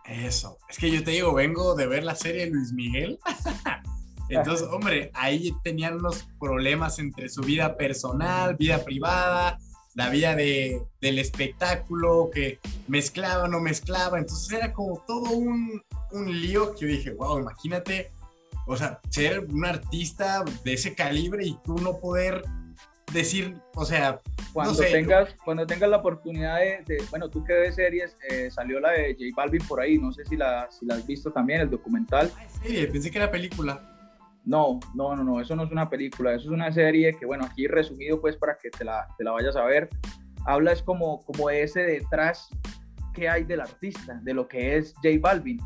Eso. 0.06 0.58
Es 0.68 0.78
que 0.78 0.90
yo 0.90 1.02
te 1.02 1.12
digo, 1.12 1.32
vengo 1.34 1.74
de 1.74 1.86
ver 1.86 2.04
la 2.04 2.14
serie 2.14 2.46
Luis 2.46 2.72
Miguel. 2.72 3.18
Entonces, 4.28 4.66
hombre, 4.70 5.10
ahí 5.14 5.54
tenían 5.62 5.96
unos 5.96 6.26
problemas 6.40 6.98
entre 6.98 7.28
su 7.28 7.42
vida 7.42 7.76
personal, 7.76 8.56
vida 8.56 8.82
privada, 8.82 9.58
la 9.94 10.08
vida 10.08 10.34
de, 10.34 10.82
del 11.00 11.18
espectáculo, 11.18 12.30
que 12.32 12.58
mezclaba 12.88 13.48
no 13.48 13.60
mezclaba. 13.60 14.18
Entonces 14.18 14.52
era 14.52 14.72
como 14.72 15.02
todo 15.06 15.30
un, 15.30 15.82
un 16.12 16.40
lío 16.40 16.74
que 16.74 16.80
yo 16.80 16.88
dije, 16.88 17.10
wow, 17.12 17.38
imagínate, 17.38 18.10
o 18.66 18.76
sea, 18.76 19.00
ser 19.10 19.40
un 19.40 19.64
artista 19.64 20.44
de 20.64 20.72
ese 20.72 20.94
calibre 20.94 21.46
y 21.46 21.58
tú 21.64 21.76
no 21.76 21.98
poder 21.98 22.42
decir, 23.14 23.56
o 23.74 23.84
sea, 23.84 24.20
cuando 24.52 24.78
tengas 24.78 25.34
cuando 25.44 25.66
tengas 25.66 25.88
la 25.88 25.96
oportunidad 25.98 26.58
de, 26.58 27.02
bueno, 27.10 27.30
tú 27.30 27.42
que 27.44 27.54
ves 27.54 27.76
series, 27.76 28.16
eh, 28.28 28.50
salió 28.50 28.80
la 28.80 28.90
de 28.90 29.14
J 29.14 29.24
Balvin 29.34 29.66
por 29.66 29.80
ahí, 29.80 29.98
no 29.98 30.12
sé 30.12 30.24
si 30.24 30.36
la, 30.36 30.68
si 30.70 30.84
la 30.84 30.96
has 30.96 31.06
visto 31.06 31.32
también, 31.32 31.60
el 31.62 31.70
documental. 31.70 32.30
Ah, 32.36 32.48
serie, 32.62 32.86
pensé 32.88 33.10
que 33.10 33.18
era 33.18 33.30
película. 33.30 33.90
No, 34.44 34.78
no, 34.94 35.16
no, 35.16 35.24
no, 35.24 35.40
eso 35.40 35.56
no 35.56 35.64
es 35.64 35.70
una 35.70 35.88
película, 35.88 36.34
eso 36.34 36.44
es 36.44 36.50
una 36.50 36.70
serie 36.70 37.16
que, 37.16 37.24
bueno, 37.24 37.46
aquí 37.46 37.66
resumido 37.66 38.20
pues 38.20 38.36
para 38.36 38.58
que 38.58 38.68
te 38.68 38.84
la, 38.84 39.08
te 39.16 39.24
la 39.24 39.30
vayas 39.30 39.56
a 39.56 39.64
ver, 39.64 39.88
habla 40.44 40.72
es 40.72 40.82
como, 40.82 41.24
como 41.24 41.48
ese 41.48 41.80
detrás 41.80 42.50
que 43.14 43.28
hay 43.28 43.44
del 43.44 43.62
artista, 43.62 44.20
de 44.22 44.34
lo 44.34 44.46
que 44.46 44.76
es 44.76 44.92
J 45.02 45.16
Balvin, 45.18 45.58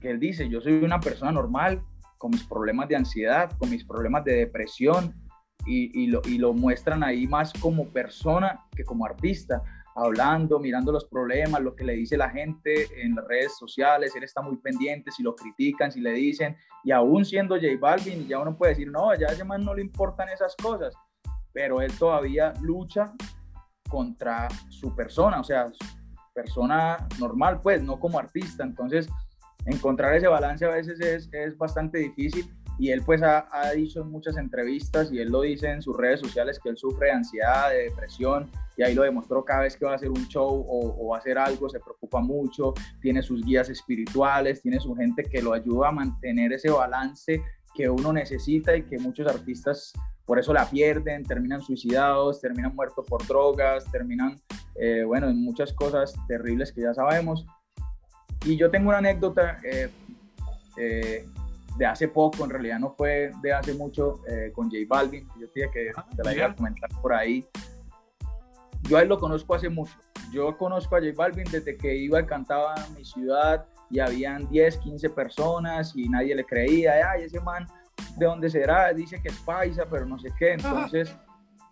que 0.00 0.10
él 0.10 0.18
dice, 0.18 0.48
yo 0.48 0.62
soy 0.62 0.72
una 0.72 1.00
persona 1.00 1.32
normal, 1.32 1.82
con 2.16 2.30
mis 2.30 2.44
problemas 2.44 2.88
de 2.88 2.96
ansiedad, 2.96 3.50
con 3.58 3.70
mis 3.70 3.84
problemas 3.84 4.24
de 4.24 4.34
depresión, 4.34 5.14
y, 5.66 6.06
lo, 6.38 6.52
muestran 6.52 7.02
ahí 7.02 7.26
más 7.26 7.52
como 7.54 7.88
persona 7.88 8.66
que 8.74 8.84
como 8.84 9.04
artista 9.04 9.62
hablando, 9.94 10.58
mirando 10.58 10.92
los 10.92 11.04
problemas, 11.04 11.60
lo 11.60 11.74
que 11.74 11.84
le 11.84 11.94
dice 11.94 12.16
la 12.16 12.30
gente 12.30 12.86
en 13.02 13.14
las 13.14 13.26
redes 13.26 13.58
sociales, 13.58 14.14
él 14.16 14.22
está 14.22 14.40
muy 14.40 14.56
pendiente, 14.56 15.10
si 15.10 15.22
lo 15.22 15.34
critican, 15.34 15.90
si 15.90 16.00
le 16.00 16.12
dicen, 16.12 16.56
y 16.84 16.92
aún 16.92 17.24
siendo 17.24 17.56
J 17.56 17.66
Balvin, 17.78 18.26
ya 18.26 18.38
uno 18.38 18.56
puede 18.56 18.72
decir, 18.72 18.90
no, 18.90 19.14
ya 19.14 19.28
a 19.28 19.32
ese 19.32 19.44
man 19.44 19.64
no 19.64 19.74
le 19.74 19.82
importan 19.82 20.28
esas 20.28 20.56
cosas, 20.56 20.94
pero 21.52 21.82
él 21.82 21.92
todavía 21.98 22.52
lucha 22.62 23.12
contra 23.88 24.48
su 24.68 24.94
persona, 24.94 25.40
o 25.40 25.44
sea, 25.44 25.66
persona 26.32 27.08
normal, 27.18 27.60
pues, 27.60 27.82
no 27.82 27.98
como 27.98 28.18
artista, 28.18 28.62
entonces 28.62 29.08
encontrar 29.66 30.14
ese 30.14 30.28
balance 30.28 30.64
a 30.64 30.70
veces 30.70 31.00
es, 31.00 31.28
es 31.32 31.58
bastante 31.58 31.98
difícil 31.98 32.48
y 32.80 32.90
él 32.90 33.02
pues 33.04 33.22
ha, 33.22 33.46
ha, 33.52 33.72
dicho 33.72 34.00
en 34.00 34.10
muchas 34.10 34.38
entrevistas 34.38 35.12
y 35.12 35.18
él 35.18 35.28
lo 35.28 35.42
dice 35.42 35.68
en 35.68 35.82
sus 35.82 35.94
redes 35.94 36.20
sociales 36.20 36.58
que 36.58 36.70
él 36.70 36.78
sufre 36.78 37.08
de 37.08 37.12
ansiedad, 37.12 37.68
de 37.68 37.90
depresión 37.90 38.50
y 38.74 38.82
ahí 38.82 38.94
lo 38.94 39.02
demostró 39.02 39.44
cada 39.44 39.64
vez 39.64 39.76
que 39.76 39.84
va 39.84 39.92
a 39.92 39.96
hacer 39.96 40.08
un 40.08 40.26
show 40.28 40.64
o, 40.66 41.08
va 41.08 41.16
a 41.16 41.18
hacer 41.18 41.36
algo, 41.36 41.68
se 41.68 41.78
preocupa 41.78 42.20
mucho, 42.20 42.72
tiene 43.02 43.20
sus 43.20 43.44
guías 43.44 43.68
espirituales, 43.68 44.62
tiene 44.62 44.80
su 44.80 44.94
gente 44.96 45.24
que 45.24 45.42
lo 45.42 45.52
ayuda 45.52 45.88
a 45.88 45.92
mantener 45.92 46.54
ese 46.54 46.70
balance 46.70 47.42
que 47.74 47.90
uno 47.90 48.14
necesita 48.14 48.74
y 48.74 48.84
que 48.84 48.98
muchos 48.98 49.26
artistas 49.26 49.92
por 50.24 50.38
eso 50.38 50.54
la 50.54 50.64
pierden, 50.64 51.24
terminan 51.24 51.60
suicidados, 51.60 52.40
terminan 52.40 52.74
muertos 52.74 53.04
por 53.06 53.26
drogas, 53.26 53.84
terminan, 53.92 54.40
eh, 54.76 55.02
bueno, 55.04 55.28
en 55.28 55.44
muchas 55.44 55.74
cosas 55.74 56.14
terribles 56.28 56.72
que 56.72 56.80
ya 56.80 56.94
sabemos. 56.94 57.44
Y 58.46 58.56
yo 58.56 58.70
tengo 58.70 58.88
una 58.88 58.98
anécdota 58.98 59.58
eh, 59.64 59.90
eh, 60.78 61.26
de 61.76 61.86
hace 61.86 62.08
poco, 62.08 62.44
en 62.44 62.50
realidad 62.50 62.78
no 62.78 62.90
fue 62.92 63.30
de 63.42 63.52
hace 63.52 63.74
mucho, 63.74 64.14
eh, 64.28 64.52
con 64.54 64.70
J 64.70 64.78
Balvin, 64.88 65.26
yo 65.38 65.46
dije 65.54 65.70
que 65.72 65.90
ah, 65.96 66.06
te 66.14 66.22
la 66.22 66.34
iba 66.34 66.46
a 66.46 66.54
comentar 66.54 66.90
por 67.00 67.12
ahí. 67.12 67.44
Yo 68.82 68.96
a 68.96 69.02
él 69.02 69.08
lo 69.08 69.18
conozco 69.18 69.54
hace 69.54 69.68
mucho. 69.68 69.94
Yo 70.32 70.56
conozco 70.56 70.96
a 70.96 71.00
J 71.00 71.12
Balvin 71.16 71.44
desde 71.50 71.76
que 71.76 71.94
iba 71.96 72.20
y 72.20 72.26
cantaba 72.26 72.74
en 72.86 72.94
mi 72.94 73.04
ciudad 73.04 73.66
y 73.90 73.98
habían 73.98 74.48
10, 74.48 74.78
15 74.78 75.10
personas 75.10 75.92
y 75.96 76.08
nadie 76.08 76.34
le 76.34 76.44
creía. 76.44 77.10
Ay, 77.10 77.24
ese 77.24 77.40
man, 77.40 77.66
¿de 78.16 78.26
dónde 78.26 78.48
será? 78.48 78.92
Dice 78.92 79.20
que 79.20 79.28
es 79.28 79.38
paisa, 79.40 79.84
pero 79.90 80.06
no 80.06 80.18
sé 80.18 80.28
qué. 80.38 80.52
Entonces, 80.52 81.14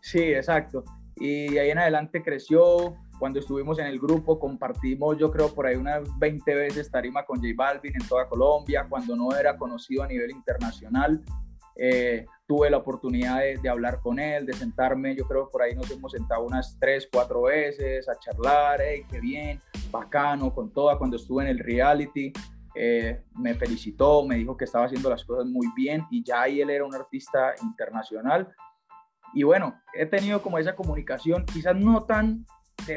sí, 0.01 0.23
exacto. 0.33 0.85
Y 1.17 1.49
de 1.53 1.61
ahí 1.61 1.71
en 1.71 1.79
adelante 1.79 2.23
creció, 2.23 2.97
cuando 3.19 3.41
estuvimos 3.41 3.79
en 3.79 3.87
el 3.87 3.99
grupo 3.99 4.39
compartimos 4.39 5.19
yo 5.19 5.31
creo 5.31 5.53
por 5.55 5.67
ahí 5.67 5.77
unas 5.77 6.03
20 6.19 6.55
veces 6.55 6.91
tarima 6.91 7.25
con 7.25 7.39
J 7.39 7.49
Balvin 7.57 7.93
en 7.95 8.07
toda 8.07 8.29
Colombia, 8.29 8.87
cuando 8.89 9.17
no 9.17 9.35
era 9.35 9.57
conocido 9.57 10.03
a 10.03 10.07
nivel 10.07 10.31
internacional. 10.31 11.23
Eh, 11.81 12.27
tuve 12.47 12.71
la 12.71 12.79
oportunidad 12.79 13.41
de, 13.41 13.69
hablar 13.69 14.01
con 14.01 14.19
él, 14.19 14.45
de 14.47 14.53
sentarme, 14.53 15.15
yo 15.15 15.27
creo 15.29 15.49
por 15.49 15.63
ahí 15.63 15.77
nos 15.77 15.89
hemos 15.91 16.11
sentado 16.11 16.45
unas 16.45 16.77
3, 16.81 17.09
4 17.13 17.43
veces 17.43 18.09
a 18.09 18.19
charlar, 18.19 18.81
hey, 18.83 19.05
qué 19.09 19.21
bien, 19.21 19.61
bacano, 19.91 20.53
con 20.53 20.73
toda, 20.73 20.99
cuando 20.99 21.17
estuve 21.17 21.45
en 21.45 21.51
el 21.51 21.59
reality. 21.59 22.33
Eh, 22.75 23.23
me 23.37 23.55
felicitó, 23.55 24.25
me 24.25 24.37
dijo 24.37 24.57
que 24.57 24.65
estaba 24.65 24.87
haciendo 24.87 25.11
las 25.11 25.25
cosas 25.25 25.47
muy 25.47 25.67
bien 25.77 26.05
y 26.11 26.23
ya 26.23 26.43
ahí 26.43 26.61
él 26.61 26.71
era 26.71 26.85
un 26.85 26.95
artista 26.95 27.55
internacional. 27.63 28.49
Y 29.35 29.43
bueno, 29.43 29.81
he 29.95 30.07
tenido 30.07 30.43
como 30.43 30.59
esa 30.59 30.75
comunicación, 30.75 31.45
quizás 31.45 31.77
no 31.77 32.05
tan 32.05 32.47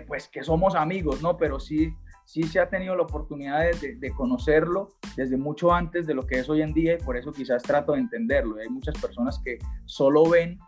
pues 0.01 0.27
que 0.27 0.43
somos 0.43 0.75
amigos, 0.75 1.21
¿no? 1.21 1.37
Pero 1.37 1.59
sí, 1.59 1.93
sí 2.25 2.43
se 2.43 2.59
ha 2.59 2.69
tenido 2.69 2.95
la 2.95 3.03
oportunidad 3.03 3.65
de, 3.71 4.11
conocerlo 4.11 4.89
desde 5.15 5.37
mucho 5.37 5.73
antes 5.73 6.07
de 6.07 6.13
lo 6.13 6.25
que 6.25 6.39
es 6.39 6.49
hoy 6.49 6.61
en 6.61 6.73
día 6.73 6.93
y 6.93 6.97
por 6.97 7.17
eso 7.17 7.31
quizás 7.31 7.63
trato 7.63 7.93
de 7.93 7.99
entenderlo. 7.99 8.57
Hay 8.57 8.69
muchas 8.69 8.97
personas 8.99 9.39
que 9.43 9.57
solo 9.85 10.29
ven 10.29 10.59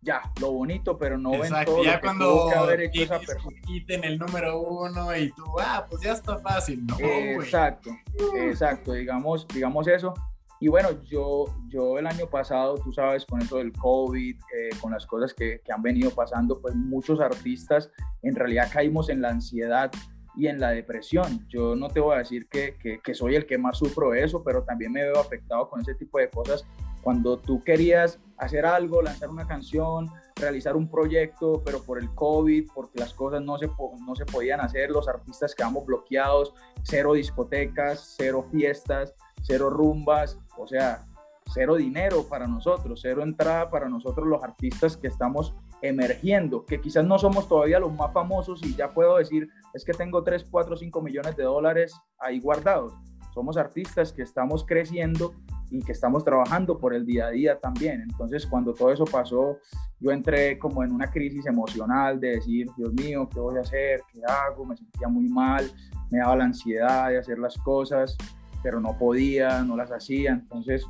ya 0.00 0.20
lo 0.40 0.52
bonito, 0.52 0.98
pero 0.98 1.16
no 1.16 1.30
ven 1.32 1.52
todo 1.64 1.84
ya 1.84 1.94
lo 1.94 2.00
que 2.00 2.00
cuando 2.00 2.48
que 2.48 2.58
haber 2.58 2.80
hecho 2.82 3.02
esa 3.02 3.20
persona. 3.20 3.56
quiten 3.66 4.04
el 4.04 4.18
número 4.18 4.60
uno 4.60 5.16
y 5.16 5.30
tú, 5.32 5.44
ah, 5.60 5.86
pues 5.88 6.02
ya 6.02 6.12
está 6.12 6.38
fácil, 6.38 6.84
¿no? 6.86 6.98
exacto, 6.98 7.90
exacto, 8.34 8.94
digamos, 8.94 9.46
digamos 9.48 9.86
eso. 9.86 10.14
Y 10.62 10.68
bueno, 10.68 10.90
yo, 11.02 11.46
yo 11.66 11.98
el 11.98 12.06
año 12.06 12.28
pasado, 12.28 12.76
tú 12.76 12.92
sabes, 12.92 13.26
con 13.26 13.42
eso 13.42 13.56
del 13.56 13.72
COVID, 13.72 14.36
eh, 14.36 14.70
con 14.80 14.92
las 14.92 15.04
cosas 15.06 15.34
que, 15.34 15.60
que, 15.60 15.72
han 15.72 15.82
venido 15.82 16.12
pasando, 16.12 16.60
pues 16.60 16.72
muchos 16.76 17.20
artistas 17.20 17.90
en 18.22 18.36
realidad 18.36 18.68
caímos 18.72 19.08
en 19.08 19.22
la 19.22 19.30
ansiedad 19.30 19.90
y 20.36 20.46
en 20.46 20.60
la 20.60 20.70
depresión. 20.70 21.48
Yo 21.48 21.74
no 21.74 21.88
te 21.88 21.98
voy 21.98 22.14
a 22.14 22.18
decir 22.18 22.46
que, 22.48 22.76
que, 22.80 23.00
que 23.00 23.12
soy 23.12 23.34
el 23.34 23.44
que 23.44 23.58
más 23.58 23.78
sufro 23.78 24.14
eso, 24.14 24.44
pero 24.44 24.62
también 24.62 24.92
me 24.92 25.02
veo 25.02 25.18
afectado 25.18 25.68
con 25.68 25.80
ese 25.80 25.96
tipo 25.96 26.20
de 26.20 26.30
cosas. 26.30 26.64
Cuando 27.02 27.40
tú 27.40 27.60
querías 27.64 28.20
hacer 28.36 28.64
algo, 28.64 29.02
lanzar 29.02 29.30
una 29.30 29.48
canción, 29.48 30.10
realizar 30.36 30.76
un 30.76 30.88
proyecto, 30.88 31.60
pero 31.64 31.82
por 31.82 31.98
el 31.98 32.08
COVID, 32.14 32.68
porque 32.72 33.00
las 33.00 33.12
cosas 33.14 33.42
no 33.42 33.58
se, 33.58 33.68
no 34.06 34.14
se 34.14 34.26
podían 34.26 34.60
hacer, 34.60 34.92
los 34.92 35.08
artistas 35.08 35.56
quedamos 35.56 35.84
bloqueados, 35.84 36.54
cero 36.84 37.14
discotecas, 37.14 38.14
cero 38.16 38.46
fiestas, 38.52 39.12
cero 39.42 39.68
rumbas, 39.68 40.38
o 40.58 40.66
sea, 40.66 41.04
cero 41.52 41.76
dinero 41.76 42.24
para 42.28 42.46
nosotros, 42.46 43.00
cero 43.02 43.22
entrada 43.22 43.70
para 43.70 43.88
nosotros 43.88 44.26
los 44.26 44.42
artistas 44.42 44.96
que 44.96 45.08
estamos 45.08 45.54
emergiendo, 45.82 46.64
que 46.64 46.80
quizás 46.80 47.04
no 47.04 47.18
somos 47.18 47.48
todavía 47.48 47.80
los 47.80 47.92
más 47.92 48.12
famosos 48.12 48.62
y 48.62 48.74
ya 48.74 48.92
puedo 48.92 49.16
decir, 49.16 49.48
es 49.74 49.84
que 49.84 49.92
tengo 49.92 50.22
3, 50.22 50.46
4, 50.50 50.76
5 50.76 51.02
millones 51.02 51.36
de 51.36 51.44
dólares 51.44 51.94
ahí 52.18 52.40
guardados. 52.40 52.94
Somos 53.34 53.56
artistas 53.56 54.12
que 54.12 54.22
estamos 54.22 54.64
creciendo 54.64 55.34
y 55.70 55.82
que 55.82 55.92
estamos 55.92 56.22
trabajando 56.22 56.78
por 56.78 56.94
el 56.94 57.06
día 57.06 57.26
a 57.26 57.30
día 57.30 57.58
también. 57.58 58.02
Entonces, 58.02 58.46
cuando 58.46 58.74
todo 58.74 58.92
eso 58.92 59.06
pasó, 59.06 59.58
yo 60.00 60.10
entré 60.10 60.58
como 60.58 60.84
en 60.84 60.92
una 60.92 61.10
crisis 61.10 61.46
emocional 61.46 62.20
de 62.20 62.36
decir, 62.36 62.68
Dios 62.76 62.92
mío, 62.92 63.26
¿qué 63.32 63.40
voy 63.40 63.56
a 63.56 63.62
hacer? 63.62 64.02
¿Qué 64.12 64.20
hago? 64.28 64.66
Me 64.66 64.76
sentía 64.76 65.08
muy 65.08 65.28
mal, 65.28 65.70
me 66.10 66.18
daba 66.18 66.36
la 66.36 66.44
ansiedad 66.44 67.08
de 67.08 67.18
hacer 67.18 67.38
las 67.38 67.56
cosas 67.58 68.16
pero 68.62 68.80
no 68.80 68.96
podía, 68.96 69.62
no 69.62 69.76
las 69.76 69.90
hacía. 69.90 70.32
Entonces, 70.32 70.86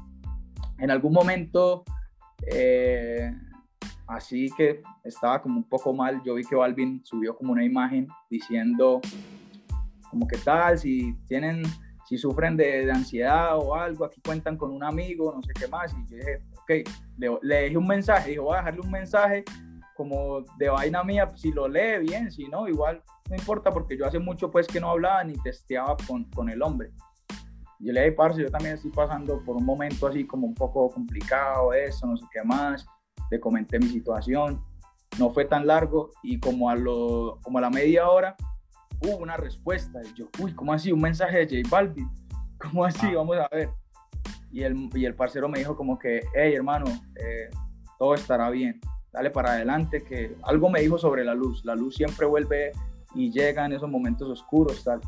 en 0.78 0.90
algún 0.90 1.12
momento, 1.12 1.84
eh, 2.46 3.32
así 4.06 4.50
que 4.56 4.82
estaba 5.04 5.40
como 5.40 5.58
un 5.58 5.68
poco 5.68 5.92
mal, 5.92 6.20
yo 6.24 6.34
vi 6.34 6.44
que 6.44 6.54
Balvin 6.54 7.00
subió 7.04 7.36
como 7.36 7.52
una 7.52 7.64
imagen 7.64 8.08
diciendo, 8.28 9.00
como 10.10 10.26
que 10.26 10.38
tal, 10.38 10.78
si 10.78 11.14
tienen, 11.28 11.62
si 12.08 12.18
sufren 12.18 12.56
de, 12.56 12.90
ansiedad 12.90 13.56
o 13.58 13.74
algo, 13.74 14.04
aquí 14.04 14.20
cuentan 14.20 14.56
con 14.56 14.70
un 14.70 14.84
amigo, 14.84 15.32
no 15.34 15.42
sé 15.42 15.52
qué 15.58 15.68
más. 15.68 15.94
Y 15.94 16.10
yo 16.10 16.16
dije, 16.16 16.42
ok, 16.62 16.90
le, 17.16 17.38
le 17.70 17.76
un 17.76 17.86
mensaje, 17.86 18.30
dijo, 18.30 18.44
voy 18.44 18.54
a 18.54 18.58
dejarle 18.58 18.80
un 18.80 18.90
mensaje 18.90 19.44
como 19.94 20.40
de 20.58 20.68
vaina 20.68 21.04
mía, 21.04 21.28
si 21.36 21.52
lo 21.52 21.68
lee 21.68 22.00
bien, 22.00 22.30
si 22.32 22.48
no, 22.48 22.66
igual 22.66 23.02
no 23.28 23.36
importa 23.36 23.70
porque 23.70 23.96
yo 23.96 24.06
hace 24.06 24.18
mucho 24.18 24.50
pues 24.50 24.66
que 24.66 24.80
no 24.80 24.90
hablaba 24.90 25.22
ni 25.22 25.34
testeaba 25.34 25.96
con, 26.08 26.24
con 26.30 26.48
el 26.48 26.62
hombre 26.62 26.90
yo 27.84 27.92
le 27.92 28.00
dije, 28.00 28.12
parce, 28.12 28.40
yo 28.40 28.50
también 28.50 28.74
estoy 28.74 28.92
pasando 28.92 29.42
por 29.44 29.56
un 29.56 29.64
momento 29.64 30.06
así 30.06 30.24
como 30.24 30.46
un 30.46 30.54
poco 30.54 30.88
complicado, 30.90 31.72
eso, 31.72 32.06
no 32.06 32.16
sé 32.16 32.24
qué 32.32 32.42
más, 32.44 32.86
le 33.30 33.40
comenté 33.40 33.78
mi 33.78 33.88
situación, 33.88 34.62
no 35.18 35.30
fue 35.30 35.44
tan 35.44 35.66
largo 35.66 36.10
y 36.22 36.38
como 36.38 36.70
a, 36.70 36.76
lo, 36.76 37.38
como 37.42 37.58
a 37.58 37.60
la 37.62 37.70
media 37.70 38.08
hora 38.08 38.36
hubo 39.00 39.16
una 39.16 39.36
respuesta, 39.36 40.00
y 40.02 40.14
yo, 40.14 40.28
uy, 40.38 40.54
¿cómo 40.54 40.72
así? 40.72 40.92
Un 40.92 41.00
mensaje 41.00 41.44
de 41.44 41.62
J 41.62 41.68
Balvin, 41.68 42.08
¿cómo 42.58 42.84
así? 42.84 43.06
Ah. 43.06 43.16
Vamos 43.16 43.36
a 43.36 43.48
ver. 43.54 43.70
Y 44.52 44.62
el, 44.62 44.90
y 44.94 45.04
el 45.04 45.14
parcero 45.14 45.48
me 45.48 45.58
dijo 45.58 45.76
como 45.76 45.98
que, 45.98 46.20
hey, 46.34 46.54
hermano, 46.54 46.86
eh, 47.16 47.50
todo 47.98 48.14
estará 48.14 48.50
bien, 48.50 48.80
dale 49.12 49.30
para 49.30 49.52
adelante, 49.52 50.04
que 50.04 50.36
algo 50.42 50.68
me 50.68 50.80
dijo 50.80 50.98
sobre 50.98 51.24
la 51.24 51.34
luz, 51.34 51.64
la 51.64 51.74
luz 51.74 51.96
siempre 51.96 52.26
vuelve 52.26 52.72
y 53.14 53.32
llega 53.32 53.64
en 53.64 53.72
esos 53.72 53.90
momentos 53.90 54.28
oscuros, 54.28 54.84
tal. 54.84 55.00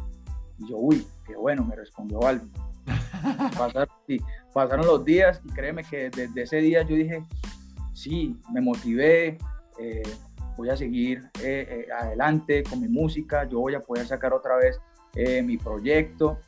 Y 0.59 0.71
yo, 0.71 0.79
uy, 0.79 1.07
qué 1.25 1.37
bueno, 1.37 1.65
me 1.65 1.77
respondió 1.77 2.19
Balvin. 2.19 2.51
Pasaron, 4.53 4.87
los 4.87 5.05
días 5.05 5.41
y 5.45 5.49
créeme 5.49 5.83
que 5.83 6.11
desde 6.11 6.43
ese 6.43 6.57
día 6.59 6.83
yo 6.83 6.95
dije, 6.95 7.23
sí, 7.93 8.39
me 8.53 8.61
motivé, 8.61 9.39
eh, 9.79 10.03
voy 10.57 10.69
a 10.69 10.77
seguir 10.77 11.31
eh, 11.43 11.87
eh, 11.89 11.93
adelante 11.93 12.63
con 12.63 12.81
mi 12.81 12.89
música, 12.89 13.45
yo 13.45 13.61
voy 13.61 13.75
a 13.75 13.81
poder 13.81 14.07
sacar 14.07 14.33
otra 14.33 14.57
vez 14.57 14.79
mi 15.45 15.57
proyecto. 15.57 16.41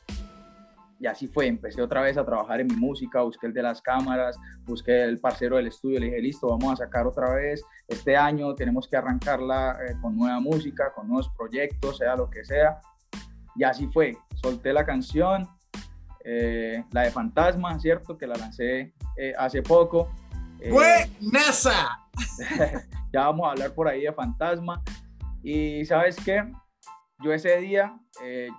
Y 0.98 1.06
así 1.06 1.28
fue, 1.28 1.46
empecé 1.46 1.82
otra 1.82 2.00
vez 2.00 2.16
a 2.16 2.24
trabajar 2.24 2.60
en 2.60 2.66
mi 2.66 2.74
música, 2.74 3.22
busqué 3.22 3.46
el 3.46 3.52
de 3.52 3.62
las 3.62 3.80
cámaras, 3.80 4.36
busqué 4.64 5.04
el 5.04 5.20
parcero 5.20 5.56
del 5.56 5.68
estudio, 5.68 6.00
le 6.00 6.06
dije, 6.06 6.20
listo, 6.20 6.48
vamos 6.48 6.72
a 6.72 6.84
sacar 6.84 7.06
otra 7.06 7.32
vez 7.34 7.62
este 7.86 8.16
año, 8.16 8.54
tenemos 8.54 8.88
que 8.88 8.96
arrancarla 8.96 9.78
con 10.00 10.16
nueva 10.16 10.40
música, 10.40 10.92
con 10.94 11.06
nuevos 11.06 11.30
proyectos, 11.36 11.98
sea 11.98 12.16
lo 12.16 12.28
que 12.28 12.44
sea. 12.44 12.80
Y 13.56 13.64
así 13.64 13.86
fue, 13.88 14.16
solté 14.42 14.72
la 14.72 14.84
canción, 14.84 15.48
eh, 16.24 16.84
la 16.90 17.02
de 17.02 17.10
Fantasma, 17.10 17.78
¿cierto? 17.78 18.18
Que 18.18 18.26
la 18.26 18.36
lancé 18.36 18.94
eh, 19.16 19.32
hace 19.38 19.62
poco. 19.62 20.10
Eh, 20.60 20.70
¡Fue 20.70 21.10
NASA! 21.20 22.00
ya 23.12 23.26
vamos 23.26 23.46
a 23.46 23.52
hablar 23.52 23.74
por 23.74 23.88
ahí 23.88 24.02
de 24.02 24.12
Fantasma. 24.12 24.82
Y 25.42 25.84
sabes 25.84 26.16
qué? 26.16 26.42
Yo 27.22 27.32
ese 27.32 27.56
día, 27.58 27.98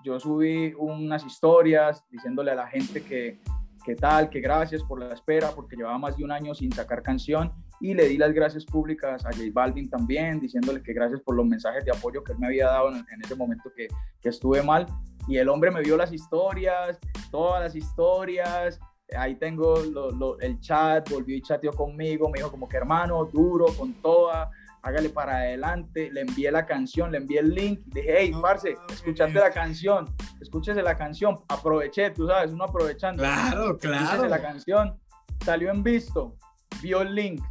yo 0.04 0.20
subí 0.20 0.74
unas 0.80 1.24
historias 1.24 2.04
diciéndole 2.10 2.52
a 2.52 2.56
la 2.56 2.68
gente 2.68 3.04
que, 3.04 3.40
que 3.86 3.96
tal, 3.96 4.32
que 4.32 4.40
gracias 4.40 4.82
por 4.82 5.00
la 5.00 5.14
espera, 5.14 5.52
porque 5.52 5.76
llevaba 5.76 6.00
más 6.00 6.18
de 6.18 6.24
un 6.24 6.32
año 6.32 6.56
sin 6.56 6.72
sacar 6.72 7.04
canción 7.04 7.54
y 7.80 7.94
le 7.94 8.08
di 8.08 8.18
las 8.18 8.34
gracias 8.34 8.66
públicas 8.66 9.26
a 9.26 9.32
J 9.32 9.44
Balvin 9.54 9.90
también, 9.90 10.40
diciéndole 10.40 10.82
que 10.82 10.94
gracias 10.94 11.22
por 11.22 11.36
los 11.36 11.46
mensajes 11.46 11.86
de 11.86 11.92
apoyo 11.92 12.24
que 12.24 12.32
él 12.32 12.40
me 12.40 12.48
había 12.48 12.68
dado 12.68 12.90
en, 12.90 13.22
ese 13.24 13.36
momento 13.36 13.72
que, 13.76 13.88
que, 14.22 14.30
estuve 14.30 14.64
mal. 14.64 14.88
Y 15.28 15.38
el 15.38 15.50
hombre 15.50 15.72
me 15.72 15.82
vio 15.82 15.98
las 15.98 16.12
historias, 16.12 17.00
todas 17.30 17.62
las 17.62 17.76
historias. 17.76 18.80
Ahí 19.16 19.36
tengo 19.36 19.76
el 20.42 20.60
chat, 20.60 21.10
volvió 21.10 21.36
y 21.36 21.42
chateó 21.42 21.72
conmigo, 21.72 22.30
me 22.30 22.40
dijo 22.40 22.52
como 22.52 22.68
que 22.68 22.78
hermano, 22.78 23.24
duro, 23.26 23.68
con 23.78 23.94
toda, 24.02 24.50
hágale 24.82 25.10
para 25.10 25.38
adelante. 25.38 26.10
Le 26.12 26.22
envié 26.22 26.52
la 26.52 26.66
canción, 26.66 27.12
le 27.12 27.20
envié 27.20 27.40
el 27.40 27.54
link. 27.54 27.82
Dije, 27.86 28.16
hey, 28.18 28.32
parce, 28.42 28.76
escuchaste 28.90 29.40
la 29.40 29.52
canción, 29.52 30.06
escúchese 30.42 30.82
la 30.82 30.98
canción. 30.98 31.38
Aproveché, 31.48 32.10
tú 32.10 32.28
sabes, 32.28 32.52
uno 32.52 32.66
aprovechando. 32.66 33.22
Claro, 33.22 33.78
claro. 33.78 34.04
Escúchese 34.04 34.30
la 34.30 34.42
canción, 34.42 35.00
salió 35.46 35.72
en 35.72 35.84
visto, 35.84 36.36
vio 36.82 37.02
el 37.02 37.16
link, 37.16 37.42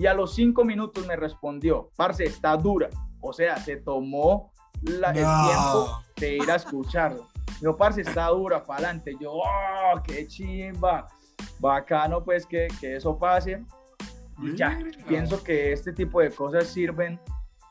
y 0.00 0.06
a 0.06 0.14
los 0.14 0.34
cinco 0.34 0.64
minutos 0.64 1.06
me 1.06 1.14
respondió, 1.14 1.90
parce, 1.94 2.24
está 2.24 2.56
dura. 2.56 2.88
O 3.20 3.34
sea, 3.34 3.58
se 3.58 3.76
tomó 3.76 4.50
la, 4.80 5.10
el 5.10 5.16
tiempo 5.16 6.02
de 6.16 6.36
ir 6.38 6.50
a 6.50 6.54
escucharlo. 6.54 7.26
Yo, 7.60 7.76
parce, 7.76 8.00
está 8.00 8.28
dura, 8.28 8.64
para 8.64 8.78
adelante. 8.78 9.14
Yo, 9.20 9.30
oh, 9.34 10.02
qué 10.02 10.26
chimba. 10.26 11.06
Bacano, 11.58 12.24
pues, 12.24 12.46
que, 12.46 12.68
que 12.80 12.96
eso 12.96 13.18
pase. 13.18 13.62
Y 14.42 14.56
ya, 14.56 14.78
pienso 15.06 15.44
que 15.44 15.70
este 15.70 15.92
tipo 15.92 16.22
de 16.22 16.30
cosas 16.30 16.68
sirven. 16.68 17.20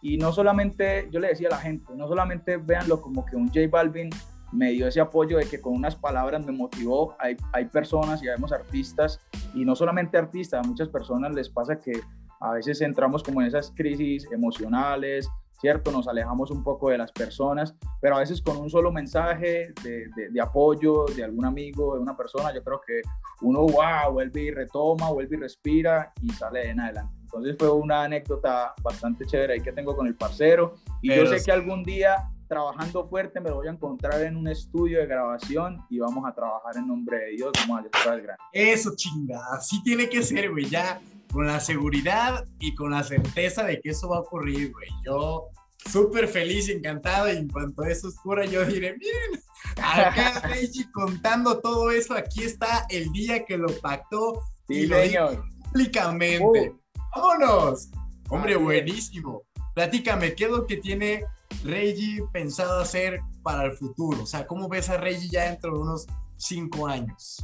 Y 0.04 0.18
no 0.18 0.32
solamente, 0.32 1.10
yo 1.12 1.20
le 1.20 1.30
decía 1.30 1.48
a 1.48 1.56
la 1.56 1.58
gente, 1.58 1.92
no 1.96 2.08
solamente 2.08 2.58
véanlo 2.58 3.02
como 3.02 3.26
que 3.26 3.38
un 3.38 3.48
J 3.48 3.62
Balvin 3.72 4.12
me 4.52 4.72
dio 4.72 4.88
ese 4.88 5.00
apoyo 5.00 5.38
de 5.38 5.46
que 5.46 5.60
con 5.60 5.74
unas 5.74 5.96
palabras 5.96 6.46
me 6.46 6.52
motivó. 6.52 7.16
Hay, 7.18 7.38
hay 7.54 7.66
personas 7.66 8.22
y 8.22 8.28
vemos 8.28 8.52
artistas, 8.52 9.20
y 9.56 9.66
no 9.66 9.76
solamente 9.76 10.18
artistas, 10.18 10.64
a 10.64 10.68
muchas 10.68 10.90
personas 10.90 11.34
les 11.34 11.50
pasa 11.50 11.80
que 11.80 11.94
a 12.40 12.54
veces 12.54 12.82
entramos 12.82 13.24
como 13.24 13.42
en 13.42 13.48
esas 13.48 13.72
crisis 13.76 14.28
emocionales, 14.32 15.30
¿cierto? 15.60 15.92
Nos 15.92 16.08
alejamos 16.08 16.52
un 16.52 16.64
poco 16.64 16.90
de 16.90 16.98
las 16.98 17.12
personas, 17.12 17.76
pero 18.02 18.16
a 18.16 18.20
veces 18.20 18.42
con 18.42 18.58
un 18.58 18.70
solo 18.70 18.92
mensaje 18.92 19.74
de, 19.84 20.30
de, 20.32 20.42
apoyo 20.42 21.06
de 21.16 21.24
algún 21.24 21.46
amigo, 21.46 21.96
de 21.96 22.02
una 22.02 22.16
persona, 22.16 22.54
yo 22.54 22.64
creo 22.64 22.82
que 22.86 23.02
uno, 23.42 23.62
wow, 23.62 24.14
vuelve 24.14 24.42
y 24.42 24.52
retoma, 24.52 25.12
vuelve 25.12 25.36
y 25.36 25.40
respira 25.40 26.14
y 26.22 26.30
sale 26.30 26.70
en 26.70 26.80
adelante. 26.80 27.14
Entonces 27.22 27.56
fue 27.60 27.72
una 27.72 28.04
anécdota 28.04 28.74
bastante 28.82 29.26
chévere 29.26 29.54
ahí 29.54 29.62
que 29.62 29.74
tengo 29.74 29.96
con 29.96 30.08
el 30.08 30.16
parcero 30.16 30.76
y 31.02 31.14
yo 31.14 31.26
sé 31.28 31.44
que 31.44 31.52
algún 31.52 31.84
día 31.84 32.30
trabajando 32.50 33.08
fuerte 33.08 33.40
me 33.40 33.50
lo 33.50 33.58
voy 33.58 33.68
a 33.68 33.72
encontrar 33.72 34.22
en 34.24 34.36
un 34.36 34.48
estudio 34.48 35.00
de 35.00 35.06
grabación 35.06 35.86
y 35.90 36.00
vamos 36.00 36.26
a 36.28 36.34
trabajar 36.34 36.76
en 36.78 36.88
nombre 36.88 37.20
de 37.20 37.32
Dios, 37.34 37.52
vamos 37.62 37.86
a 37.86 38.14
el 38.14 38.22
gran. 38.24 38.38
Eso 38.52 38.92
chinga, 38.96 39.40
así 39.54 39.82
tiene 39.84 40.10
que 40.10 40.24
ser, 40.24 40.50
güey, 40.50 40.66
ya 40.66 41.00
con 41.32 41.46
la 41.46 41.60
seguridad 41.60 42.46
y 42.60 42.74
con 42.74 42.92
la 42.92 43.04
certeza 43.04 43.64
de 43.64 43.80
que 43.80 43.92
eso 43.92 44.10
va 44.10 44.18
a 44.18 44.22
ocurrir, 44.22 44.72
güey. 44.72 44.90
Yo 45.06 45.46
súper 45.86 46.28
feliz 46.28 46.68
y 46.68 46.74
encantado 46.74 47.32
y 47.32 47.38
en 47.38 47.48
cuanto 47.48 47.84
eso 47.84 48.08
oscura 48.08 48.46
yo 48.46 48.66
diré, 48.66 48.98
miren, 48.98 49.44
acá 49.78 50.42
Reggie 50.50 50.90
contando 50.92 51.60
todo 51.60 51.92
eso, 51.92 52.16
aquí 52.16 52.44
está 52.44 52.88
el 52.90 53.12
día 53.12 53.46
que 53.46 53.58
lo 53.58 53.68
pactó 53.80 54.42
y 54.68 54.88
lo 54.88 55.00
dijo 55.00 55.46
públicamente. 55.72 56.72
Uh. 56.72 56.80
¡Vámonos! 57.16 57.92
Hombre, 58.30 58.56
buenísimo. 58.56 59.44
Platícame, 59.76 60.36
¿qué 60.36 60.46
es 60.46 60.52
lo 60.52 60.66
que 60.66 60.78
tiene 60.78 61.26
Reggie 61.64 62.24
pensado 62.32 62.82
hacer 62.82 63.22
para 63.44 63.66
el 63.66 63.74
futuro? 63.74 64.24
O 64.24 64.26
sea, 64.26 64.46
¿cómo 64.46 64.68
ves 64.68 64.90
a 64.90 64.98
Reggie 64.98 65.30
ya 65.30 65.50
dentro 65.50 65.74
de 65.74 65.80
unos 65.80 66.08
cinco 66.38 66.88
años? 66.88 67.38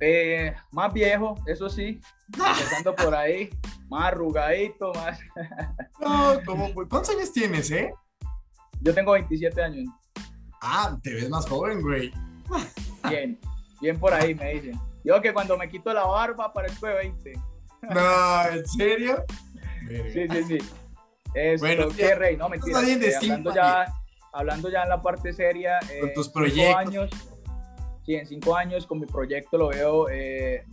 Eh, 0.00 0.54
más 0.70 0.92
viejo, 0.92 1.34
eso 1.46 1.68
sí, 1.68 2.00
empezando 2.32 2.94
por 2.94 3.14
ahí, 3.14 3.50
más 3.88 4.12
arrugadito, 4.12 4.92
más. 4.94 5.18
no, 6.00 6.40
¿cuántos 6.88 7.10
años 7.10 7.32
tienes, 7.32 7.70
eh? 7.72 7.92
Yo 8.80 8.94
tengo 8.94 9.12
27 9.12 9.60
años. 9.60 9.88
Ah, 10.62 10.96
te 11.02 11.14
ves 11.14 11.28
más 11.28 11.46
joven, 11.46 11.82
güey. 11.82 12.12
Bien, 13.08 13.38
bien 13.80 13.98
por 13.98 14.12
ahí 14.12 14.34
me 14.34 14.54
dicen. 14.54 14.80
Yo 15.04 15.20
que 15.20 15.32
cuando 15.32 15.56
me 15.56 15.68
quito 15.68 15.92
la 15.92 16.04
barba 16.04 16.52
parezco 16.52 16.86
de 16.86 16.94
20. 16.94 17.32
No, 17.94 18.48
¿en 18.50 18.66
serio? 18.66 19.24
Sí, 19.88 20.28
sí, 20.28 20.44
sí. 20.44 20.58
bueno, 21.60 21.88
qué 21.96 22.14
rey, 22.14 22.36
no 22.36 22.48
mentira. 22.48 22.80
Eh, 22.82 23.14
hablando, 23.16 23.54
ya, 23.54 23.86
hablando 24.32 24.70
ya 24.70 24.82
en 24.82 24.88
la 24.88 25.02
parte 25.02 25.32
seria. 25.32 25.78
Con 26.00 26.08
eh, 26.08 26.12
tus 26.14 26.28
proyectos. 26.28 26.76
Años, 26.76 27.10
sí, 28.08 28.14
en 28.14 28.26
cinco 28.26 28.56
años 28.56 28.86
con 28.86 29.00
mi 29.00 29.06
proyecto 29.06 29.58
lo 29.58 29.68
veo 29.68 30.08
eh, 30.08 30.64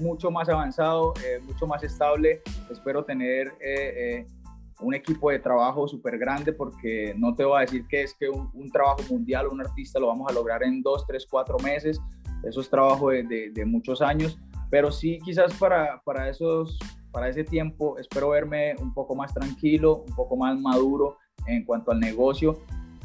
mucho 0.00 0.30
más 0.32 0.48
avanzado, 0.48 1.14
eh, 1.24 1.38
mucho 1.40 1.66
más 1.66 1.84
estable. 1.84 2.42
Espero 2.68 3.04
tener 3.04 3.54
eh, 3.60 4.26
un 4.80 4.94
equipo 4.94 5.30
de 5.30 5.38
trabajo 5.38 5.86
súper 5.86 6.18
grande 6.18 6.52
porque 6.52 7.14
no 7.16 7.34
te 7.36 7.44
voy 7.44 7.58
a 7.58 7.60
decir 7.60 7.86
que 7.88 8.02
es 8.02 8.14
que 8.14 8.28
un, 8.28 8.70
trabajo 8.72 9.02
mundial 9.08 9.46
o 9.46 9.52
un 9.52 9.60
artista 9.60 10.00
lo 10.00 10.08
vamos 10.08 10.28
a 10.30 10.34
lograr 10.34 10.64
en 10.64 10.82
dos, 10.82 11.06
tres, 11.06 11.26
cuatro 11.30 11.58
meses. 11.58 12.00
Eso 12.42 12.60
es 12.60 12.68
trabajo 12.68 13.10
de, 13.10 13.50
de, 13.52 13.64
muchos 13.66 14.02
años, 14.02 14.38
pero 14.70 14.90
sí 14.90 15.18
quizás 15.24 15.52
para, 15.54 16.02
para, 16.04 16.28
esos, 16.28 16.78
para 17.10 17.28
ese 17.28 17.44
tiempo 17.44 17.98
espero 17.98 18.30
verme 18.30 18.74
un 18.78 18.94
poco 18.94 19.14
más 19.14 19.32
tranquilo, 19.34 20.04
un 20.08 20.14
poco 20.14 20.36
más 20.36 20.58
maduro 20.60 21.18
en 21.46 21.64
cuanto 21.64 21.90
al 21.90 22.00
negocio. 22.00 22.58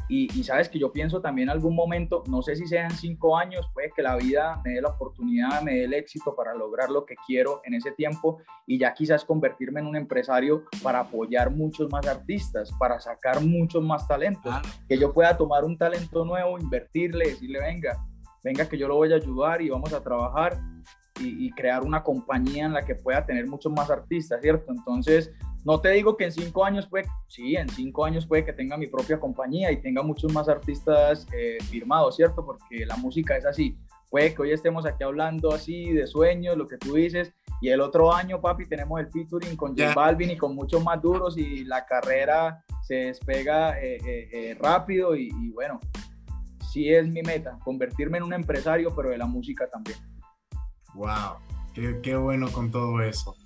Y, 0.08 0.28
sabes 0.44 0.68
que 0.68 0.78
yo 0.78 0.92
pienso 0.92 1.20
también 1.20 1.48
en 1.48 1.54
algún 1.54 1.74
momento, 1.74 2.22
no 2.28 2.40
sé 2.40 2.54
si 2.54 2.68
sean 2.68 2.92
cinco 2.92 3.36
años, 3.36 3.68
puede 3.74 3.90
que 3.90 4.02
la 4.02 4.14
vida 4.14 4.60
me 4.64 4.74
dé 4.74 4.80
la 4.80 4.90
oportunidad, 4.90 5.62
me 5.62 5.72
dé 5.72 5.84
el 5.84 5.94
éxito 5.94 6.36
para 6.36 6.54
lograr 6.54 6.90
lo 6.90 7.04
que 7.04 7.16
quiero 7.26 7.60
en 7.64 7.74
ese 7.74 7.90
tiempo 7.90 8.38
y 8.68 8.78
ya 8.78 8.94
quizás 8.94 9.24
convertirme 9.24 9.80
en 9.80 9.86
un 9.86 9.96
empresario 9.96 10.62
para 10.80 11.00
apoyar 11.00 11.50
muchos 11.50 11.90
más 11.90 12.06
artistas, 12.06 12.70
para 12.78 13.00
sacar 13.00 13.40
muchos 13.40 13.82
más 13.82 14.06
talentos, 14.06 14.54
que 14.88 14.96
yo 14.96 15.12
pueda 15.12 15.36
tomar 15.36 15.64
un 15.64 15.76
talento 15.76 16.24
nuevo, 16.24 16.56
invertirle, 16.56 17.30
decirle, 17.30 17.58
venga, 17.58 17.98
venga 18.44 18.68
que 18.68 18.78
yo 18.78 18.86
lo 18.86 18.94
voy 18.94 19.12
a 19.12 19.16
ayudar 19.16 19.60
y 19.60 19.70
vamos 19.70 19.92
a 19.92 20.00
trabajar 20.00 20.56
y, 21.20 21.46
y 21.46 21.50
crear 21.50 21.82
una 21.82 22.02
compañía 22.02 22.66
en 22.66 22.72
la 22.72 22.84
que 22.84 22.94
pueda 22.94 23.24
tener 23.24 23.46
muchos 23.46 23.72
más 23.72 23.90
artistas, 23.90 24.40
¿cierto? 24.40 24.72
Entonces, 24.72 25.32
no 25.66 25.80
te 25.80 25.90
digo 25.90 26.16
que 26.16 26.24
en 26.24 26.32
cinco 26.32 26.64
años 26.64 26.86
puede, 26.86 27.06
sí, 27.26 27.56
en 27.56 27.68
cinco 27.68 28.04
años 28.04 28.24
puede 28.24 28.44
que 28.44 28.52
tenga 28.52 28.76
mi 28.76 28.86
propia 28.86 29.18
compañía 29.18 29.72
y 29.72 29.82
tenga 29.82 30.00
muchos 30.00 30.32
más 30.32 30.48
artistas 30.48 31.26
eh, 31.36 31.58
firmados, 31.64 32.14
¿cierto? 32.14 32.46
Porque 32.46 32.86
la 32.86 32.96
música 32.96 33.36
es 33.36 33.44
así. 33.44 33.76
Puede 34.08 34.32
que 34.32 34.42
hoy 34.42 34.52
estemos 34.52 34.86
aquí 34.86 35.02
hablando 35.02 35.52
así 35.52 35.90
de 35.92 36.06
sueños, 36.06 36.56
lo 36.56 36.68
que 36.68 36.78
tú 36.78 36.94
dices, 36.94 37.32
y 37.60 37.70
el 37.70 37.80
otro 37.80 38.14
año, 38.14 38.40
papi, 38.40 38.66
tenemos 38.66 39.00
el 39.00 39.08
featuring 39.10 39.56
con 39.56 39.76
J 39.76 39.92
Balvin 39.92 40.30
y 40.30 40.36
con 40.36 40.54
muchos 40.54 40.84
más 40.84 41.02
duros 41.02 41.36
y 41.36 41.64
la 41.64 41.84
carrera 41.84 42.62
se 42.82 42.94
despega 43.06 43.80
eh, 43.80 43.98
eh, 44.04 44.56
rápido 44.60 45.16
y, 45.16 45.50
bueno, 45.50 45.80
sí 46.70 46.92
es 46.92 47.08
mi 47.08 47.22
meta, 47.22 47.58
convertirme 47.64 48.18
en 48.18 48.24
un 48.24 48.34
empresario, 48.34 48.94
pero 48.94 49.10
de 49.10 49.18
la 49.18 49.26
música 49.26 49.66
también. 49.68 49.98
Wow, 50.96 51.38
qué, 51.74 52.00
qué 52.02 52.16
bueno 52.16 52.50
con 52.50 52.70
todo 52.70 53.00
eso. 53.00 53.36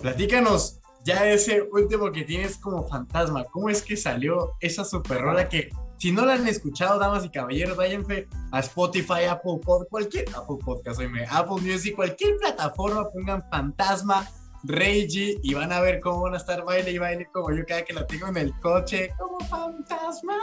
Platícanos 0.00 0.80
ya 1.04 1.26
ese 1.28 1.62
último 1.72 2.12
que 2.12 2.22
tienes 2.22 2.56
como 2.56 2.86
fantasma, 2.86 3.44
¿cómo 3.44 3.68
es 3.68 3.82
que 3.82 3.96
salió 3.96 4.52
esa 4.60 4.84
super 4.84 5.20
rola 5.20 5.48
que 5.48 5.70
si 5.98 6.10
no 6.10 6.26
la 6.26 6.34
han 6.34 6.48
escuchado, 6.48 6.98
damas 6.98 7.24
y 7.24 7.30
caballeros, 7.30 7.76
váyanse 7.76 8.26
a 8.50 8.58
Spotify, 8.58 9.24
Apple 9.30 9.60
Podcast, 9.64 9.88
cualquier 9.90 10.28
Apple 10.30 10.56
Podcast, 10.64 11.00
Apple 11.00 11.62
Music, 11.62 11.94
cualquier 11.94 12.36
plataforma, 12.38 13.08
pongan 13.10 13.48
fantasma, 13.50 14.28
Reggie 14.64 15.38
y 15.42 15.54
van 15.54 15.72
a 15.72 15.80
ver 15.80 16.00
cómo 16.00 16.22
van 16.22 16.34
a 16.34 16.38
estar 16.38 16.64
baile 16.64 16.90
y 16.90 16.98
baile 16.98 17.28
como 17.32 17.52
yo 17.52 17.64
cada 17.66 17.84
que 17.84 17.92
la 17.92 18.04
tengo 18.06 18.26
en 18.28 18.36
el 18.36 18.52
coche, 18.58 19.12
como 19.18 19.38
fantasma. 19.40 20.38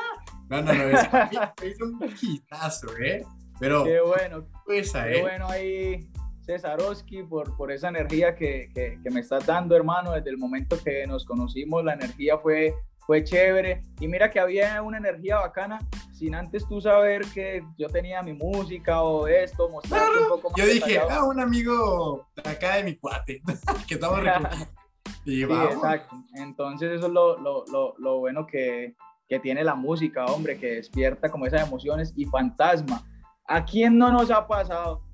No, 0.49 0.61
no, 0.61 0.73
no, 0.73 0.83
es, 0.97 1.81
un 1.81 2.15
hitazo, 2.21 2.87
¿eh? 2.97 3.25
Pero. 3.59 3.83
Qué 3.83 3.99
bueno. 3.99 4.45
Qué 4.65 4.79
¿eh? 4.79 5.21
bueno 5.21 5.47
ahí 5.49 6.09
Cesarowski, 6.49 7.21
por, 7.21 7.55
por 7.55 7.71
esa 7.71 7.89
energía 7.89 8.35
que, 8.35 8.71
que, 8.73 9.09
me 9.11 9.19
estás 9.19 9.45
dando, 9.45 9.75
hermano. 9.75 10.13
Desde 10.13 10.31
el 10.31 10.37
momento 10.37 10.77
que 10.83 11.05
nos 11.05 11.23
conocimos, 11.23 11.83
la 11.83 11.93
energía 11.93 12.39
fue, 12.39 12.73
fue 13.05 13.23
chévere. 13.23 13.83
Y 13.99 14.07
mira 14.07 14.31
que 14.31 14.39
había 14.39 14.81
una 14.81 14.97
energía 14.97 15.37
bacana, 15.37 15.77
sin 16.11 16.33
antes 16.33 16.67
tú 16.67 16.81
saber 16.81 17.21
que 17.35 17.63
yo 17.77 17.87
tenía 17.87 18.23
mi 18.23 18.33
música 18.33 19.03
o 19.03 19.27
esto, 19.27 19.69
mostrar 19.69 20.09
un 20.09 20.27
poco 20.27 20.49
más. 20.49 20.57
Yo 20.57 20.65
dije, 20.65 20.99
ah, 21.07 21.23
un 21.23 21.39
amigo 21.39 22.27
acá 22.43 22.77
de 22.77 22.83
mi 22.83 22.95
cuate, 22.95 23.43
que 23.87 23.93
estamos 23.93 24.19
y 25.25 25.43
sí, 25.45 25.51
exacto. 25.51 26.15
Entonces, 26.33 26.93
eso 26.93 27.05
es 27.05 27.13
lo, 27.13 27.37
lo, 27.37 27.63
lo, 27.67 27.93
lo 27.99 28.17
bueno 28.17 28.47
que, 28.47 28.95
que 29.27 29.39
tiene 29.39 29.63
la 29.63 29.75
música, 29.75 30.25
hombre, 30.25 30.57
que 30.57 30.75
despierta 30.75 31.29
como 31.29 31.45
esas 31.45 31.67
emociones 31.67 32.11
y 32.15 32.25
fantasma. 32.25 33.03
¿A 33.45 33.63
quién 33.63 33.99
no 33.99 34.11
nos 34.11 34.31
ha 34.31 34.47
pasado? 34.47 35.08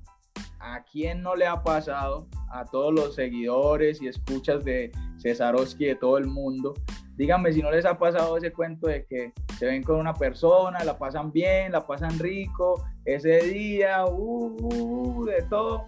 ¿A 0.68 0.82
quién 0.82 1.22
no 1.22 1.36
le 1.36 1.46
ha 1.46 1.62
pasado? 1.62 2.26
A 2.50 2.64
todos 2.64 2.92
los 2.92 3.14
seguidores 3.14 4.02
y 4.02 4.08
escuchas 4.08 4.64
de 4.64 4.90
Cesarowski 5.22 5.84
de 5.84 5.94
todo 5.94 6.18
el 6.18 6.26
mundo. 6.26 6.74
Díganme 7.14 7.52
si 7.52 7.62
no 7.62 7.70
les 7.70 7.84
ha 7.84 7.96
pasado 7.96 8.36
ese 8.36 8.52
cuento 8.52 8.88
de 8.88 9.06
que 9.06 9.32
se 9.60 9.66
ven 9.66 9.84
con 9.84 9.94
una 9.94 10.12
persona, 10.12 10.82
la 10.82 10.98
pasan 10.98 11.30
bien, 11.30 11.70
la 11.70 11.86
pasan 11.86 12.18
rico, 12.18 12.84
ese 13.04 13.44
día, 13.44 14.06
uh 14.06 15.24
de 15.24 15.42
todo. 15.42 15.86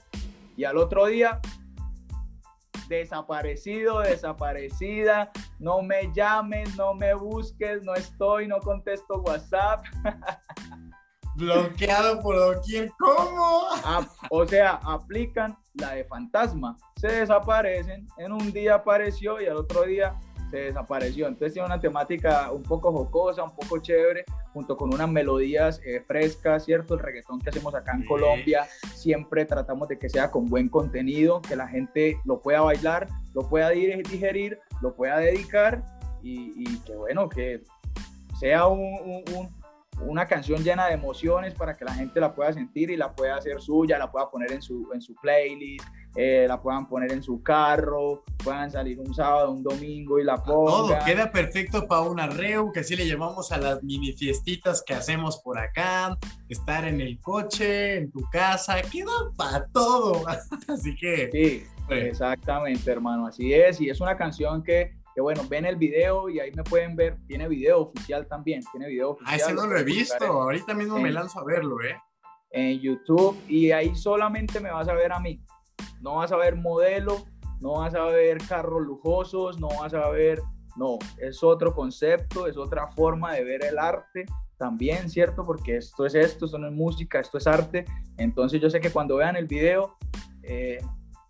Y 0.56 0.62
al 0.62 0.76
otro 0.76 1.06
día, 1.06 1.40
desaparecido, 2.88 3.98
desaparecida, 4.00 5.32
no 5.58 5.82
me 5.82 6.12
llames, 6.14 6.76
no 6.76 6.94
me 6.94 7.14
busques, 7.14 7.82
no 7.82 7.94
estoy, 7.94 8.46
no 8.46 8.60
contesto 8.60 9.22
WhatsApp. 9.22 9.84
Bloqueado 11.38 12.20
por 12.20 12.36
doquier, 12.36 12.90
¿cómo? 12.98 13.62
Ah, 13.84 14.06
o 14.30 14.44
sea, 14.44 14.80
aplican 14.84 15.56
la 15.74 15.94
de 15.94 16.04
fantasma, 16.04 16.76
se 16.96 17.06
desaparecen, 17.06 18.08
en 18.18 18.32
un 18.32 18.52
día 18.52 18.74
apareció 18.74 19.40
y 19.40 19.46
al 19.46 19.56
otro 19.56 19.84
día 19.84 20.18
se 20.50 20.56
desapareció. 20.58 21.28
Entonces 21.28 21.52
tiene 21.52 21.66
una 21.66 21.80
temática 21.80 22.50
un 22.50 22.62
poco 22.62 22.92
jocosa, 22.92 23.44
un 23.44 23.54
poco 23.54 23.78
chévere, 23.78 24.24
junto 24.52 24.76
con 24.76 24.92
unas 24.92 25.08
melodías 25.08 25.80
eh, 25.84 26.02
frescas, 26.06 26.64
¿cierto? 26.64 26.94
El 26.94 27.00
reggaetón 27.00 27.38
que 27.40 27.50
hacemos 27.50 27.74
acá 27.74 27.92
en 27.94 28.04
Colombia, 28.04 28.66
siempre 28.94 29.44
tratamos 29.44 29.88
de 29.88 29.98
que 29.98 30.08
sea 30.08 30.30
con 30.30 30.46
buen 30.46 30.68
contenido, 30.68 31.40
que 31.40 31.54
la 31.54 31.68
gente 31.68 32.18
lo 32.24 32.40
pueda 32.40 32.62
bailar, 32.62 33.06
lo 33.34 33.48
pueda 33.48 33.70
digerir, 33.70 34.58
lo 34.82 34.94
pueda 34.94 35.18
dedicar 35.18 35.84
y, 36.22 36.78
que 36.80 36.96
bueno, 36.96 37.28
que 37.28 37.62
sea 38.40 38.66
un, 38.66 39.24
una 40.00 40.26
canción 40.26 40.62
llena 40.62 40.86
de 40.86 40.94
emociones 40.94 41.54
para 41.54 41.74
que 41.74 41.84
la 41.84 41.94
gente 41.94 42.20
la 42.20 42.34
pueda 42.34 42.52
sentir 42.52 42.90
y 42.90 42.96
la 42.96 43.12
pueda 43.12 43.36
hacer 43.36 43.60
suya, 43.60 43.98
la 43.98 44.10
pueda 44.10 44.30
poner 44.30 44.52
en 44.52 44.62
su, 44.62 44.88
en 44.92 45.00
su 45.00 45.14
playlist, 45.16 45.84
eh, 46.16 46.46
la 46.48 46.60
puedan 46.60 46.88
poner 46.88 47.12
en 47.12 47.22
su 47.22 47.42
carro, 47.42 48.24
puedan 48.42 48.70
salir 48.70 48.98
un 48.98 49.14
sábado, 49.14 49.52
un 49.52 49.62
domingo 49.62 50.18
y 50.18 50.24
la 50.24 50.36
pongan. 50.42 50.66
Todo 50.66 50.98
queda 51.04 51.30
perfecto 51.30 51.86
para 51.86 52.02
un 52.02 52.18
arreo, 52.18 52.72
que 52.72 52.80
así 52.80 52.96
le 52.96 53.06
llamamos 53.06 53.52
a 53.52 53.58
las 53.58 53.82
mini 53.82 54.12
fiestitas 54.12 54.82
que 54.84 54.94
hacemos 54.94 55.38
por 55.38 55.58
acá, 55.58 56.16
estar 56.48 56.84
en 56.86 57.00
el 57.00 57.18
coche, 57.20 57.98
en 57.98 58.10
tu 58.10 58.20
casa, 58.30 58.80
queda 58.82 59.12
para 59.36 59.66
todo. 59.68 60.22
así 60.68 60.94
que... 60.96 61.28
Sí, 61.30 61.64
exactamente, 61.90 62.90
hermano, 62.90 63.26
así 63.26 63.52
es. 63.52 63.80
Y 63.80 63.88
es 63.88 64.00
una 64.00 64.16
canción 64.16 64.62
que 64.62 64.97
que 65.18 65.22
bueno, 65.22 65.42
ven 65.48 65.66
el 65.66 65.74
video 65.74 66.28
y 66.28 66.38
ahí 66.38 66.52
me 66.52 66.62
pueden 66.62 66.94
ver, 66.94 67.18
tiene 67.26 67.48
video 67.48 67.80
oficial 67.80 68.28
también, 68.28 68.62
tiene 68.70 68.86
video 68.86 69.10
oficial. 69.10 69.34
Ah, 69.34 69.36
ese 69.36 69.52
no 69.52 69.66
lo 69.66 69.76
he 69.76 69.82
visto, 69.82 70.24
ahorita 70.24 70.74
mismo 70.74 70.96
me 71.00 71.10
lanzo 71.10 71.40
a 71.40 71.44
verlo, 71.44 71.82
¿eh? 71.82 72.00
En 72.52 72.78
YouTube 72.78 73.36
y 73.48 73.72
ahí 73.72 73.96
solamente 73.96 74.60
me 74.60 74.70
vas 74.70 74.86
a 74.86 74.94
ver 74.94 75.10
a 75.10 75.18
mí, 75.18 75.42
no 76.00 76.18
vas 76.18 76.30
a 76.30 76.36
ver 76.36 76.54
modelo, 76.54 77.24
no 77.60 77.80
vas 77.80 77.96
a 77.96 78.04
ver 78.04 78.38
carros 78.46 78.80
lujosos, 78.82 79.58
no 79.58 79.66
vas 79.80 79.92
a 79.92 80.08
ver, 80.10 80.40
no, 80.76 81.00
es 81.20 81.42
otro 81.42 81.74
concepto, 81.74 82.46
es 82.46 82.56
otra 82.56 82.86
forma 82.92 83.32
de 83.32 83.42
ver 83.42 83.64
el 83.64 83.76
arte 83.76 84.24
también, 84.56 85.10
¿cierto? 85.10 85.42
Porque 85.42 85.78
esto 85.78 86.06
es 86.06 86.14
esto, 86.14 86.44
esto 86.44 86.58
no 86.58 86.68
es 86.68 86.74
música, 86.74 87.18
esto 87.18 87.38
es 87.38 87.48
arte. 87.48 87.86
Entonces 88.18 88.60
yo 88.60 88.70
sé 88.70 88.78
que 88.78 88.92
cuando 88.92 89.16
vean 89.16 89.34
el 89.34 89.48
video, 89.48 89.96
eh, 90.44 90.78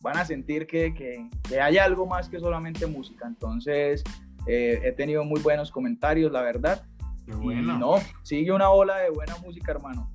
van 0.01 0.17
a 0.17 0.25
sentir 0.25 0.67
que, 0.67 0.95
que, 0.95 1.61
hay 1.61 1.79
algo 1.79 2.07
más 2.07 2.29
que 2.29 2.39
solamente 2.39 2.87
música. 2.87 3.27
Entonces, 3.27 4.03
eh, 4.47 4.81
he 4.85 4.93
tenido 4.93 5.25
muy 5.25 5.41
buenos 5.41 5.71
comentarios, 5.71 6.33
la 6.33 6.43
verdad. 6.43 6.85
Qué 7.27 7.35
bueno. 7.35 7.79
no, 7.79 7.97
sigue 8.23 8.53
una 8.53 8.71
ola 8.71 8.97
de 8.99 9.11
buena 9.11 9.37
música, 9.39 9.73
hermano. 9.73 10.11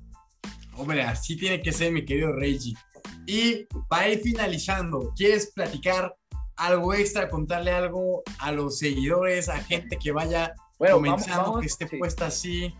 Hombre, 0.76 1.02
así 1.02 1.36
tiene 1.36 1.60
que 1.62 1.72
ser, 1.72 1.92
mi 1.92 2.04
querido 2.04 2.32
Reggie. 2.32 2.74
Y 3.26 3.66
para 3.88 4.08
ir 4.08 4.20
finalizando, 4.20 5.12
¿quieres 5.16 5.52
platicar 5.54 6.14
algo 6.56 6.94
extra, 6.94 7.28
contarle 7.28 7.70
algo 7.70 8.22
a 8.38 8.52
los 8.52 8.78
seguidores, 8.78 9.48
a 9.48 9.58
gente 9.58 9.96
que 9.96 10.12
vaya 10.12 10.54
comenzando, 10.78 11.60
que 11.60 11.66
esté 11.66 11.86
puesta 11.86 12.26
así? 12.26 12.74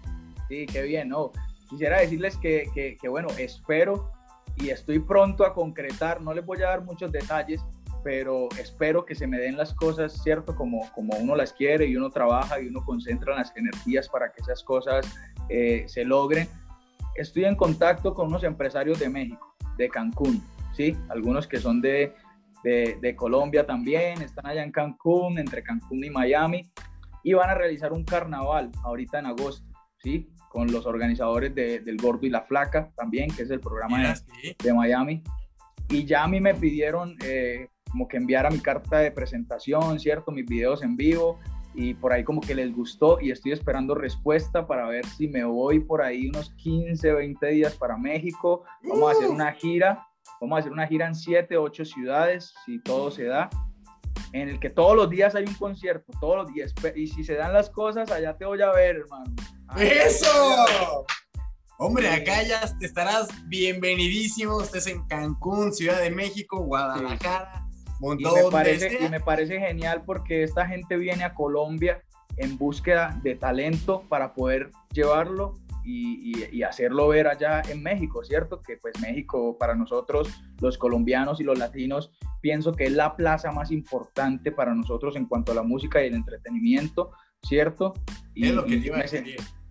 Sí, 0.49 0.67
qué 0.67 0.83
bien, 0.83 1.09
¿no? 1.09 1.33
Quisiera 1.71 2.01
decirles 2.01 2.37
que, 2.37 2.69
que, 2.75 2.97
que, 3.01 3.09
bueno, 3.09 3.29
espero 3.39 4.11
y 4.57 4.71
estoy 4.71 4.99
pronto 4.99 5.45
a 5.45 5.55
concretar, 5.55 6.21
no 6.21 6.33
les 6.33 6.45
voy 6.45 6.63
a 6.63 6.69
dar 6.69 6.85
muchos 6.85 7.11
detalles, 7.13 7.61
pero 8.03 8.49
espero 8.59 9.05
que 9.05 9.15
se 9.15 9.27
me 9.27 9.39
den 9.39 9.57
las 9.57 9.75
cosas, 9.75 10.23
¿cierto? 10.23 10.55
Como, 10.55 10.91
como 10.93 11.17
uno 11.17 11.35
las 11.35 11.53
quiere 11.53 11.87
y 11.87 11.97
uno 11.97 12.11
trabaja 12.11 12.61
y 12.61 12.69
uno 12.69 12.85
concentra 12.85 13.35
las 13.35 13.53
energías 13.57 14.09
para 14.09 14.31
que 14.31 14.43
esas 14.43 14.63
cosas 14.63 15.07
eh, 15.49 15.85
se 15.89 16.05
logren. 16.05 16.47
Estoy 17.17 17.47
en 17.47 17.57
contacto 17.57 18.13
con 18.13 18.29
unos 18.29 18.45
empresarios 18.45 18.99
de 19.01 19.09
México, 19.09 19.57
de 19.79 19.89
Cancún, 19.89 20.43
¿sí? 20.75 20.97
Algunos 21.09 21.47
que 21.47 21.59
son 21.59 21.81
de, 21.81 22.15
de, 22.63 22.99
de 23.01 23.17
Colombia 23.17 23.65
también, 23.65 24.21
están 24.21 24.47
allá 24.47 24.63
en 24.63 24.71
Cancún, 24.71 25.39
entre 25.39 25.63
Cancún 25.63 26.05
y 26.05 26.11
Miami, 26.11 26.71
y 27.23 27.33
van 27.33 27.49
a 27.49 27.55
realizar 27.55 27.93
un 27.93 28.05
carnaval 28.05 28.71
ahorita 28.83 29.19
en 29.19 29.27
agosto, 29.27 29.67
¿sí? 30.03 30.29
Con 30.55 30.71
los 30.71 30.87
organizadores 30.87 31.53
de, 31.53 31.81
del 31.81 31.97
Gordo 31.97 32.25
y 32.27 32.31
la 32.31 32.43
Flaca 32.43 32.89
también, 32.95 33.29
que 33.29 33.43
es 33.43 33.51
el 33.51 33.59
programa 33.59 34.15
de, 34.63 34.73
Miami. 34.73 35.21
Y 35.89 36.05
ya 36.05 36.23
a 36.23 36.29
mí 36.29 36.41
me 36.41 36.55
pidieron 36.55 37.17
eh, 37.25 37.71
como 37.91 38.07
que 38.07 38.19
enviara 38.19 38.51
mi 38.51 38.61
carta 38.61 38.99
de 38.99 39.11
presentación, 39.11 39.99
¿cierto? 39.99 40.31
Mis 40.31 40.47
videos 40.47 40.85
en 40.85 40.97
vivo 40.97 41.41
y 41.75 41.95
por 41.95 42.13
ahí 42.13 42.23
como 42.23 42.41
que 42.41 42.55
les 42.55 42.73
gustó 42.73 43.21
y 43.21 43.33
estoy 43.33 43.51
esperando 43.51 43.97
respuesta 43.97 44.65
para 44.65 44.87
ver 44.87 45.05
si 45.05 45.27
me 45.27 45.43
voy 45.43 45.81
por 45.81 46.01
ahí 46.01 46.29
unos 46.29 46.55
15, 46.55 47.13
20 47.13 47.47
días 47.49 47.75
para 47.75 47.97
México. 47.97 48.63
Vamos 48.89 49.09
a 49.09 49.13
hacer 49.13 49.31
una 49.31 49.51
gira, 49.55 50.07
vamos 50.41 50.57
a 50.57 50.61
hacer 50.61 50.71
una 50.71 50.87
gira 50.87 51.09
en 51.09 51.17
7, 51.17 51.59
8 51.59 51.85
ciudades, 51.85 52.55
si 52.65 52.79
todo 52.79 53.11
se 53.11 53.25
da 53.25 53.51
en 54.33 54.49
el 54.49 54.59
que 54.59 54.69
todos 54.71 54.97
los 54.97 55.09
días 55.09 55.35
hay 55.35 55.45
un 55.45 55.55
concierto, 55.55 56.13
todos 56.21 56.37
los 56.37 56.53
días. 56.53 56.75
Y 56.97 57.07
si 57.07 57.23
se 57.23 57.35
dan 57.35 57.53
las 57.53 57.71
cosas, 57.71 58.11
allá 58.11 58.37
te 58.37 58.45
voy 58.45 58.61
a 58.63 58.73
ver, 58.73 58.97
hermano. 58.97 59.33
¡Eso! 59.77 61.05
Hombre, 61.79 62.09
acá 62.09 62.43
ya 62.45 62.61
estarás 62.81 63.29
bienvenidísimo. 63.49 64.63
Estés 64.63 64.87
en 64.87 65.05
Cancún, 65.09 65.73
Ciudad 65.73 66.01
de 66.01 66.11
México, 66.11 66.61
Guadalajara, 66.61 67.67
y 68.01 68.25
me, 68.25 68.51
parece, 68.51 69.05
y 69.05 69.09
me 69.09 69.21
parece 69.21 69.59
genial 69.59 70.05
porque 70.07 70.45
esta 70.45 70.67
gente 70.67 70.97
viene 70.97 71.25
a 71.25 71.35
Colombia 71.35 72.03
en 72.37 72.57
búsqueda 72.57 73.19
de 73.23 73.35
talento 73.35 74.05
para 74.09 74.35
poder 74.35 74.71
llevarlo 74.93 75.55
y, 75.85 76.63
hacerlo 76.63 77.09
ver 77.09 77.27
allá 77.27 77.61
en 77.69 77.83
México, 77.83 78.25
¿cierto? 78.25 78.63
Que 78.63 78.77
pues 78.79 78.95
México 79.01 79.59
para 79.59 79.75
nosotros, 79.75 80.29
los 80.61 80.79
colombianos 80.79 81.41
y 81.41 81.45
los 81.45 81.59
latinos, 81.59 82.11
pienso 82.41 82.73
que 82.73 82.85
es 82.85 82.93
la 82.93 83.17
plaza 83.17 83.53
más 83.53 83.71
importante 83.71 84.51
para 84.51 84.75
nosotros 84.75 85.17
en 85.17 85.27
cuanto 85.27 85.53
a 85.53 85.57
la 85.57 85.63
música 85.63 86.03
y 86.03 86.07
el 86.07 86.15
entretenimiento, 86.15 87.11
¿cierto? 87.43 87.93
Y, 88.35 88.47
lo 88.47 88.65
que 88.65 88.79
me, 88.79 89.05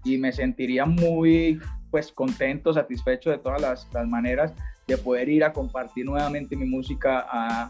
y 0.03 0.17
me 0.17 0.31
sentiría 0.31 0.85
muy 0.85 1.59
pues 1.91 2.11
contento, 2.11 2.73
satisfecho 2.73 3.29
de 3.29 3.37
todas 3.37 3.61
las, 3.61 4.07
maneras 4.07 4.53
de 4.87 4.97
poder 4.97 5.29
ir 5.29 5.43
a 5.43 5.53
compartir 5.53 6.05
nuevamente 6.05 6.55
mi 6.55 6.65
música 6.65 7.27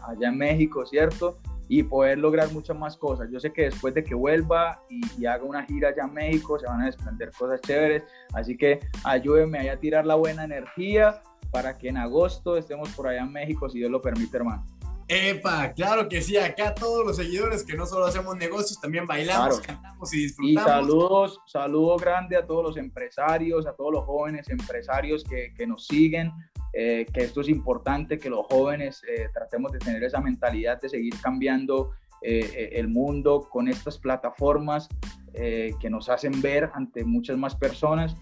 allá 0.08 0.28
en 0.28 0.38
México, 0.38 0.84
¿cierto? 0.86 1.38
y 1.68 1.82
poder 1.82 2.18
lograr 2.18 2.52
muchas 2.52 2.76
más 2.76 2.96
cosas. 2.96 3.30
Yo 3.30 3.40
sé 3.40 3.52
que 3.52 3.62
después 3.62 3.94
de 3.94 4.04
que 4.04 4.14
vuelva 4.14 4.82
y, 4.88 5.24
haga 5.26 5.44
una 5.44 5.64
gira 5.64 5.88
allá 5.88 6.04
en 6.04 6.12
México, 6.12 6.58
se 6.58 6.66
van 6.66 6.82
a 6.82 6.86
desprender 6.86 7.30
cosas 7.32 7.60
chéveres. 7.62 8.02
Así 8.34 8.56
que 8.56 8.80
ayúdenme 9.02 9.70
a 9.70 9.78
tirar 9.78 10.04
la 10.04 10.14
buena 10.14 10.44
energía 10.44 11.22
para 11.50 11.78
que 11.78 11.88
en 11.88 11.96
agosto 11.96 12.56
estemos 12.56 12.90
por 12.90 13.06
allá 13.06 13.22
en 13.22 13.32
México, 13.32 13.68
si 13.68 13.78
Dios 13.78 13.90
lo 13.90 14.00
permite, 14.00 14.36
hermano. 14.36 14.64
Epa, 15.06 15.72
claro 15.72 16.08
que 16.08 16.22
sí, 16.22 16.36
acá 16.36 16.74
todos 16.74 17.04
los 17.06 17.16
seguidores 17.16 17.62
que 17.62 17.76
no 17.76 17.84
solo 17.86 18.06
hacemos 18.06 18.36
negocios, 18.36 18.80
también 18.80 19.06
bailamos, 19.06 19.60
cantamos 19.60 20.12
y 20.14 20.22
disfrutamos. 20.22 20.62
Y 20.62 20.70
saludos, 20.70 21.40
saludo 21.46 21.96
grande 21.96 22.36
a 22.36 22.46
todos 22.46 22.64
los 22.64 22.76
empresarios, 22.76 23.66
a 23.66 23.74
todos 23.74 23.92
los 23.92 24.04
jóvenes 24.04 24.48
empresarios 24.48 25.22
que, 25.24 25.52
que 25.54 25.66
nos 25.66 25.86
siguen, 25.86 26.32
eh, 26.72 27.06
que 27.12 27.22
esto 27.22 27.40
es 27.40 27.48
importante, 27.48 28.18
que 28.18 28.28
los 28.28 28.46
jóvenes 28.46 29.02
eh, 29.06 29.28
tratemos 29.32 29.70
de 29.70 29.78
tener 29.78 30.02
esa 30.02 30.20
mentalidad 30.20 30.80
de 30.80 30.88
seguir 30.88 31.14
cambiando 31.22 31.92
eh, 32.20 32.70
el 32.72 32.88
mundo 32.88 33.46
con 33.48 33.68
estas 33.68 33.98
plataformas 33.98 34.88
que 35.34 35.90
nos 35.90 36.08
hacen 36.10 36.40
ver 36.40 36.70
ante 36.74 37.04
muchas 37.04 37.36
más 37.36 37.56
personas 37.56 38.14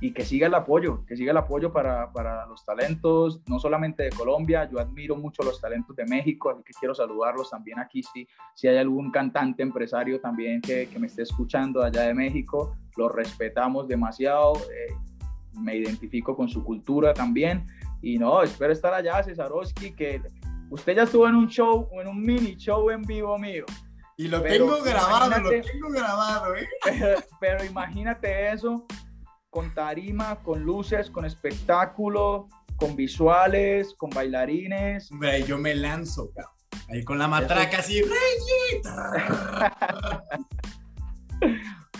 y 0.00 0.12
que 0.12 0.24
siga 0.24 0.46
el 0.46 0.54
apoyo, 0.54 1.04
que 1.06 1.16
siga 1.16 1.32
el 1.32 1.36
apoyo 1.36 1.72
para, 1.72 2.10
para, 2.12 2.46
los 2.46 2.64
talentos, 2.64 3.42
no 3.46 3.58
solamente 3.58 4.04
de 4.04 4.10
Colombia, 4.10 4.68
yo 4.70 4.80
admiro 4.80 5.14
mucho 5.16 5.42
los 5.42 5.60
talentos 5.60 5.94
de 5.94 6.06
México, 6.06 6.50
así 6.50 6.62
que 6.64 6.72
quiero 6.72 6.94
saludarlos 6.94 7.50
también 7.50 7.78
aquí, 7.78 8.02
si, 8.02 8.26
si 8.54 8.68
hay 8.68 8.78
algún 8.78 9.10
cantante, 9.10 9.62
empresario 9.62 10.20
también 10.20 10.60
que, 10.60 10.88
que 10.88 10.98
me 10.98 11.06
esté 11.06 11.22
escuchando 11.22 11.82
allá 11.82 12.02
de 12.02 12.14
México, 12.14 12.76
los 12.96 13.12
respetamos 13.14 13.86
demasiado, 13.88 14.54
me 15.52 15.76
identifico 15.76 16.36
con 16.36 16.48
su 16.48 16.64
cultura 16.64 17.12
también 17.12 17.66
y 18.02 18.18
no, 18.18 18.42
espero 18.42 18.72
estar 18.72 18.94
allá, 18.94 19.22
Cesarowski, 19.22 19.92
que 19.92 20.22
usted 20.70 20.96
ya 20.96 21.02
estuvo 21.02 21.28
en 21.28 21.34
un 21.34 21.48
show, 21.48 21.88
en 21.92 22.08
un 22.08 22.22
mini 22.22 22.56
show 22.56 22.90
en 22.90 23.02
vivo 23.02 23.38
mío. 23.38 23.64
Y 24.16 24.28
lo 24.28 24.42
tengo 24.42 24.82
grabado, 24.82 25.40
lo 25.40 25.50
tengo 25.50 25.88
grabado, 25.90 26.54
¿eh? 26.54 26.68
Pero, 27.40 27.64
imagínate 27.64 28.52
eso, 28.52 28.86
con 29.50 29.74
tarima, 29.74 30.40
con 30.42 30.62
luces, 30.62 31.10
con 31.10 31.24
espectáculo, 31.24 32.48
con 32.76 32.96
visuales, 32.96 33.94
con 33.94 34.10
bailarines. 34.10 35.10
Hombre, 35.10 35.42
yo 35.42 35.58
me 35.58 35.74
lanzo, 35.74 36.30
cabrón. 36.32 36.54
Ahí 36.88 37.04
con 37.04 37.18
la 37.18 37.28
matraca 37.28 37.78
así, 37.78 38.02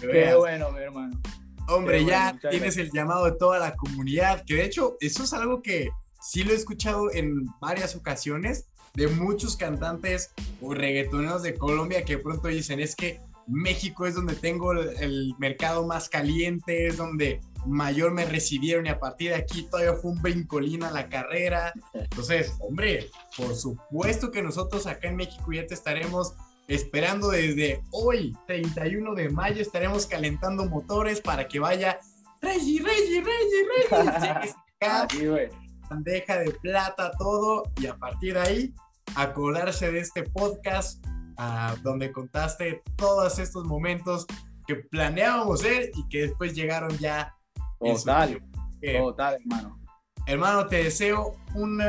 Qué 0.01 0.35
bueno, 0.35 0.71
mi 0.73 0.81
hermano. 0.81 1.21
Hombre, 1.69 2.05
ya 2.05 2.37
tienes 2.51 2.77
el 2.77 2.91
llamado 2.91 3.27
de 3.27 3.33
toda 3.33 3.59
la 3.59 3.77
comunidad, 3.77 4.45
que 4.45 4.55
de 4.55 4.65
hecho 4.65 4.97
eso 5.01 5.23
es 5.23 5.33
algo 5.33 5.63
que 5.63 5.91
sí 6.21 6.43
lo 6.43 6.53
he 6.53 6.57
escuchado 6.57 7.13
en 7.13 7.47
varias 7.61 7.95
ocasiones, 7.95 8.71
de 8.95 9.07
muchos 9.07 9.57
cantantes 9.57 10.33
o 10.61 10.75
reggaetoneros 10.75 11.43
de 11.43 11.55
Colombia 11.55 12.05
que 12.05 12.17
de 12.17 12.23
pronto 12.23 12.49
dicen 12.49 12.81
es 12.81 12.97
que 12.97 13.21
México 13.51 14.07
es 14.07 14.15
donde 14.15 14.35
tengo 14.35 14.73
el, 14.73 15.35
mercado 15.39 15.87
más 15.87 16.09
caliente, 16.09 16.87
es 16.87 16.97
donde 16.97 17.41
mayor 17.67 18.13
me 18.13 18.25
recibieron 18.25 18.87
y 18.87 18.89
a 18.89 18.99
partir 18.99 19.31
de 19.31 19.37
aquí 19.37 19.65
todavía 19.65 19.95
fue 19.95 20.13
un 20.13 20.23
brincolín 20.23 20.83
a 20.85 20.91
la 20.91 21.09
carrera. 21.09 21.73
Entonces, 21.93 22.55
hombre, 22.61 23.11
por 23.37 23.55
supuesto 23.55 24.31
que 24.31 24.43
nosotros 24.43 24.87
acá 24.87 25.09
en 25.09 25.17
México 25.17 25.53
ya 25.53 25.67
te 25.67 25.75
estaremos 25.75 26.35
esperando 26.69 27.31
desde 27.31 27.83
hoy, 27.91 28.37
31 28.47 29.15
de 29.15 29.29
mayo, 29.31 29.61
estaremos 29.61 30.07
calentando 30.07 30.67
motores 30.67 31.21
para 31.21 31.49
que 31.49 31.59
vaya 31.59 31.99
Reggie, 32.41 32.81
Reggie, 32.81 33.23
Reggie, 33.23 34.55
Reggie. 34.81 35.51
bandeja 35.91 36.39
de 36.39 36.53
plata, 36.53 37.11
todo, 37.19 37.65
y 37.81 37.87
a 37.87 37.97
partir 37.97 38.35
de 38.35 38.41
ahí, 38.41 38.75
acordarse 39.17 39.91
de 39.91 39.99
este 39.99 40.23
podcast 40.23 41.05
donde 41.83 42.13
contaste 42.13 42.83
todos 42.97 43.39
estos 43.39 43.65
momentos 43.65 44.27
que 44.67 44.77
planeábamos 44.77 45.61
ser 45.61 45.91
y 45.95 46.09
que 46.09 46.23
después 46.23 46.55
llegaron 46.55 46.97
ya. 46.99 47.35
Total, 47.79 48.41
total, 48.81 49.39
hermano. 49.41 49.81
Hermano, 50.27 50.67
te 50.67 50.85
deseo 50.85 51.35
un 51.55 51.83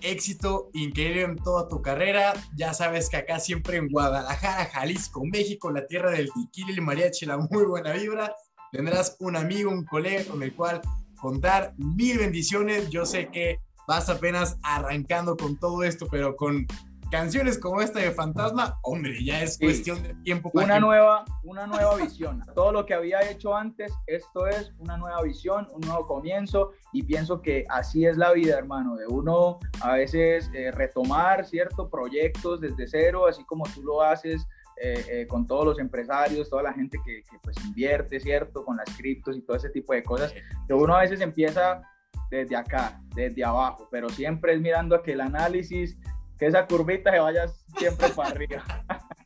éxito 0.00 0.70
increíble 0.72 1.22
en 1.22 1.36
toda 1.36 1.68
tu 1.68 1.82
carrera. 1.82 2.32
Ya 2.56 2.72
sabes 2.74 3.10
que 3.10 3.18
acá 3.18 3.38
siempre 3.40 3.76
en 3.76 3.88
Guadalajara, 3.88 4.66
Jalisco, 4.66 5.22
México, 5.24 5.70
la 5.70 5.86
tierra 5.86 6.12
del 6.12 6.30
tequila 6.32 6.72
y 6.76 6.80
mariachi, 6.80 7.26
la 7.26 7.38
muy 7.38 7.64
buena 7.64 7.92
vibra. 7.92 8.34
Tendrás 8.70 9.16
un 9.20 9.36
amigo, 9.36 9.70
un 9.70 9.84
colega 9.84 10.24
con 10.24 10.42
el 10.42 10.54
cual 10.54 10.80
contar 11.20 11.74
mil 11.76 12.18
bendiciones. 12.18 12.88
Yo 12.88 13.04
sé 13.04 13.28
que 13.28 13.58
vas 13.86 14.08
apenas 14.08 14.56
arrancando 14.62 15.36
con 15.36 15.58
todo 15.58 15.82
esto, 15.82 16.06
pero 16.10 16.36
con 16.36 16.66
canciones 17.12 17.58
como 17.58 17.82
esta 17.82 18.00
de 18.00 18.10
Fantasma, 18.10 18.78
hombre, 18.82 19.22
ya 19.22 19.42
es 19.42 19.58
cuestión 19.58 20.02
de 20.02 20.14
tiempo. 20.24 20.50
Para 20.50 20.64
una, 20.64 20.80
nueva, 20.80 21.24
una 21.44 21.66
nueva 21.66 21.96
visión. 21.96 22.40
Todo 22.54 22.72
lo 22.72 22.86
que 22.86 22.94
había 22.94 23.20
hecho 23.30 23.54
antes, 23.54 23.92
esto 24.06 24.46
es 24.46 24.72
una 24.78 24.96
nueva 24.96 25.20
visión, 25.22 25.68
un 25.74 25.82
nuevo 25.82 26.06
comienzo 26.06 26.72
y 26.90 27.02
pienso 27.02 27.42
que 27.42 27.66
así 27.68 28.06
es 28.06 28.16
la 28.16 28.32
vida, 28.32 28.56
hermano, 28.56 28.96
de 28.96 29.06
uno 29.06 29.58
a 29.82 29.92
veces 29.92 30.50
eh, 30.54 30.70
retomar, 30.72 31.44
¿cierto? 31.44 31.90
Proyectos 31.90 32.62
desde 32.62 32.88
cero, 32.88 33.26
así 33.26 33.44
como 33.44 33.64
tú 33.74 33.82
lo 33.82 34.00
haces. 34.02 34.48
Eh, 34.82 35.04
eh, 35.10 35.26
con 35.28 35.46
todos 35.46 35.64
los 35.64 35.78
empresarios, 35.78 36.48
toda 36.48 36.62
la 36.62 36.72
gente 36.72 36.98
que, 37.04 37.22
que, 37.22 37.38
pues 37.40 37.56
invierte, 37.62 38.18
¿cierto? 38.18 38.64
Con 38.64 38.78
las 38.78 38.88
criptos 38.96 39.36
y 39.36 39.42
todo 39.42 39.56
ese 39.56 39.68
tipo 39.68 39.92
de 39.92 40.02
cosas, 40.02 40.34
que 40.66 40.74
uno 40.74 40.96
a 40.96 41.02
veces 41.02 41.20
empieza 41.20 41.82
desde 42.30 42.56
acá, 42.56 43.00
desde 43.14 43.44
abajo, 43.44 43.86
pero 43.92 44.08
siempre 44.08 44.54
es 44.54 44.60
mirando 44.60 44.96
a 44.96 45.02
que 45.02 45.12
el 45.12 45.20
análisis 45.20 45.98
que 46.38 46.46
esa 46.46 46.66
curvita 46.66 47.10
se 47.10 47.18
vaya 47.18 47.52
siempre 47.78 48.08
para 48.10 48.30
arriba. 48.30 48.64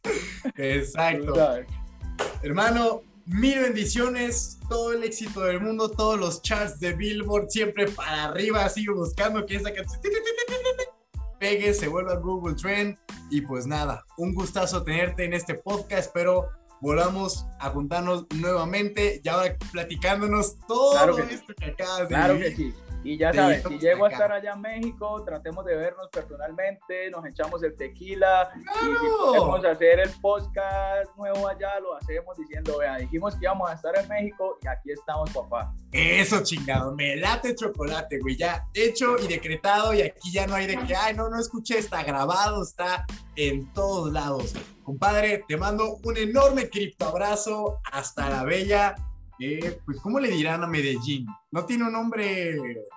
Exacto. 0.56 1.34
Hermano, 2.42 3.02
mil 3.26 3.58
bendiciones, 3.60 4.58
todo 4.68 4.92
el 4.92 5.04
éxito 5.04 5.40
del 5.42 5.60
mundo, 5.60 5.90
todos 5.90 6.18
los 6.18 6.42
charts 6.42 6.78
de 6.80 6.92
Billboard 6.94 7.50
siempre 7.50 7.88
para 7.88 8.24
arriba, 8.24 8.68
sigo 8.68 8.94
buscando 8.94 9.44
que 9.44 9.56
esa 9.56 9.72
canción 9.72 10.00
pegue, 11.38 11.74
se 11.74 11.88
vuelva 11.88 12.12
a 12.12 12.16
Google 12.16 12.54
Trend 12.54 12.96
y 13.30 13.42
pues 13.42 13.66
nada, 13.66 14.04
un 14.16 14.34
gustazo 14.34 14.82
tenerte 14.82 15.24
en 15.24 15.34
este 15.34 15.54
podcast, 15.54 16.06
espero 16.06 16.48
volvamos 16.80 17.46
a 17.58 17.70
juntarnos 17.70 18.26
nuevamente 18.34 19.20
y 19.22 19.28
ahora 19.28 19.56
platicándonos 19.72 20.56
todo 20.66 21.18
esto 21.18 21.54
que 21.54 21.64
acabas 21.66 22.00
de 22.00 22.06
Claro 22.08 22.38
que 22.38 22.54
sí. 22.54 22.74
Y 23.06 23.16
ya 23.16 23.32
sabes, 23.32 23.62
si 23.62 23.78
llego 23.78 24.06
a 24.06 24.08
estar 24.08 24.32
allá 24.32 24.54
en 24.54 24.60
México, 24.60 25.22
tratemos 25.24 25.64
de 25.64 25.76
vernos 25.76 26.08
personalmente, 26.10 27.08
nos 27.12 27.24
echamos 27.24 27.62
el 27.62 27.76
tequila 27.76 28.50
y 28.56 28.58
si 28.58 29.06
podemos 29.16 29.64
hacer 29.64 30.00
el 30.00 30.10
podcast 30.20 31.16
nuevo 31.16 31.46
allá, 31.46 31.78
lo 31.78 31.94
hacemos 31.94 32.36
diciendo, 32.36 32.78
vea, 32.78 32.96
dijimos 32.96 33.36
que 33.36 33.44
íbamos 33.44 33.70
a 33.70 33.74
estar 33.74 33.96
en 33.96 34.08
México 34.08 34.58
y 34.60 34.66
aquí 34.66 34.90
estamos, 34.90 35.30
papá. 35.30 35.72
Eso, 35.92 36.42
chingado, 36.42 36.96
me 36.96 37.14
late 37.14 37.54
chocolate, 37.54 38.18
güey, 38.18 38.36
ya 38.36 38.66
hecho 38.74 39.16
y 39.22 39.28
decretado 39.28 39.94
y 39.94 40.02
aquí 40.02 40.32
ya 40.32 40.48
no 40.48 40.56
hay 40.56 40.66
de 40.66 40.76
que, 40.76 40.96
ay, 40.96 41.14
no, 41.14 41.28
no 41.28 41.38
escuché, 41.38 41.78
está 41.78 42.02
grabado, 42.02 42.64
está 42.64 43.06
en 43.36 43.72
todos 43.72 44.12
lados. 44.12 44.52
Compadre, 44.82 45.44
te 45.46 45.56
mando 45.56 45.98
un 46.02 46.16
enorme 46.16 46.68
cripto 46.68 47.06
abrazo 47.06 47.80
hasta 47.92 48.28
la 48.30 48.42
bella 48.42 48.96
eh, 49.38 49.80
pues, 49.84 50.00
¿cómo 50.00 50.18
le 50.18 50.28
dirán 50.28 50.62
a 50.64 50.66
Medellín? 50.66 51.26
No 51.50 51.66
tiene 51.66 51.84
un 51.84 51.92
nombre. 51.92 52.56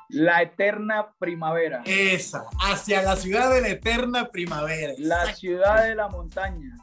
La 0.10 0.42
eterna 0.42 1.14
primavera. 1.20 1.82
Esa, 1.86 2.46
hacia 2.60 3.02
la 3.02 3.16
ciudad 3.16 3.54
de 3.54 3.62
la 3.62 3.70
eterna 3.70 4.30
primavera. 4.30 4.94
La 4.98 5.34
ciudad 5.34 5.84
de 5.84 5.96
la 5.96 6.08
montaña. 6.08 6.76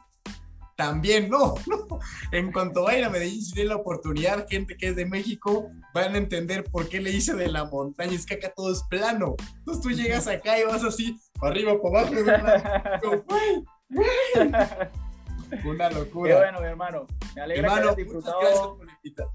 También, 0.75 1.27
no, 1.27 1.55
no. 1.67 1.99
En 2.31 2.51
cuanto 2.51 2.83
vayan 2.83 3.05
a 3.05 3.09
Medellín, 3.09 3.41
si 3.41 3.53
tienen 3.53 3.69
la 3.69 3.77
oportunidad, 3.77 4.47
gente 4.47 4.77
que 4.77 4.89
es 4.89 4.95
de 4.95 5.07
México, 5.07 5.71
van 5.93 6.13
a 6.13 6.19
entender 6.19 6.63
por 6.65 6.87
qué 6.87 7.01
le 7.01 7.11
hice 7.11 7.33
de 7.33 7.47
la 7.47 7.65
montaña. 7.65 8.13
Es 8.13 8.27
que 8.27 8.35
acá 8.35 8.53
todo 8.55 8.71
es 8.71 8.83
plano. 8.83 9.35
Entonces 9.57 9.83
tú 9.83 9.89
llegas 9.89 10.27
acá 10.27 10.59
y 10.59 10.65
vas 10.65 10.83
así, 10.83 11.19
para 11.39 11.53
arriba, 11.53 11.73
para 11.81 12.01
abajo. 12.01 13.25
Una 15.65 15.89
locura. 15.89 16.33
Qué 16.33 16.37
bueno, 16.39 16.59
mi 16.59 16.67
hermano. 16.67 17.07
Me 17.35 17.41
alegra 17.41 17.69
que 17.69 17.79
hayas 17.79 17.95
disfrutado 17.95 18.79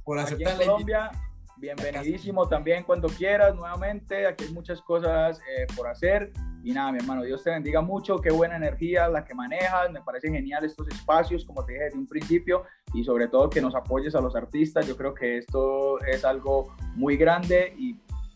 por, 0.04 0.18
aceptar 0.18 0.58
la 0.58 0.64
Colombia. 0.66 1.10
Bienvenidísimo 1.56 2.48
también 2.48 2.82
cuando 2.82 3.08
quieras 3.08 3.54
nuevamente. 3.54 4.26
Aquí 4.26 4.44
hay 4.44 4.52
muchas 4.52 4.80
cosas 4.82 5.38
eh, 5.40 5.66
por 5.76 5.86
hacer. 5.86 6.32
Y 6.64 6.72
nada, 6.72 6.92
mi 6.92 6.98
hermano, 6.98 7.22
Dios 7.22 7.42
te 7.42 7.50
bendiga 7.50 7.80
mucho. 7.80 8.20
Qué 8.20 8.30
buena 8.30 8.56
energía 8.56 9.08
la 9.08 9.24
que 9.24 9.34
manejas. 9.34 9.90
Me 9.90 10.02
parece 10.02 10.30
genial 10.30 10.64
estos 10.64 10.88
espacios, 10.88 11.44
como 11.44 11.64
te 11.64 11.72
dije 11.72 11.84
desde 11.84 11.98
un 11.98 12.06
principio. 12.06 12.64
Y 12.94 13.04
sobre 13.04 13.28
todo 13.28 13.48
que 13.48 13.60
nos 13.60 13.74
apoyes 13.74 14.14
a 14.14 14.20
los 14.20 14.36
artistas. 14.36 14.86
Yo 14.86 14.96
creo 14.96 15.14
que 15.14 15.38
esto 15.38 16.00
es 16.04 16.24
algo 16.24 16.74
muy 16.94 17.16
grande 17.16 17.74
y 17.78 17.94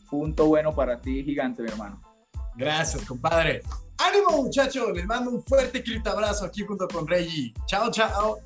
punto 0.09 0.47
bueno 0.47 0.73
para 0.73 1.01
ti, 1.01 1.25
gigante, 1.25 1.63
mi 1.63 1.69
hermano. 1.69 2.01
Gracias, 2.57 3.05
compadre. 3.05 3.63
¡Ánimo, 3.99 4.43
muchachos! 4.43 4.93
Les 4.95 5.07
mando 5.07 5.31
un 5.31 5.43
fuerte 5.43 5.83
abrazo 6.05 6.45
aquí 6.45 6.65
junto 6.65 6.87
con 6.89 7.07
Reggie. 7.07 7.55
Chao, 7.67 7.91
chao. 7.91 8.39